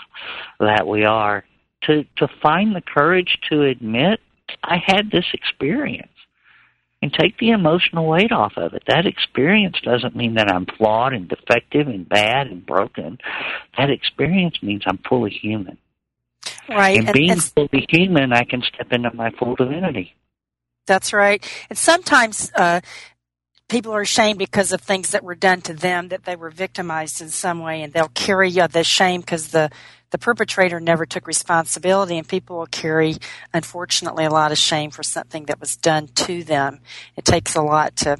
that 0.59 0.87
we 0.87 1.05
are. 1.05 1.45
To, 1.83 2.03
to 2.17 2.27
find 2.41 2.75
the 2.75 2.81
courage 2.81 3.37
to 3.51 3.61
admit, 3.61 4.19
I 4.63 4.81
had 4.83 5.11
this 5.11 5.25
experience 5.33 6.09
and 7.05 7.13
take 7.13 7.37
the 7.37 7.51
emotional 7.51 8.07
weight 8.07 8.31
off 8.31 8.53
of 8.57 8.73
it. 8.73 8.81
That 8.87 9.05
experience 9.05 9.77
doesn't 9.83 10.15
mean 10.15 10.33
that 10.35 10.51
I'm 10.51 10.65
flawed 10.65 11.13
and 11.13 11.29
defective 11.29 11.87
and 11.87 12.09
bad 12.09 12.47
and 12.47 12.65
broken. 12.65 13.19
That 13.77 13.91
experience 13.91 14.55
means 14.63 14.81
I'm 14.87 14.97
fully 15.07 15.29
human. 15.29 15.77
Right. 16.67 16.97
And, 16.97 17.09
and 17.09 17.13
being 17.13 17.39
fully 17.39 17.85
human, 17.89 18.33
I 18.33 18.43
can 18.43 18.63
step 18.63 18.91
into 18.91 19.13
my 19.13 19.29
full 19.37 19.53
divinity. 19.55 20.15
That's 20.87 21.13
right. 21.13 21.45
And 21.69 21.77
sometimes 21.77 22.51
uh, 22.55 22.81
people 23.69 23.91
are 23.93 24.01
ashamed 24.01 24.39
because 24.39 24.71
of 24.71 24.81
things 24.81 25.11
that 25.11 25.23
were 25.23 25.35
done 25.35 25.61
to 25.61 25.75
them, 25.75 26.07
that 26.07 26.23
they 26.23 26.35
were 26.35 26.49
victimized 26.49 27.21
in 27.21 27.29
some 27.29 27.59
way, 27.59 27.83
and 27.83 27.93
they'll 27.93 28.07
carry 28.09 28.59
uh, 28.59 28.65
the 28.65 28.83
shame 28.83 29.21
because 29.21 29.49
the 29.49 29.69
the 30.15 30.19
perpetrator 30.19 30.79
never 30.79 31.05
took 31.05 31.27
responsibility, 31.27 32.17
and 32.17 32.25
people 32.25 32.59
will 32.59 32.67
carry, 32.67 33.17
unfortunately, 33.53 34.23
a 34.23 34.29
lot 34.29 34.53
of 34.53 34.57
shame 34.57 34.89
for 34.89 35.03
something 35.03 35.43
that 35.47 35.59
was 35.59 35.75
done 35.75 36.07
to 36.07 36.41
them. 36.41 36.79
It 37.17 37.25
takes 37.25 37.53
a 37.55 37.61
lot 37.61 37.97
to 37.97 38.15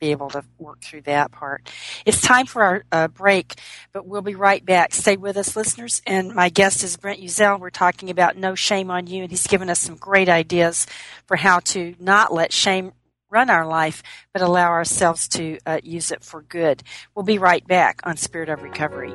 be 0.00 0.10
able 0.10 0.30
to 0.30 0.42
work 0.58 0.80
through 0.82 1.02
that 1.02 1.30
part. 1.30 1.70
It's 2.04 2.20
time 2.20 2.46
for 2.46 2.64
our 2.64 2.84
uh, 2.90 3.06
break, 3.06 3.54
but 3.92 4.04
we'll 4.04 4.20
be 4.20 4.34
right 4.34 4.64
back. 4.64 4.92
Stay 4.92 5.16
with 5.16 5.36
us, 5.36 5.54
listeners. 5.54 6.02
And 6.08 6.34
my 6.34 6.48
guest 6.48 6.82
is 6.82 6.96
Brent 6.96 7.20
Uzel. 7.20 7.60
We're 7.60 7.70
talking 7.70 8.10
about 8.10 8.36
No 8.36 8.56
Shame 8.56 8.90
on 8.90 9.06
You, 9.06 9.22
and 9.22 9.30
he's 9.30 9.46
given 9.46 9.70
us 9.70 9.78
some 9.78 9.94
great 9.94 10.28
ideas 10.28 10.88
for 11.26 11.36
how 11.36 11.60
to 11.60 11.94
not 12.00 12.34
let 12.34 12.52
shame 12.52 12.90
run 13.30 13.48
our 13.48 13.64
life, 13.64 14.02
but 14.32 14.42
allow 14.42 14.70
ourselves 14.70 15.28
to 15.28 15.58
uh, 15.64 15.78
use 15.84 16.10
it 16.10 16.24
for 16.24 16.42
good. 16.42 16.82
We'll 17.14 17.24
be 17.24 17.38
right 17.38 17.64
back 17.64 18.00
on 18.02 18.16
Spirit 18.16 18.48
of 18.48 18.64
Recovery. 18.64 19.14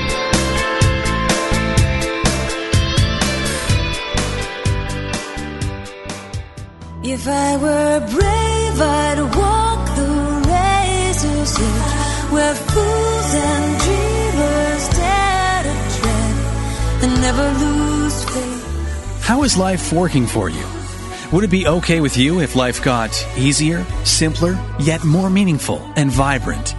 If 7.21 7.27
I 7.27 7.55
were 7.55 7.99
brave, 7.99 8.81
I'd 8.81 9.19
walk 9.35 9.95
the 9.95 10.07
razor's 10.49 11.55
edge 11.55 12.31
where 12.31 12.55
fools 12.55 13.33
and 13.35 13.79
dreamers 13.79 14.89
dare 14.89 15.63
to 15.67 15.99
tread 15.99 17.03
and 17.03 17.21
never 17.21 17.47
lose 17.59 18.23
faith. 18.23 19.21
How 19.21 19.43
is 19.43 19.55
life 19.55 19.93
working 19.93 20.25
for 20.25 20.49
you? 20.49 20.65
Would 21.31 21.43
it 21.43 21.51
be 21.51 21.67
okay 21.67 22.01
with 22.01 22.17
you 22.17 22.41
if 22.41 22.55
life 22.55 22.81
got 22.81 23.11
easier, 23.37 23.85
simpler, 24.03 24.59
yet 24.79 25.03
more 25.03 25.29
meaningful 25.29 25.79
and 25.95 26.09
vibrant? 26.09 26.73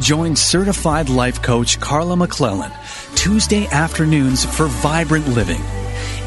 Join 0.00 0.36
certified 0.36 1.10
life 1.10 1.42
coach 1.42 1.78
Carla 1.80 2.16
McClellan 2.16 2.72
Tuesday 3.14 3.66
afternoons 3.66 4.42
for 4.42 4.68
Vibrant 4.68 5.28
Living. 5.28 5.60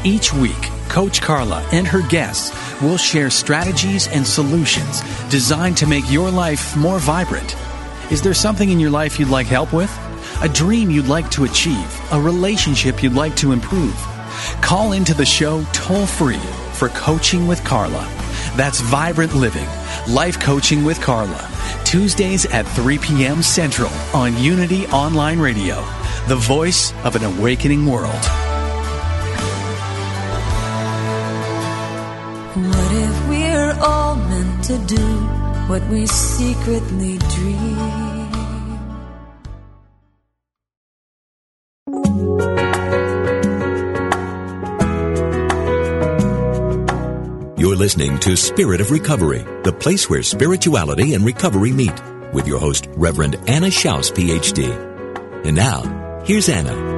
Each 0.04 0.32
week, 0.32 0.70
Coach 0.88 1.20
Carla 1.20 1.66
and 1.72 1.86
her 1.88 2.02
guests 2.08 2.50
will 2.82 2.96
share 2.96 3.30
strategies 3.30 4.08
and 4.08 4.26
solutions 4.26 5.02
designed 5.28 5.76
to 5.78 5.86
make 5.86 6.10
your 6.10 6.30
life 6.30 6.76
more 6.76 6.98
vibrant. 6.98 7.56
Is 8.10 8.22
there 8.22 8.34
something 8.34 8.70
in 8.70 8.80
your 8.80 8.90
life 8.90 9.18
you'd 9.18 9.28
like 9.28 9.46
help 9.46 9.72
with? 9.72 9.90
A 10.42 10.48
dream 10.48 10.90
you'd 10.90 11.06
like 11.08 11.30
to 11.32 11.44
achieve? 11.44 12.00
A 12.12 12.20
relationship 12.20 13.02
you'd 13.02 13.14
like 13.14 13.36
to 13.36 13.52
improve? 13.52 13.94
Call 14.60 14.92
into 14.92 15.14
the 15.14 15.26
show 15.26 15.62
toll 15.72 16.06
free 16.06 16.40
for 16.72 16.88
Coaching 16.90 17.46
with 17.46 17.64
Carla. 17.64 18.08
That's 18.56 18.80
Vibrant 18.80 19.34
Living, 19.34 19.66
Life 20.08 20.40
Coaching 20.40 20.84
with 20.84 21.00
Carla. 21.00 21.48
Tuesdays 21.84 22.46
at 22.46 22.66
3 22.68 22.98
p.m. 22.98 23.42
Central 23.42 23.90
on 24.14 24.36
Unity 24.38 24.86
Online 24.88 25.38
Radio, 25.38 25.76
the 26.28 26.36
voice 26.36 26.92
of 27.04 27.16
an 27.16 27.24
awakening 27.24 27.86
world. 27.86 28.49
To 34.70 34.78
do 34.86 35.06
what 35.66 35.84
we 35.88 36.06
secretly 36.06 37.18
dream? 37.18 38.30
You're 47.56 47.74
listening 47.74 48.18
to 48.20 48.36
Spirit 48.36 48.80
of 48.80 48.92
Recovery, 48.92 49.44
the 49.64 49.72
place 49.72 50.08
where 50.08 50.22
spirituality 50.22 51.14
and 51.14 51.24
recovery 51.24 51.72
meet, 51.72 52.00
with 52.32 52.46
your 52.46 52.60
host, 52.60 52.86
Reverend 52.90 53.34
Anna 53.48 53.66
Schaus, 53.66 54.12
PhD. 54.12 54.70
And 55.44 55.56
now, 55.56 56.22
here's 56.24 56.48
Anna. 56.48 56.89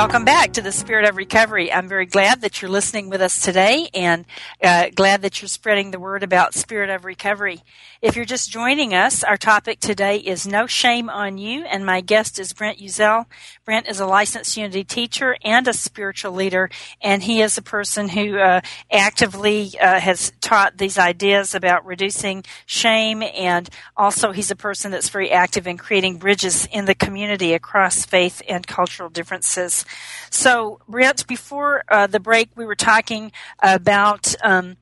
Welcome 0.00 0.24
back 0.24 0.54
to 0.54 0.62
the 0.62 0.72
Spirit 0.72 1.06
of 1.06 1.18
Recovery. 1.18 1.70
I'm 1.70 1.86
very 1.86 2.06
glad 2.06 2.40
that 2.40 2.62
you're 2.62 2.70
listening 2.70 3.10
with 3.10 3.20
us 3.20 3.42
today 3.42 3.90
and 3.92 4.24
uh, 4.64 4.86
glad 4.94 5.20
that 5.20 5.42
you're 5.42 5.48
spreading 5.50 5.90
the 5.90 6.00
word 6.00 6.22
about 6.22 6.54
Spirit 6.54 6.88
of 6.88 7.04
Recovery. 7.04 7.62
If 8.00 8.16
you're 8.16 8.24
just 8.24 8.50
joining 8.50 8.94
us, 8.94 9.22
our 9.22 9.36
topic 9.36 9.78
today 9.78 10.16
is 10.16 10.46
No 10.46 10.66
Shame 10.66 11.10
on 11.10 11.36
You, 11.36 11.66
and 11.66 11.84
my 11.84 12.00
guest 12.00 12.38
is 12.38 12.54
Brent 12.54 12.78
Uzel. 12.78 13.26
Brent 13.66 13.88
is 13.88 14.00
a 14.00 14.06
licensed 14.06 14.56
Unity 14.56 14.84
teacher 14.84 15.36
and 15.44 15.68
a 15.68 15.74
spiritual 15.74 16.32
leader, 16.32 16.70
and 17.02 17.22
he 17.22 17.42
is 17.42 17.58
a 17.58 17.62
person 17.62 18.08
who 18.08 18.38
uh, 18.38 18.62
actively 18.90 19.78
uh, 19.78 20.00
has 20.00 20.32
taught 20.40 20.78
these 20.78 20.96
ideas 20.96 21.54
about 21.54 21.84
reducing 21.84 22.42
shame, 22.64 23.22
and 23.22 23.68
also 23.98 24.32
he's 24.32 24.50
a 24.50 24.56
person 24.56 24.90
that's 24.90 25.10
very 25.10 25.30
active 25.30 25.66
in 25.66 25.76
creating 25.76 26.16
bridges 26.16 26.66
in 26.72 26.86
the 26.86 26.94
community 26.94 27.52
across 27.52 28.06
faith 28.06 28.40
and 28.48 28.66
cultural 28.66 29.10
differences. 29.10 29.84
So, 30.30 30.80
Brent, 30.88 31.26
before 31.26 31.84
uh, 31.88 32.06
the 32.06 32.20
break, 32.20 32.50
we 32.56 32.64
were 32.64 32.76
talking 32.76 33.32
about 33.62 34.34
um, 34.42 34.76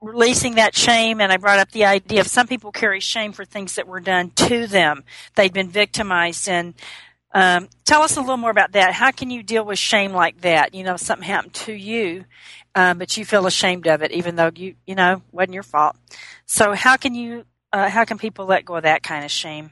releasing 0.00 0.54
that 0.54 0.74
shame, 0.74 1.20
and 1.20 1.30
I 1.30 1.36
brought 1.36 1.58
up 1.58 1.70
the 1.72 1.84
idea 1.84 2.20
of 2.20 2.26
some 2.26 2.46
people 2.46 2.72
carry 2.72 3.00
shame 3.00 3.32
for 3.32 3.44
things 3.44 3.74
that 3.74 3.86
were 3.86 4.00
done 4.00 4.30
to 4.36 4.66
them. 4.66 5.04
They've 5.34 5.52
been 5.52 5.68
victimized, 5.68 6.48
and 6.48 6.74
um, 7.32 7.68
tell 7.84 8.02
us 8.02 8.16
a 8.16 8.20
little 8.20 8.36
more 8.36 8.50
about 8.50 8.72
that. 8.72 8.94
How 8.94 9.10
can 9.10 9.30
you 9.30 9.42
deal 9.42 9.64
with 9.64 9.78
shame 9.78 10.12
like 10.12 10.40
that? 10.40 10.74
You 10.74 10.84
know, 10.84 10.96
something 10.96 11.26
happened 11.26 11.54
to 11.54 11.72
you, 11.72 12.24
um, 12.74 12.98
but 12.98 13.16
you 13.16 13.24
feel 13.24 13.46
ashamed 13.46 13.86
of 13.86 14.02
it, 14.02 14.12
even 14.12 14.36
though 14.36 14.50
you 14.54 14.74
you 14.86 14.94
know 14.94 15.22
wasn't 15.30 15.54
your 15.54 15.62
fault. 15.62 15.96
So 16.46 16.72
how 16.72 16.96
can 16.96 17.14
you 17.14 17.44
uh, 17.72 17.88
how 17.88 18.04
can 18.04 18.18
people 18.18 18.46
let 18.46 18.64
go 18.64 18.76
of 18.76 18.82
that 18.84 19.02
kind 19.02 19.24
of 19.24 19.30
shame? 19.30 19.70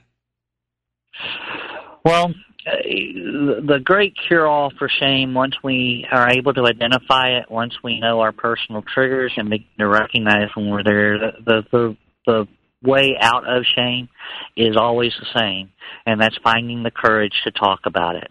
Well, 2.04 2.34
the 2.64 3.80
great 3.82 4.14
cure-all 4.26 4.72
for 4.78 4.88
shame, 4.88 5.34
once 5.34 5.54
we 5.62 6.06
are 6.10 6.30
able 6.30 6.52
to 6.54 6.66
identify 6.66 7.38
it, 7.38 7.50
once 7.50 7.74
we 7.82 8.00
know 8.00 8.20
our 8.20 8.32
personal 8.32 8.82
triggers 8.82 9.32
and 9.36 9.50
begin 9.50 9.66
to 9.78 9.88
recognize 9.88 10.48
when 10.54 10.70
we're 10.70 10.84
there, 10.84 11.18
the 11.18 11.62
the 11.70 11.96
the 12.26 12.48
way 12.82 13.16
out 13.20 13.44
of 13.48 13.64
shame 13.74 14.08
is 14.56 14.76
always 14.76 15.12
the 15.18 15.40
same, 15.40 15.70
and 16.06 16.20
that's 16.20 16.36
finding 16.42 16.82
the 16.82 16.90
courage 16.90 17.34
to 17.44 17.50
talk 17.50 17.80
about 17.86 18.16
it. 18.16 18.30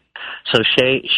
So 0.54 0.62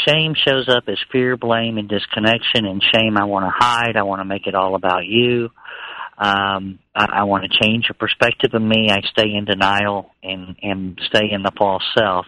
shame 0.08 0.34
shows 0.36 0.68
up 0.68 0.84
as 0.88 0.98
fear, 1.12 1.38
blame, 1.38 1.78
and 1.78 1.88
disconnection. 1.88 2.66
And 2.66 2.84
shame, 2.94 3.18
I 3.18 3.26
want 3.26 3.46
to 3.46 3.54
hide. 3.56 3.96
I 3.96 4.04
want 4.04 4.22
to 4.22 4.26
make 4.26 4.48
it 4.48 4.56
all 4.56 4.76
about 4.76 5.06
you. 5.06 5.50
Um, 6.20 6.80
I, 6.94 7.06
I 7.20 7.24
want 7.24 7.46
to 7.46 7.60
change 7.62 7.86
your 7.88 7.96
perspective 7.98 8.54
of 8.54 8.62
me. 8.62 8.90
I 8.92 9.00
stay 9.10 9.34
in 9.34 9.46
denial 9.46 10.12
and 10.22 10.58
and 10.62 11.00
stay 11.08 11.32
in 11.32 11.44
the 11.44 11.52
false 11.58 11.84
self. 11.98 12.26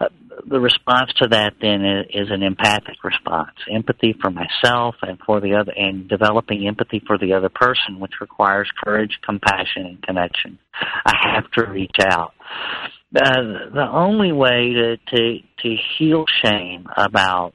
Uh, 0.00 0.06
the 0.46 0.60
response 0.60 1.12
to 1.16 1.28
that 1.28 1.54
then 1.60 1.84
is, 1.84 2.06
is 2.10 2.30
an 2.30 2.42
empathic 2.42 3.02
response, 3.02 3.50
empathy 3.70 4.14
for 4.20 4.30
myself 4.30 4.94
and 5.02 5.18
for 5.26 5.40
the 5.40 5.54
other, 5.54 5.72
and 5.76 6.08
developing 6.08 6.66
empathy 6.68 7.02
for 7.04 7.18
the 7.18 7.32
other 7.32 7.48
person, 7.48 7.98
which 7.98 8.20
requires 8.20 8.70
courage, 8.82 9.18
compassion, 9.26 9.86
and 9.86 10.02
connection. 10.02 10.58
I 11.04 11.34
have 11.34 11.50
to 11.52 11.66
reach 11.66 11.96
out. 12.00 12.34
Uh, 13.14 13.68
the 13.74 13.88
only 13.92 14.32
way 14.32 14.72
to, 14.72 14.96
to 14.96 15.38
to 15.58 15.76
heal 15.98 16.24
shame 16.42 16.86
about 16.96 17.54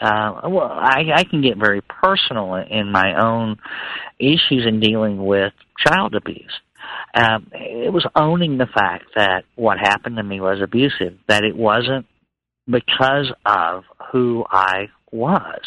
uh, 0.00 0.48
well, 0.48 0.70
I, 0.70 1.04
I 1.14 1.24
can 1.24 1.42
get 1.42 1.58
very 1.58 1.80
personal 1.80 2.54
in 2.54 2.92
my 2.92 3.20
own 3.20 3.56
issues 4.18 4.64
in 4.66 4.80
dealing 4.80 5.24
with 5.24 5.52
child 5.84 6.14
abuse. 6.14 6.52
Um, 7.14 7.48
it 7.52 7.92
was 7.92 8.06
owning 8.14 8.58
the 8.58 8.66
fact 8.66 9.06
that 9.16 9.44
what 9.56 9.78
happened 9.78 10.16
to 10.16 10.22
me 10.22 10.40
was 10.40 10.60
abusive, 10.62 11.18
that 11.28 11.44
it 11.44 11.56
wasn't 11.56 12.06
because 12.66 13.32
of 13.44 13.84
who 14.12 14.44
I 14.50 14.88
was, 15.10 15.60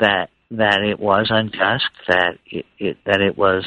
that 0.00 0.30
that 0.50 0.82
it 0.82 1.00
was 1.00 1.28
unjust, 1.30 1.90
that 2.06 2.38
it, 2.46 2.66
it 2.78 2.98
that 3.06 3.20
it 3.20 3.36
was, 3.38 3.64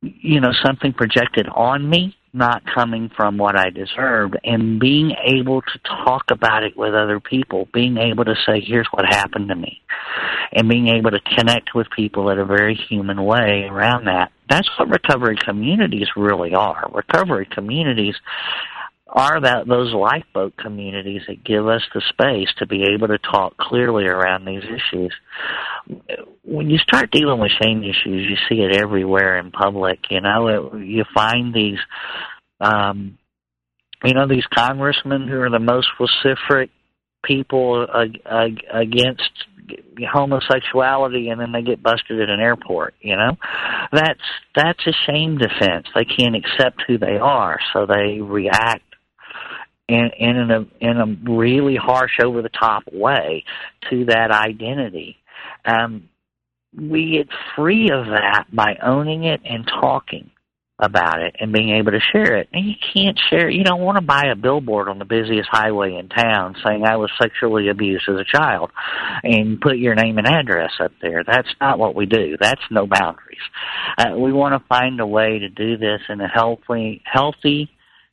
you 0.00 0.40
know, 0.40 0.52
something 0.64 0.92
projected 0.92 1.48
on 1.48 1.88
me 1.88 2.16
not 2.32 2.62
coming 2.64 3.10
from 3.14 3.36
what 3.36 3.56
I 3.56 3.70
deserved 3.70 4.36
and 4.42 4.80
being 4.80 5.12
able 5.24 5.60
to 5.60 5.78
talk 6.04 6.24
about 6.30 6.62
it 6.62 6.76
with 6.76 6.94
other 6.94 7.20
people, 7.20 7.68
being 7.72 7.98
able 7.98 8.24
to 8.24 8.34
say, 8.46 8.60
here's 8.60 8.88
what 8.90 9.04
happened 9.04 9.48
to 9.48 9.54
me, 9.54 9.82
and 10.52 10.68
being 10.68 10.88
able 10.88 11.10
to 11.10 11.20
connect 11.36 11.74
with 11.74 11.86
people 11.94 12.30
in 12.30 12.38
a 12.38 12.46
very 12.46 12.74
human 12.74 13.22
way 13.24 13.68
around 13.70 14.06
that. 14.06 14.32
That's 14.48 14.68
what 14.78 14.88
recovery 14.88 15.36
communities 15.36 16.08
really 16.16 16.54
are. 16.54 16.90
Recovery 16.92 17.46
communities 17.50 18.16
are 19.12 19.42
that 19.42 19.68
those 19.68 19.92
lifeboat 19.92 20.56
communities 20.56 21.20
that 21.28 21.44
give 21.44 21.68
us 21.68 21.82
the 21.94 22.00
space 22.08 22.48
to 22.58 22.66
be 22.66 22.84
able 22.94 23.08
to 23.08 23.18
talk 23.18 23.56
clearly 23.58 24.06
around 24.06 24.46
these 24.46 24.64
issues. 24.64 25.12
When 26.42 26.70
you 26.70 26.78
start 26.78 27.10
dealing 27.10 27.38
with 27.38 27.52
shame 27.62 27.82
issues, 27.82 28.26
you 28.26 28.36
see 28.48 28.62
it 28.62 28.74
everywhere 28.74 29.36
in 29.38 29.50
public. 29.50 30.00
You 30.10 30.22
know, 30.22 30.48
it, 30.48 30.86
you 30.86 31.04
find 31.14 31.52
these, 31.52 31.78
um, 32.58 33.18
you 34.02 34.14
know, 34.14 34.26
these 34.26 34.46
congressmen 34.46 35.28
who 35.28 35.40
are 35.40 35.50
the 35.50 35.58
most 35.58 35.88
vociferate 35.98 36.70
people 37.22 37.86
ag- 37.94 38.22
ag- 38.24 38.64
against 38.72 39.30
homosexuality 40.10 41.28
and 41.28 41.40
then 41.40 41.52
they 41.52 41.62
get 41.62 41.82
busted 41.82 42.20
at 42.20 42.28
an 42.28 42.40
airport 42.40 42.94
you 43.00 43.16
know 43.16 43.36
that's 43.92 44.20
that's 44.56 44.84
a 44.86 44.92
shame 45.06 45.38
defense 45.38 45.86
they 45.94 46.04
can't 46.04 46.34
accept 46.34 46.82
who 46.88 46.98
they 46.98 47.16
are 47.16 47.58
so 47.72 47.86
they 47.86 48.20
react 48.20 48.82
in 49.92 50.10
in 50.18 50.50
a 50.50 50.66
in 50.80 50.96
a 50.96 51.30
really 51.30 51.76
harsh 51.76 52.18
over 52.22 52.42
the 52.42 52.48
top 52.48 52.82
way 52.92 53.44
to 53.90 54.04
that 54.06 54.30
identity 54.30 55.16
um 55.64 56.08
we 56.76 57.12
get 57.12 57.28
free 57.54 57.90
of 57.90 58.06
that 58.06 58.46
by 58.52 58.76
owning 58.82 59.24
it 59.24 59.40
and 59.44 59.66
talking 59.66 60.30
about 60.82 61.20
it 61.20 61.36
and 61.38 61.52
being 61.52 61.70
able 61.70 61.92
to 61.92 62.00
share 62.00 62.36
it. 62.36 62.48
And 62.52 62.66
you 62.66 62.74
can't 62.92 63.18
share 63.30 63.48
you 63.48 63.62
don't 63.62 63.80
want 63.80 63.96
to 63.96 64.04
buy 64.04 64.24
a 64.32 64.36
billboard 64.36 64.88
on 64.88 64.98
the 64.98 65.04
busiest 65.04 65.48
highway 65.50 65.94
in 65.94 66.08
town 66.08 66.56
saying 66.64 66.84
I 66.84 66.96
was 66.96 67.10
sexually 67.20 67.68
abused 67.68 68.08
as 68.08 68.16
a 68.16 68.24
child 68.24 68.70
and 69.22 69.60
put 69.60 69.78
your 69.78 69.94
name 69.94 70.18
and 70.18 70.26
address 70.26 70.72
up 70.80 70.92
there. 71.00 71.22
That's 71.24 71.54
not 71.60 71.78
what 71.78 71.94
we 71.94 72.06
do. 72.06 72.36
That's 72.40 72.62
no 72.70 72.86
boundaries. 72.86 73.38
Uh, 73.96 74.16
we 74.18 74.32
want 74.32 74.60
to 74.60 74.68
find 74.68 74.98
a 75.00 75.06
way 75.06 75.38
to 75.38 75.48
do 75.48 75.76
this 75.76 76.00
in 76.08 76.20
a 76.20 76.28
healthy 76.28 77.02
healthy, 77.04 77.70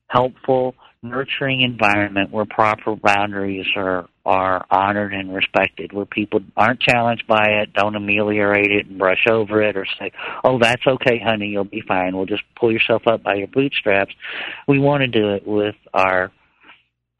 helpful, 0.07 0.75
nurturing 1.01 1.61
environment 1.61 2.31
where 2.31 2.45
proper 2.45 2.95
boundaries 2.95 3.65
are 3.75 4.07
are 4.25 4.65
honored 4.69 5.13
and 5.13 5.33
respected, 5.33 5.91
where 5.91 6.05
people 6.05 6.39
aren't 6.55 6.79
challenged 6.81 7.25
by 7.25 7.45
it, 7.61 7.73
don't 7.73 7.95
ameliorate 7.95 8.69
it 8.69 8.85
and 8.85 8.99
brush 8.99 9.25
over 9.29 9.61
it 9.61 9.75
or 9.75 9.85
say, 9.97 10.11
"Oh, 10.43 10.59
that's 10.59 10.85
okay, 10.85 11.19
honey, 11.19 11.47
you'll 11.47 11.63
be 11.63 11.81
fine. 11.81 12.15
We'll 12.15 12.25
just 12.25 12.43
pull 12.59 12.71
yourself 12.71 13.07
up 13.07 13.23
by 13.23 13.35
your 13.35 13.47
bootstraps." 13.47 14.13
We 14.67 14.79
want 14.79 15.01
to 15.01 15.07
do 15.07 15.33
it 15.33 15.47
with 15.47 15.75
our 15.93 16.31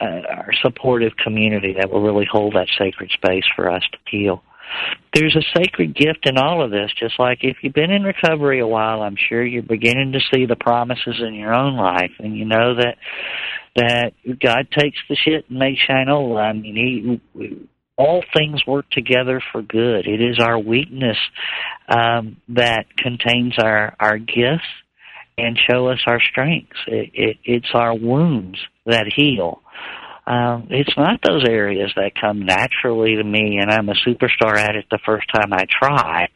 uh, 0.02 0.22
our 0.30 0.54
supportive 0.62 1.16
community 1.18 1.76
that 1.80 1.90
will 1.90 2.02
really 2.02 2.28
hold 2.30 2.54
that 2.54 2.68
sacred 2.78 3.12
space 3.12 3.46
for 3.56 3.72
us 3.72 3.84
to 3.92 3.98
heal 4.10 4.44
there's 5.14 5.36
a 5.36 5.60
sacred 5.60 5.96
gift 5.96 6.28
in 6.28 6.38
all 6.38 6.64
of 6.64 6.72
this. 6.72 6.92
Just 6.98 7.20
like 7.20 7.40
if 7.42 7.58
you've 7.62 7.74
been 7.74 7.92
in 7.92 8.04
recovery 8.04 8.60
a 8.60 8.68
while, 8.68 9.02
I'm 9.02 9.16
sure 9.18 9.44
you're 9.44 9.64
beginning 9.64 10.14
to 10.14 10.20
see 10.34 10.46
the 10.46 10.56
promises 10.56 11.16
in 11.20 11.34
your 11.34 11.54
own 11.54 11.76
life, 11.76 12.12
and 12.20 12.38
you 12.38 12.46
know 12.46 12.76
that 12.76 12.98
that 13.80 14.12
God 14.40 14.68
takes 14.72 14.98
the 15.08 15.16
shit 15.16 15.50
and 15.50 15.60
makes 15.60 15.82
Shinola. 15.88 16.50
I 16.50 16.54
mean, 16.54 17.22
He 17.34 17.68
all 17.98 18.24
things 18.36 18.66
work 18.66 18.90
together 18.92 19.42
for 19.52 19.62
good. 19.62 20.08
It 20.08 20.22
is 20.22 20.40
our 20.40 20.58
weakness 20.58 21.18
um, 21.90 22.38
that 22.50 22.86
contains 22.98 23.56
our 23.58 23.96
our 24.00 24.18
gifts 24.18 24.68
and 25.38 25.58
show 25.70 25.88
us 25.88 26.00
our 26.08 26.20
strengths. 26.32 26.78
It, 26.88 27.12
it, 27.14 27.38
it's 27.44 27.70
our 27.74 27.96
wounds 27.96 28.60
that 28.86 29.12
heal 29.16 29.62
um, 30.30 30.68
it's 30.70 30.96
not 30.96 31.22
those 31.28 31.44
areas 31.50 31.92
that 31.96 32.12
come 32.20 32.46
naturally 32.46 33.16
to 33.16 33.24
me 33.24 33.58
and 33.60 33.72
I'm 33.72 33.90
a 33.90 33.96
superstar 34.08 34.58
at 34.58 34.76
it 34.76 34.86
the 34.92 35.00
first 35.04 35.28
time 35.34 35.52
I 35.52 35.66
try 35.68 36.28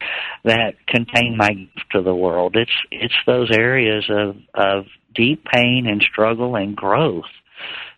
that 0.44 0.74
contain 0.88 1.36
my 1.36 1.50
gift 1.50 1.92
to 1.92 2.02
the 2.02 2.14
world. 2.14 2.56
It's 2.56 2.72
it's 2.90 3.14
those 3.24 3.50
areas 3.52 4.04
of 4.10 4.36
of 4.52 4.86
deep 5.14 5.44
pain 5.44 5.86
and 5.86 6.02
struggle 6.02 6.56
and 6.56 6.76
growth 6.76 7.24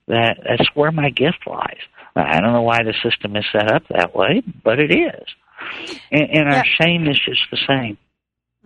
that 0.09 0.39
that's 0.47 0.69
where 0.75 0.93
my 0.93 1.11
gift 1.11 1.47
lies. 1.47 1.81
I 2.15 2.41
don't 2.41 2.53
know 2.53 2.63
why 2.63 2.83
the 2.83 2.95
system 3.03 3.37
is 3.37 3.45
set 3.53 3.71
up 3.71 3.83
that 3.91 4.15
way, 4.15 4.43
but 4.65 4.79
it 4.79 4.91
is. 4.91 5.25
And, 6.11 6.31
and 6.31 6.51
yeah. 6.51 6.59
our 6.59 6.65
shame 6.65 7.09
is 7.09 7.21
just 7.23 7.43
the 7.51 7.59
same. 7.67 7.99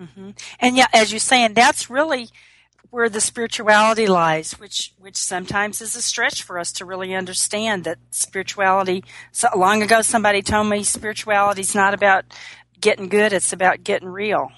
Mm-hmm. 0.00 0.30
And 0.60 0.76
yeah, 0.76 0.86
as 0.92 1.12
you're 1.12 1.18
saying, 1.18 1.54
that's 1.54 1.90
really 1.90 2.28
where 2.90 3.08
the 3.08 3.20
spirituality 3.20 4.06
lies, 4.06 4.52
which 4.52 4.92
which 4.98 5.16
sometimes 5.16 5.80
is 5.80 5.96
a 5.96 6.02
stretch 6.02 6.42
for 6.42 6.58
us 6.58 6.72
to 6.72 6.84
really 6.84 7.14
understand 7.14 7.84
that 7.84 7.98
spirituality. 8.10 9.04
So 9.32 9.48
long 9.56 9.82
ago, 9.82 10.02
somebody 10.02 10.42
told 10.42 10.68
me 10.68 10.82
spirituality 10.84 11.60
is 11.62 11.74
not 11.74 11.94
about 11.94 12.24
getting 12.80 13.08
good; 13.08 13.32
it's 13.32 13.52
about 13.52 13.84
getting 13.84 14.08
real. 14.08 14.50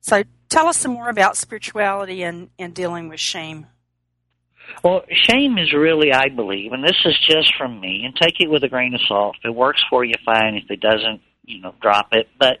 So 0.00 0.24
tell 0.48 0.66
us 0.66 0.76
some 0.76 0.92
more 0.92 1.08
about 1.08 1.36
spirituality 1.36 2.22
and, 2.22 2.50
and 2.58 2.74
dealing 2.74 3.08
with 3.08 3.20
shame. 3.20 3.66
Well, 4.82 5.02
shame 5.10 5.58
is 5.58 5.72
really, 5.72 6.12
I 6.12 6.28
believe, 6.28 6.72
and 6.72 6.82
this 6.82 6.96
is 7.04 7.18
just 7.28 7.54
from 7.56 7.80
me, 7.80 8.02
and 8.04 8.14
take 8.16 8.40
it 8.40 8.50
with 8.50 8.64
a 8.64 8.68
grain 8.68 8.94
of 8.94 9.00
salt. 9.06 9.36
If 9.38 9.48
it 9.48 9.54
works 9.54 9.82
for 9.88 10.04
you, 10.04 10.14
fine. 10.24 10.54
If 10.54 10.70
it 10.70 10.80
doesn't, 10.80 11.20
you 11.46 11.60
know, 11.60 11.74
drop 11.80 12.08
it. 12.12 12.28
But 12.38 12.58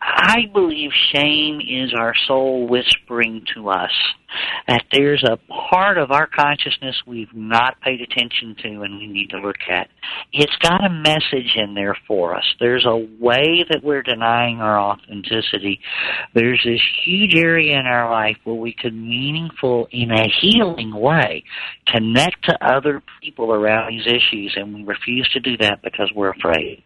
I 0.00 0.46
believe 0.52 0.90
shame 1.12 1.60
is 1.60 1.94
our 1.98 2.14
soul 2.26 2.68
whispering 2.68 3.44
to 3.54 3.70
us 3.70 3.92
that 4.66 4.84
there's 4.92 5.24
a 5.24 5.38
part 5.70 5.96
of 5.96 6.10
our 6.10 6.26
consciousness 6.26 6.96
we've 7.06 7.32
not 7.32 7.80
paid 7.80 8.00
attention 8.00 8.54
to 8.62 8.82
and 8.82 8.98
we 8.98 9.06
need 9.06 9.30
to 9.30 9.38
look 9.38 9.56
at. 9.70 9.88
It's 10.32 10.54
got 10.56 10.84
a 10.84 10.90
message 10.90 11.56
in 11.56 11.74
there 11.74 11.96
for 12.06 12.36
us. 12.36 12.44
There's 12.60 12.84
a 12.84 12.96
way 12.96 13.64
that 13.70 13.80
we're 13.82 14.02
denying 14.02 14.58
our 14.60 14.78
authenticity. 14.78 15.80
There's 16.34 16.60
this 16.64 16.80
huge 17.04 17.34
area 17.34 17.78
in 17.78 17.86
our 17.86 18.10
life 18.10 18.36
where 18.44 18.56
we 18.56 18.74
could 18.74 18.94
meaningful, 18.94 19.88
in 19.90 20.10
a 20.10 20.26
healing 20.40 20.94
way, 20.94 21.44
connect 21.86 22.44
to 22.44 22.58
other 22.64 23.02
people 23.22 23.52
around 23.52 23.90
these 23.90 24.06
issues 24.06 24.54
and 24.56 24.74
we 24.74 24.84
refuse 24.84 25.28
to 25.32 25.40
do 25.40 25.56
that 25.58 25.80
because 25.82 26.10
we're 26.14 26.30
afraid. 26.30 26.82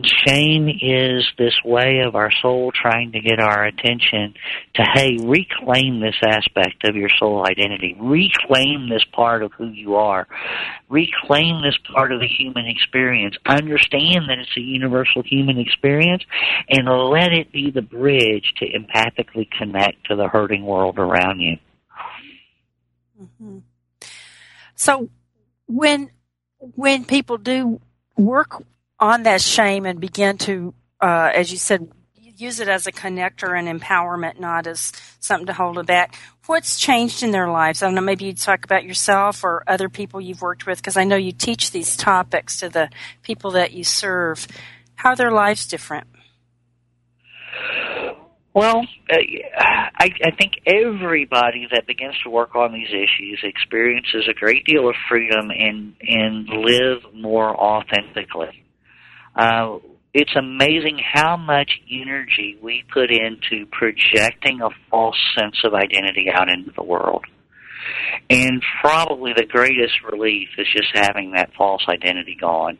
Shame 0.00 0.68
is 0.68 1.24
this 1.36 1.54
way 1.64 2.00
of 2.06 2.14
our 2.14 2.30
soul 2.40 2.72
trying 2.72 3.12
to 3.12 3.20
get 3.20 3.38
our 3.40 3.64
attention 3.66 4.34
to, 4.74 4.82
hey, 4.94 5.18
reclaim 5.20 6.00
this 6.00 6.16
aspect 6.26 6.84
of 6.84 6.96
your 6.96 7.10
soul 7.18 7.46
identity. 7.46 7.94
Reclaim 8.00 8.88
this 8.88 9.04
part 9.12 9.42
of 9.42 9.52
who 9.52 9.68
you 9.68 9.96
are. 9.96 10.26
Reclaim 10.88 11.62
this 11.62 11.76
part 11.94 12.10
of 12.10 12.20
the 12.20 12.26
human 12.26 12.66
experience. 12.66 13.36
Understand 13.44 14.30
that 14.30 14.38
it's 14.38 14.56
a 14.56 14.60
universal 14.60 15.22
human 15.24 15.58
experience 15.58 16.22
and 16.70 16.88
let 16.88 17.32
it 17.32 17.52
be 17.52 17.70
the 17.70 17.82
bridge 17.82 18.54
to 18.58 18.66
empathically 18.66 19.50
connect 19.50 20.06
to 20.06 20.16
the 20.16 20.26
hurting 20.26 20.64
world 20.64 20.98
around 20.98 21.40
you. 21.40 21.58
Mm-hmm. 23.20 23.58
So 24.74 25.10
when 25.66 26.10
when 26.58 27.04
people 27.04 27.36
do 27.36 27.80
work 28.16 28.64
on 29.02 29.24
that 29.24 29.40
shame 29.40 29.84
and 29.84 30.00
begin 30.00 30.38
to, 30.38 30.72
uh, 31.00 31.30
as 31.34 31.50
you 31.50 31.58
said, 31.58 31.90
use 32.14 32.60
it 32.60 32.68
as 32.68 32.86
a 32.86 32.92
connector 32.92 33.58
and 33.58 33.68
empowerment, 33.68 34.38
not 34.38 34.68
as 34.68 34.92
something 35.18 35.46
to 35.46 35.52
hold 35.52 35.76
it 35.76 35.86
back. 35.86 36.14
What's 36.46 36.78
changed 36.78 37.22
in 37.22 37.32
their 37.32 37.50
lives? 37.50 37.82
I 37.82 37.86
don't 37.86 37.96
know, 37.96 38.00
maybe 38.00 38.26
you 38.26 38.32
talk 38.32 38.64
about 38.64 38.84
yourself 38.84 39.42
or 39.42 39.64
other 39.66 39.88
people 39.88 40.20
you've 40.20 40.40
worked 40.40 40.66
with, 40.66 40.78
because 40.78 40.96
I 40.96 41.02
know 41.02 41.16
you 41.16 41.32
teach 41.32 41.72
these 41.72 41.96
topics 41.96 42.58
to 42.60 42.68
the 42.68 42.90
people 43.22 43.50
that 43.52 43.72
you 43.72 43.82
serve. 43.82 44.46
How 44.94 45.10
are 45.10 45.16
their 45.16 45.32
lives 45.32 45.66
different? 45.66 46.06
Well, 48.54 48.86
uh, 49.10 49.16
I, 49.56 50.10
I 50.24 50.30
think 50.38 50.60
everybody 50.64 51.66
that 51.72 51.86
begins 51.86 52.14
to 52.22 52.30
work 52.30 52.54
on 52.54 52.72
these 52.72 52.88
issues 52.88 53.40
experiences 53.42 54.28
a 54.28 54.34
great 54.34 54.64
deal 54.64 54.88
of 54.88 54.94
freedom 55.08 55.50
and 55.50 55.94
and 56.02 56.48
live 56.48 57.02
more 57.14 57.56
authentically. 57.58 58.61
Uh, 59.34 59.78
it's 60.14 60.34
amazing 60.36 61.00
how 61.12 61.36
much 61.36 61.80
energy 61.90 62.58
we 62.62 62.84
put 62.92 63.10
into 63.10 63.66
projecting 63.70 64.60
a 64.60 64.68
false 64.90 65.16
sense 65.38 65.56
of 65.64 65.72
identity 65.72 66.26
out 66.32 66.50
into 66.50 66.70
the 66.76 66.82
world. 66.82 67.24
And 68.28 68.62
probably 68.80 69.32
the 69.34 69.46
greatest 69.46 70.02
relief 70.10 70.48
is 70.58 70.66
just 70.74 70.90
having 70.94 71.32
that 71.32 71.54
false 71.56 71.84
identity 71.88 72.36
gone. 72.38 72.78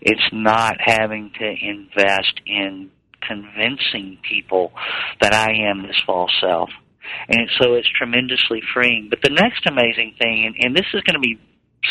It's 0.00 0.30
not 0.32 0.76
having 0.80 1.30
to 1.38 1.46
invest 1.46 2.40
in 2.46 2.90
convincing 3.20 4.18
people 4.28 4.72
that 5.20 5.34
I 5.34 5.68
am 5.70 5.82
this 5.82 6.00
false 6.06 6.32
self. 6.40 6.70
And 7.28 7.48
so 7.60 7.74
it's 7.74 7.88
tremendously 7.88 8.62
freeing. 8.72 9.08
But 9.10 9.20
the 9.22 9.30
next 9.30 9.66
amazing 9.66 10.14
thing, 10.18 10.46
and, 10.46 10.56
and 10.58 10.76
this 10.76 10.86
is 10.94 11.02
going 11.02 11.14
to 11.14 11.20
be 11.20 11.38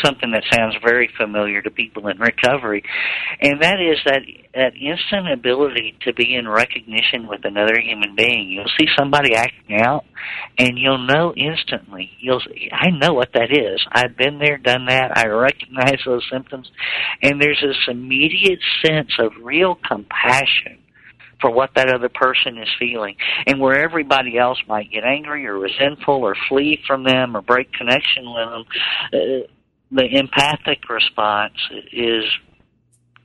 something 0.02 0.30
that 0.32 0.44
sounds 0.50 0.74
very 0.82 1.10
familiar 1.16 1.62
to 1.62 1.70
people 1.70 2.08
in 2.08 2.18
recovery, 2.18 2.82
and 3.40 3.62
that 3.62 3.80
is 3.80 3.98
that 4.04 4.22
that 4.54 4.74
instant 4.76 5.32
ability 5.32 5.96
to 6.02 6.12
be 6.12 6.34
in 6.34 6.48
recognition 6.48 7.26
with 7.28 7.44
another 7.44 7.78
human 7.80 8.14
being. 8.14 8.50
You'll 8.50 8.70
see 8.78 8.86
somebody 8.98 9.34
acting 9.34 9.80
out, 9.80 10.04
and 10.58 10.78
you'll 10.78 11.06
know 11.06 11.34
instantly. 11.36 12.10
You'll 12.20 12.42
I 12.72 12.90
know 12.90 13.14
what 13.14 13.32
that 13.34 13.50
is. 13.50 13.84
I've 13.92 14.16
been 14.16 14.38
there, 14.38 14.58
done 14.58 14.86
that. 14.86 15.16
I 15.16 15.26
recognize 15.28 16.00
those 16.04 16.26
symptoms, 16.30 16.70
and 17.22 17.40
there's 17.40 17.60
this 17.62 17.76
immediate 17.88 18.60
sense 18.84 19.12
of 19.18 19.32
real 19.42 19.76
compassion 19.86 20.78
for 21.44 21.50
what 21.50 21.70
that 21.76 21.92
other 21.92 22.08
person 22.08 22.56
is 22.56 22.68
feeling. 22.78 23.16
And 23.46 23.60
where 23.60 23.78
everybody 23.78 24.38
else 24.38 24.58
might 24.66 24.90
get 24.90 25.04
angry 25.04 25.46
or 25.46 25.58
resentful 25.58 26.14
or 26.14 26.34
flee 26.48 26.80
from 26.86 27.04
them 27.04 27.36
or 27.36 27.42
break 27.42 27.70
connection 27.72 28.24
with 28.24 28.48
them, 28.48 28.64
uh, 29.12 29.46
the 29.94 30.18
empathic 30.18 30.88
response 30.90 31.54
is 31.92 32.24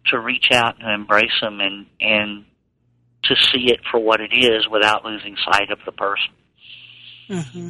to 0.06 0.20
reach 0.20 0.50
out 0.52 0.76
and 0.80 0.90
embrace 0.90 1.32
them 1.42 1.60
and 1.60 1.88
and 2.00 2.46
to 3.24 3.36
see 3.36 3.72
it 3.72 3.80
for 3.92 4.00
what 4.00 4.22
it 4.22 4.32
is 4.32 4.68
without 4.70 5.04
losing 5.04 5.36
sight 5.44 5.72
of 5.72 5.80
the 5.86 5.92
person. 5.92 6.34
Mm-hmm. 7.30 7.70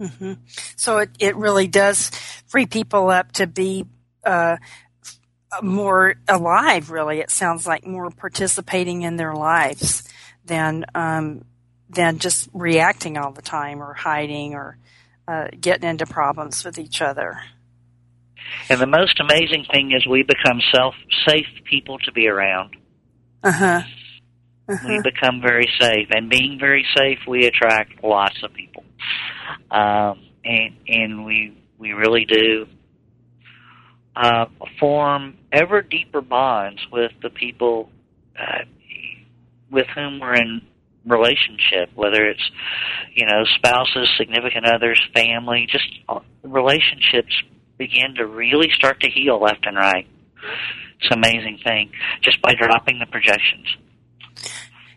Mm-hmm. 0.00 0.32
So 0.76 0.98
it, 0.98 1.10
it 1.18 1.36
really 1.36 1.66
does 1.66 2.10
free 2.46 2.66
people 2.66 3.10
up 3.10 3.32
to 3.32 3.46
be 3.46 3.86
uh, 4.24 4.58
more 5.62 6.16
alive. 6.28 6.90
Really, 6.90 7.20
it 7.20 7.30
sounds 7.30 7.66
like 7.66 7.86
more 7.86 8.10
participating 8.10 9.02
in 9.02 9.16
their 9.16 9.34
lives 9.34 10.02
than 10.44 10.84
um, 10.94 11.44
than 11.88 12.18
just 12.18 12.48
reacting 12.52 13.16
all 13.16 13.32
the 13.32 13.42
time 13.42 13.82
or 13.82 13.94
hiding 13.94 14.54
or 14.54 14.78
uh, 15.26 15.48
getting 15.58 15.88
into 15.88 16.06
problems 16.06 16.64
with 16.64 16.78
each 16.78 17.00
other. 17.00 17.40
And 18.68 18.80
the 18.80 18.86
most 18.86 19.20
amazing 19.20 19.66
thing 19.70 19.92
is 19.92 20.06
we 20.06 20.22
become 20.22 20.60
self 20.72 20.94
safe 21.26 21.46
people 21.64 21.98
to 22.00 22.12
be 22.12 22.28
around. 22.28 22.76
Uh-huh. 23.42 23.82
uh-huh. 24.68 24.88
We 24.88 25.00
become 25.02 25.40
very 25.42 25.68
safe, 25.78 26.08
and 26.10 26.30
being 26.30 26.58
very 26.58 26.86
safe, 26.96 27.18
we 27.28 27.46
attract 27.46 28.02
lots 28.02 28.42
of 28.42 28.52
people, 28.54 28.84
um, 29.70 30.20
and 30.44 30.76
and 30.88 31.24
we 31.24 31.56
we 31.78 31.92
really 31.92 32.24
do 32.24 32.66
uh, 34.16 34.46
form 34.80 35.36
ever 35.52 35.82
deeper 35.82 36.20
bonds 36.20 36.80
with 36.90 37.12
the 37.22 37.30
people 37.30 37.90
uh, 38.38 38.64
with 39.70 39.86
whom 39.94 40.20
we're 40.20 40.34
in 40.34 40.62
relationship, 41.04 41.90
whether 41.94 42.24
it's 42.26 42.50
you 43.14 43.26
know 43.26 43.44
spouses, 43.56 44.08
significant 44.16 44.66
others, 44.66 45.00
family, 45.14 45.66
just 45.70 45.84
uh, 46.08 46.20
relationships 46.42 47.34
begin 47.78 48.14
to 48.16 48.26
really 48.26 48.70
start 48.70 49.00
to 49.00 49.10
heal 49.10 49.40
left 49.40 49.66
and 49.66 49.76
right. 49.76 50.06
It's 51.00 51.10
an 51.10 51.18
amazing 51.18 51.58
thing 51.64 51.90
just 52.22 52.40
by 52.40 52.54
dropping 52.54 52.98
the 52.98 53.06
projections. 53.06 53.66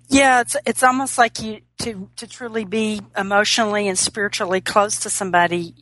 Yeah, 0.09 0.41
it's 0.41 0.55
it's 0.65 0.83
almost 0.83 1.17
like 1.17 1.41
you 1.41 1.61
to 1.79 2.09
to 2.15 2.27
truly 2.27 2.63
be 2.63 3.01
emotionally 3.17 3.87
and 3.87 3.97
spiritually 3.97 4.61
close 4.61 4.99
to 5.01 5.09
somebody. 5.09 5.73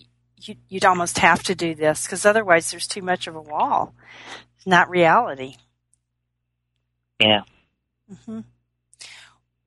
You, 0.42 0.56
you'd 0.68 0.86
almost 0.86 1.20
have 1.20 1.44
to 1.44 1.56
do 1.56 1.76
this 1.76 2.06
because 2.06 2.26
otherwise, 2.26 2.72
there's 2.72 2.88
too 2.88 3.02
much 3.02 3.28
of 3.28 3.36
a 3.36 3.42
wall. 3.42 3.94
It's 4.58 4.66
not 4.66 4.90
reality. 4.90 5.56
Yeah. 7.20 7.42
Mm-hmm. 8.12 8.42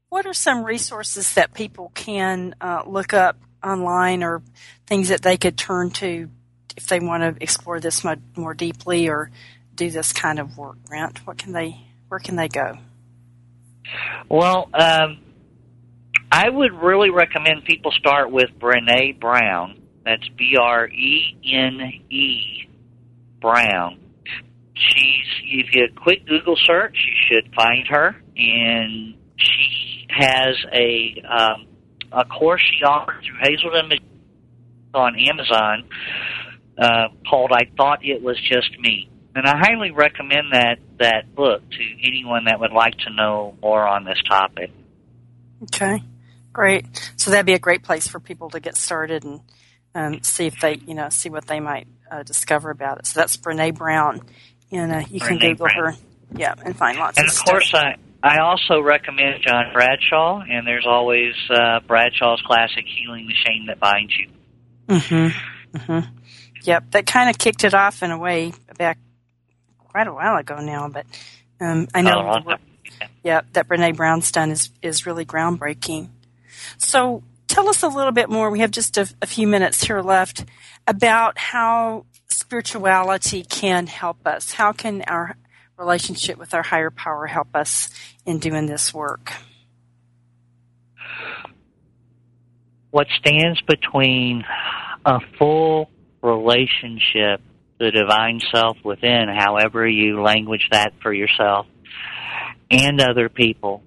What 0.08 0.26
are 0.26 0.34
some 0.34 0.64
resources 0.64 1.34
that 1.34 1.54
people 1.54 1.92
can 1.94 2.54
uh, 2.60 2.82
look 2.86 3.12
up 3.12 3.36
online 3.62 4.22
or 4.22 4.42
things 4.86 5.08
that 5.08 5.22
they 5.22 5.36
could 5.36 5.56
turn 5.56 5.90
to 5.90 6.30
if 6.78 6.86
they 6.86 7.00
want 7.00 7.24
to 7.24 7.42
explore 7.42 7.80
this 7.80 8.06
more 8.36 8.54
deeply 8.54 9.08
or 9.08 9.32
do 9.74 9.90
this 9.90 10.12
kind 10.12 10.38
of 10.38 10.56
work, 10.56 10.76
Brent, 10.86 11.26
what 11.26 11.36
can 11.36 11.52
they, 11.52 11.76
where 12.06 12.20
can 12.20 12.36
they 12.36 12.46
go? 12.46 12.78
Well, 14.28 14.70
um, 14.72 15.18
I 16.30 16.48
would 16.48 16.72
really 16.72 17.10
recommend 17.10 17.64
people 17.64 17.90
start 17.90 18.30
with 18.30 18.50
Brene 18.60 19.18
Brown. 19.18 19.82
That's 20.04 20.26
B 20.38 20.56
R 20.56 20.86
E 20.86 21.36
N 21.52 21.80
E 22.08 22.68
Brown. 23.40 23.98
She's 24.74 25.26
if 25.42 25.74
you 25.74 25.84
a 25.84 26.00
quick 26.00 26.26
Google 26.26 26.56
search, 26.64 26.96
you 27.08 27.14
should 27.28 27.52
find 27.54 27.88
her, 27.88 28.14
and 28.36 29.14
she 29.36 30.06
has 30.10 30.54
a 30.72 31.22
um, 31.28 31.66
a 32.12 32.24
course 32.24 32.62
she 32.62 32.84
offers 32.84 33.24
through 33.26 33.38
Hazelden 33.42 33.98
on 34.94 35.16
Amazon 35.18 35.88
uh, 36.78 37.08
called 37.28 37.52
"I 37.52 37.70
Thought 37.76 38.04
It 38.04 38.22
Was 38.22 38.38
Just 38.40 38.78
Me," 38.78 39.10
and 39.34 39.46
I 39.46 39.56
highly 39.58 39.90
recommend 39.90 40.52
that 40.52 40.78
that 40.98 41.34
book 41.34 41.62
to 41.70 42.06
anyone 42.06 42.44
that 42.46 42.60
would 42.60 42.72
like 42.72 42.96
to 42.98 43.10
know 43.14 43.56
more 43.62 43.86
on 43.86 44.04
this 44.04 44.18
topic. 44.28 44.70
Okay, 45.64 46.02
great. 46.52 46.86
So 47.16 47.30
that'd 47.30 47.46
be 47.46 47.54
a 47.54 47.58
great 47.58 47.82
place 47.82 48.06
for 48.06 48.20
people 48.20 48.50
to 48.50 48.60
get 48.60 48.76
started 48.76 49.24
and 49.24 49.40
um, 49.94 50.22
see 50.22 50.46
if 50.46 50.60
they, 50.60 50.74
you 50.86 50.94
know, 50.94 51.08
see 51.08 51.30
what 51.30 51.46
they 51.46 51.60
might 51.60 51.86
uh, 52.10 52.22
discover 52.22 52.70
about 52.70 52.98
it. 52.98 53.06
So 53.06 53.20
that's 53.20 53.36
Brene 53.36 53.76
Brown, 53.76 54.20
and 54.70 54.92
uh, 54.92 55.02
you 55.10 55.20
can 55.20 55.38
Google 55.38 55.66
Brown. 55.66 55.94
her, 55.94 55.94
yeah, 56.36 56.54
and 56.64 56.76
find 56.76 56.98
lots. 56.98 57.18
And 57.18 57.28
of, 57.28 57.34
of 57.34 57.44
course, 57.44 57.72
I 57.74 57.96
I 58.22 58.38
also 58.40 58.80
recommend 58.80 59.42
John 59.46 59.72
Bradshaw, 59.72 60.40
and 60.40 60.66
there's 60.66 60.86
always 60.86 61.34
uh, 61.50 61.80
Bradshaw's 61.86 62.42
classic 62.46 62.84
"Healing 62.86 63.28
the 63.28 63.34
Shame 63.46 63.66
That 63.66 63.78
Binds 63.78 64.12
You." 64.18 64.28
Mm-hmm. 64.88 65.76
Mm-hmm. 65.78 66.17
Yep, 66.62 66.90
that 66.90 67.06
kind 67.06 67.30
of 67.30 67.38
kicked 67.38 67.64
it 67.64 67.74
off 67.74 68.02
in 68.02 68.10
a 68.10 68.18
way 68.18 68.52
back 68.76 68.98
quite 69.78 70.06
a 70.06 70.12
while 70.12 70.36
ago 70.36 70.56
now. 70.60 70.88
But 70.88 71.06
um, 71.60 71.88
I 71.94 72.02
know, 72.02 72.42
oh, 72.46 72.54
yeah, 73.24 73.42
that 73.52 73.68
Brene 73.68 73.96
Brown's 73.96 74.30
done 74.32 74.50
is 74.50 74.70
is 74.82 75.06
really 75.06 75.24
groundbreaking. 75.24 76.08
So 76.76 77.22
tell 77.46 77.68
us 77.68 77.82
a 77.82 77.88
little 77.88 78.12
bit 78.12 78.28
more. 78.28 78.50
We 78.50 78.60
have 78.60 78.70
just 78.70 78.96
a, 78.96 79.12
a 79.22 79.26
few 79.26 79.46
minutes 79.46 79.84
here 79.84 80.00
left 80.00 80.44
about 80.86 81.38
how 81.38 82.06
spirituality 82.28 83.42
can 83.44 83.86
help 83.86 84.26
us. 84.26 84.52
How 84.52 84.72
can 84.72 85.02
our 85.02 85.36
relationship 85.76 86.38
with 86.38 86.54
our 86.54 86.62
higher 86.62 86.90
power 86.90 87.26
help 87.26 87.54
us 87.54 87.90
in 88.26 88.38
doing 88.38 88.66
this 88.66 88.92
work? 88.92 89.32
What 92.90 93.06
stands 93.18 93.60
between 93.62 94.44
a 95.04 95.20
full 95.38 95.90
relationship, 96.22 97.40
the 97.78 97.90
divine 97.90 98.40
self 98.52 98.76
within, 98.84 99.28
however 99.28 99.86
you 99.86 100.22
language 100.22 100.68
that 100.70 100.92
for 101.02 101.12
yourself, 101.12 101.66
and 102.70 103.00
other 103.00 103.28
people 103.28 103.82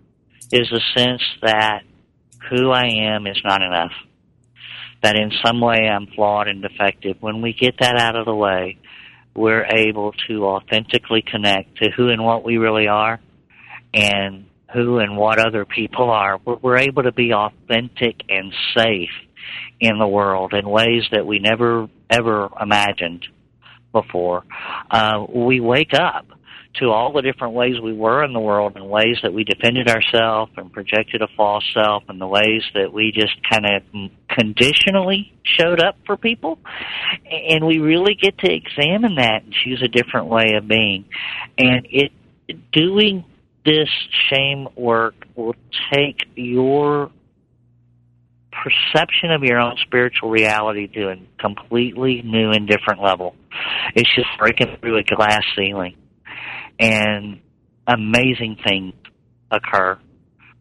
is 0.52 0.72
a 0.72 1.00
sense 1.00 1.22
that 1.42 1.82
who 2.50 2.72
I 2.72 2.88
am 3.14 3.28
is 3.28 3.42
not 3.44 3.62
enough. 3.62 3.92
That 5.04 5.16
in 5.16 5.32
some 5.44 5.62
way 5.62 5.88
I'm 5.90 6.08
flawed 6.08 6.48
and 6.48 6.62
defective. 6.62 7.18
When 7.22 7.42
we 7.42 7.54
get 7.54 7.76
that 7.80 7.98
out 7.98 8.16
of 8.16 8.26
the 8.26 8.36
way, 8.36 8.78
we're 9.36 9.66
able 9.66 10.14
to 10.28 10.46
authentically 10.46 11.24
connect 11.26 11.78
to 11.78 11.90
who 11.90 12.10
and 12.10 12.24
what 12.24 12.44
we 12.44 12.58
really 12.58 12.88
are 12.88 13.20
and 13.94 14.46
who 14.74 15.00
and 15.00 15.18
what 15.18 15.40
other 15.40 15.66
people 15.66 16.10
are. 16.10 16.40
We're 16.46 16.78
able 16.78 17.04
to 17.04 17.12
be 17.12 17.34
authentic 17.34 18.22
and 18.30 18.54
safe 18.76 19.10
in 19.82 19.98
the 19.98 20.08
world 20.08 20.54
in 20.54 20.70
ways 20.70 21.04
that 21.12 21.26
we 21.26 21.40
never 21.40 21.90
ever 22.10 22.50
imagined 22.62 23.26
before. 23.92 24.44
Uh, 24.90 25.26
we 25.28 25.60
wake 25.60 25.94
up 25.94 26.28
to 26.76 26.86
all 26.90 27.12
the 27.12 27.22
different 27.22 27.54
ways 27.54 27.74
we 27.84 27.92
were 27.92 28.24
in 28.24 28.32
the 28.32 28.40
world 28.40 28.74
and 28.76 28.90
ways 28.90 29.18
that 29.24 29.34
we 29.34 29.44
defended 29.44 29.90
ourselves 29.90 30.52
and 30.56 30.72
projected 30.72 31.22
a 31.22 31.28
false 31.36 31.66
self 31.74 32.04
and 32.08 32.22
the 32.22 32.28
ways 32.28 32.64
that 32.74 32.94
we 32.94 33.12
just 33.14 33.36
kind 33.50 33.66
of 33.66 34.12
conditionally 34.30 35.34
showed 35.44 35.82
up 35.82 35.98
for 36.06 36.16
people. 36.16 36.60
And 37.30 37.66
we 37.66 37.80
really 37.80 38.16
get 38.16 38.38
to 38.38 38.54
examine 38.54 39.16
that 39.16 39.44
and 39.44 39.54
choose 39.54 39.84
a 39.84 39.90
different 39.90 40.28
way 40.28 40.54
of 40.56 40.68
being. 40.68 41.06
And 41.58 41.86
it, 41.90 42.12
doing 42.72 43.26
this 43.66 43.90
shame 44.30 44.68
work 44.76 45.16
will 45.36 45.56
take 45.94 46.24
your 46.36 47.12
perception 48.62 49.32
of 49.32 49.44
your 49.44 49.60
own 49.60 49.76
spiritual 49.84 50.30
reality 50.30 50.88
to 50.88 51.10
a 51.10 51.16
completely 51.40 52.22
new 52.22 52.52
and 52.52 52.68
different 52.68 53.02
level. 53.02 53.36
It's 53.96 54.14
just 54.16 54.28
breaking 54.38 54.78
through 54.80 54.98
a 54.98 55.04
glass 55.04 55.44
ceiling 55.56 55.96
and 56.80 57.40
amazing 57.88 58.58
things 58.66 58.94
occur 59.50 60.00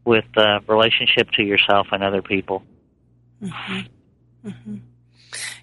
with 0.05 0.25
the 0.35 0.61
relationship 0.67 1.31
to 1.33 1.43
yourself 1.43 1.89
and 1.93 2.03
other 2.03 2.23
people. 2.23 2.63
Mm-hmm. 3.43 4.49
Mm-hmm. 4.49 4.77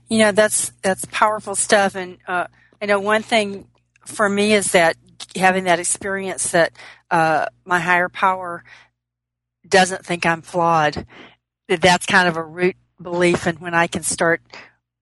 You 0.10 0.18
know 0.20 0.32
that's 0.32 0.72
that's 0.82 1.04
powerful 1.06 1.56
stuff, 1.56 1.96
and 1.96 2.18
uh, 2.28 2.48
I 2.82 2.86
know 2.86 3.00
one 3.00 3.24
thing 3.24 3.68
for 4.06 4.30
me 4.30 4.54
is 4.54 4.72
that 4.72 4.96
having 5.36 5.66
that 5.66 5.80
experience 5.80 6.52
that 6.52 6.72
uh, 7.12 7.48
my 7.66 7.80
higher 7.80 8.08
power 8.08 8.64
doesn't 9.68 10.06
think 10.06 10.26
I'm 10.26 10.42
flawed. 10.42 11.06
That's 11.68 12.06
kind 12.06 12.28
of 12.28 12.38
a 12.38 12.44
root 12.44 12.76
belief, 13.02 13.46
and 13.46 13.60
when 13.60 13.74
I 13.74 13.88
can 13.88 14.04
start 14.04 14.42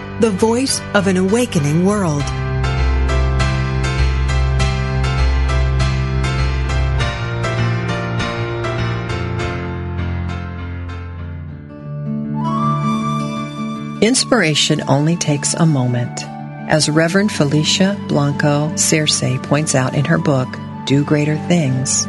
the 0.21 0.29
voice 0.29 0.79
of 0.93 1.07
an 1.07 1.17
awakening 1.17 1.83
world. 1.83 2.21
Inspiration 14.03 14.83
only 14.87 15.15
takes 15.15 15.55
a 15.55 15.65
moment. 15.65 16.23
As 16.69 16.87
Reverend 16.87 17.31
Felicia 17.31 17.99
Blanco 18.07 18.69
Searcy 18.75 19.41
points 19.41 19.73
out 19.73 19.95
in 19.95 20.05
her 20.05 20.19
book, 20.19 20.47
Do 20.85 21.03
Greater 21.03 21.37
Things, 21.47 22.05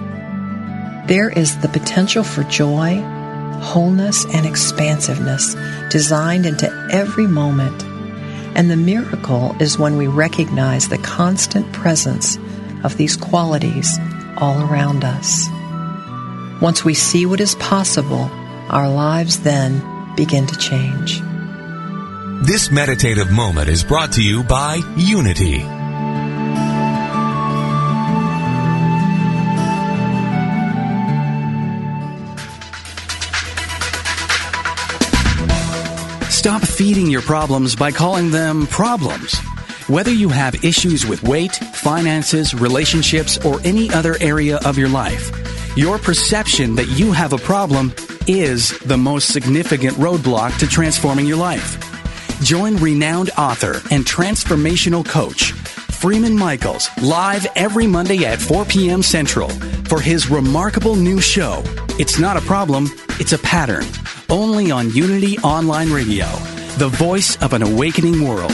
there 1.07 1.31
is 1.31 1.59
the 1.61 1.69
potential 1.69 2.25
for 2.25 2.43
joy, 2.45 3.01
wholeness, 3.63 4.27
and 4.35 4.45
expansiveness 4.45 5.57
designed 5.89 6.45
into 6.45 6.71
every 6.93 7.27
moment 7.27 7.83
and 8.55 8.71
the 8.71 8.77
miracle 8.77 9.57
is 9.61 9.79
when 9.79 9.97
we 9.97 10.07
recognize 10.07 10.89
the 10.89 10.99
constant 10.99 11.73
presence 11.73 12.39
of 12.85 12.97
these 12.97 13.17
qualities 13.17 13.99
all 14.37 14.63
around 14.63 15.05
us. 15.05 15.49
Once 16.61 16.85
we 16.85 16.95
see 16.95 17.27
what 17.27 17.41
is 17.41 17.55
possible, 17.57 18.31
our 18.69 18.89
lives 18.89 19.41
then 19.41 19.83
begin 20.17 20.47
to 20.47 20.57
change. 20.57 21.21
This 22.47 22.71
meditative 22.71 23.31
moment 23.31 23.69
is 23.69 23.85
brought 23.85 24.13
to 24.13 24.23
you 24.23 24.43
by 24.43 24.81
Unity. 24.97 25.82
Stop 36.43 36.63
feeding 36.63 37.07
your 37.07 37.23
problems 37.23 37.77
by 37.77 37.93
calling 37.93 38.33
them 38.33 38.67
problems. 38.67 39.39
Whether 39.87 40.11
you 40.11 40.29
have 40.29 40.65
issues 40.65 41.07
with 41.07 41.23
weight, 41.23 41.55
finances, 41.55 42.53
relationships, 42.53 43.39
or 43.45 43.61
any 43.63 43.91
other 43.91 44.17
area 44.21 44.59
of 44.65 44.77
your 44.77 44.89
life, 44.89 45.31
your 45.77 45.99
perception 45.99 46.75
that 46.75 46.89
you 46.89 47.13
have 47.13 47.33
a 47.33 47.39
problem 47.39 47.93
is 48.27 48.77
the 48.81 48.97
most 48.97 49.33
significant 49.33 49.95
roadblock 49.99 50.59
to 50.59 50.67
transforming 50.67 51.27
your 51.27 51.37
life. 51.37 51.79
Join 52.43 52.75
renowned 52.79 53.31
author 53.39 53.75
and 53.93 54.05
transformational 54.05 55.07
coach 55.07 55.53
Freeman 56.03 56.37
Michaels 56.37 56.91
live 57.01 57.47
every 57.55 57.87
Monday 57.87 58.25
at 58.25 58.43
4 58.43 58.65
p.m. 58.65 59.05
Central 59.05 59.49
for 59.85 60.01
his 60.01 60.29
remarkable 60.29 60.97
new 60.97 61.21
show. 61.21 61.63
It's 62.01 62.19
not 62.19 62.37
a 62.37 62.41
problem, 62.41 62.89
it's 63.21 63.33
a 63.33 63.39
pattern. 63.39 63.85
Only 64.33 64.71
on 64.71 64.91
Unity 64.95 65.37
Online 65.41 65.93
Radio, 65.93 66.25
the 66.79 66.89
voice 66.89 67.37
of 67.43 67.53
an 67.53 67.63
awakening 67.63 68.27
world. 68.27 68.51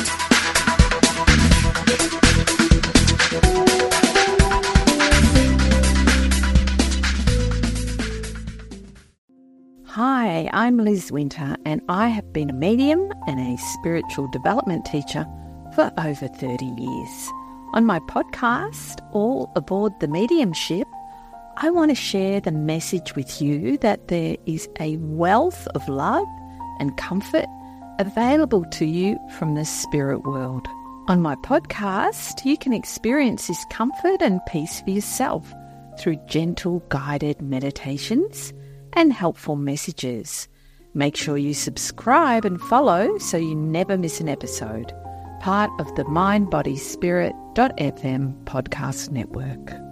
Hi, 9.85 10.51
I'm 10.53 10.79
Liz 10.79 11.13
Winter, 11.13 11.55
and 11.65 11.81
I 11.89 12.09
have 12.09 12.33
been 12.33 12.51
a 12.51 12.53
medium 12.53 13.13
and 13.29 13.39
a 13.39 13.57
spiritual 13.75 14.27
development 14.33 14.85
teacher 14.85 15.25
for 15.77 15.93
over 15.97 16.27
30 16.27 16.65
years. 16.65 17.29
On 17.75 17.87
my 17.87 18.01
podcast, 18.01 18.99
All 19.13 19.53
Aboard 19.55 19.93
the 20.01 20.09
Mediumship, 20.09 20.89
I 21.61 21.71
want 21.71 21.91
to 21.91 21.97
share 21.97 22.41
the 22.41 22.53
message 22.53 23.17
with 23.17 23.43
you 23.43 23.79
that 23.79 24.07
there 24.07 24.37
is 24.47 24.69
a 24.79 24.97
wealth 24.99 25.67
of 25.75 25.89
love 25.89 26.29
and 26.79 26.97
comfort 26.97 27.47
available 27.99 28.65
to 28.67 28.85
you 28.85 29.19
from 29.37 29.57
the 29.57 29.65
spirit 29.65 30.23
world. 30.23 30.69
On 31.09 31.21
my 31.21 31.35
podcast, 31.35 32.45
you 32.45 32.57
can 32.57 32.73
experience 32.73 33.49
this 33.49 33.65
comfort 33.73 34.23
and 34.23 34.41
peace 34.47 34.83
for 34.83 34.91
yourself 34.91 35.53
through 35.99 36.21
gentle 36.27 36.79
guided 36.91 37.43
meditations 37.43 38.53
and 38.93 39.13
helpful 39.13 39.57
messages. 39.57 40.47
Make 40.95 41.17
sure 41.17 41.39
you 41.39 41.55
subscribe 41.55 42.45
and 42.45 42.61
follow 42.61 43.19
so 43.19 43.37
you 43.37 43.57
never 43.57 43.99
miss 43.99 44.21
an 44.21 44.29
episode. 44.29 44.93
Part 45.41 45.73
of 45.81 45.93
the 45.97 46.05
Mind 46.05 46.51
Body 46.51 46.77
Spirit.fm 46.77 48.45
podcast 48.45 49.11
network. 49.11 49.88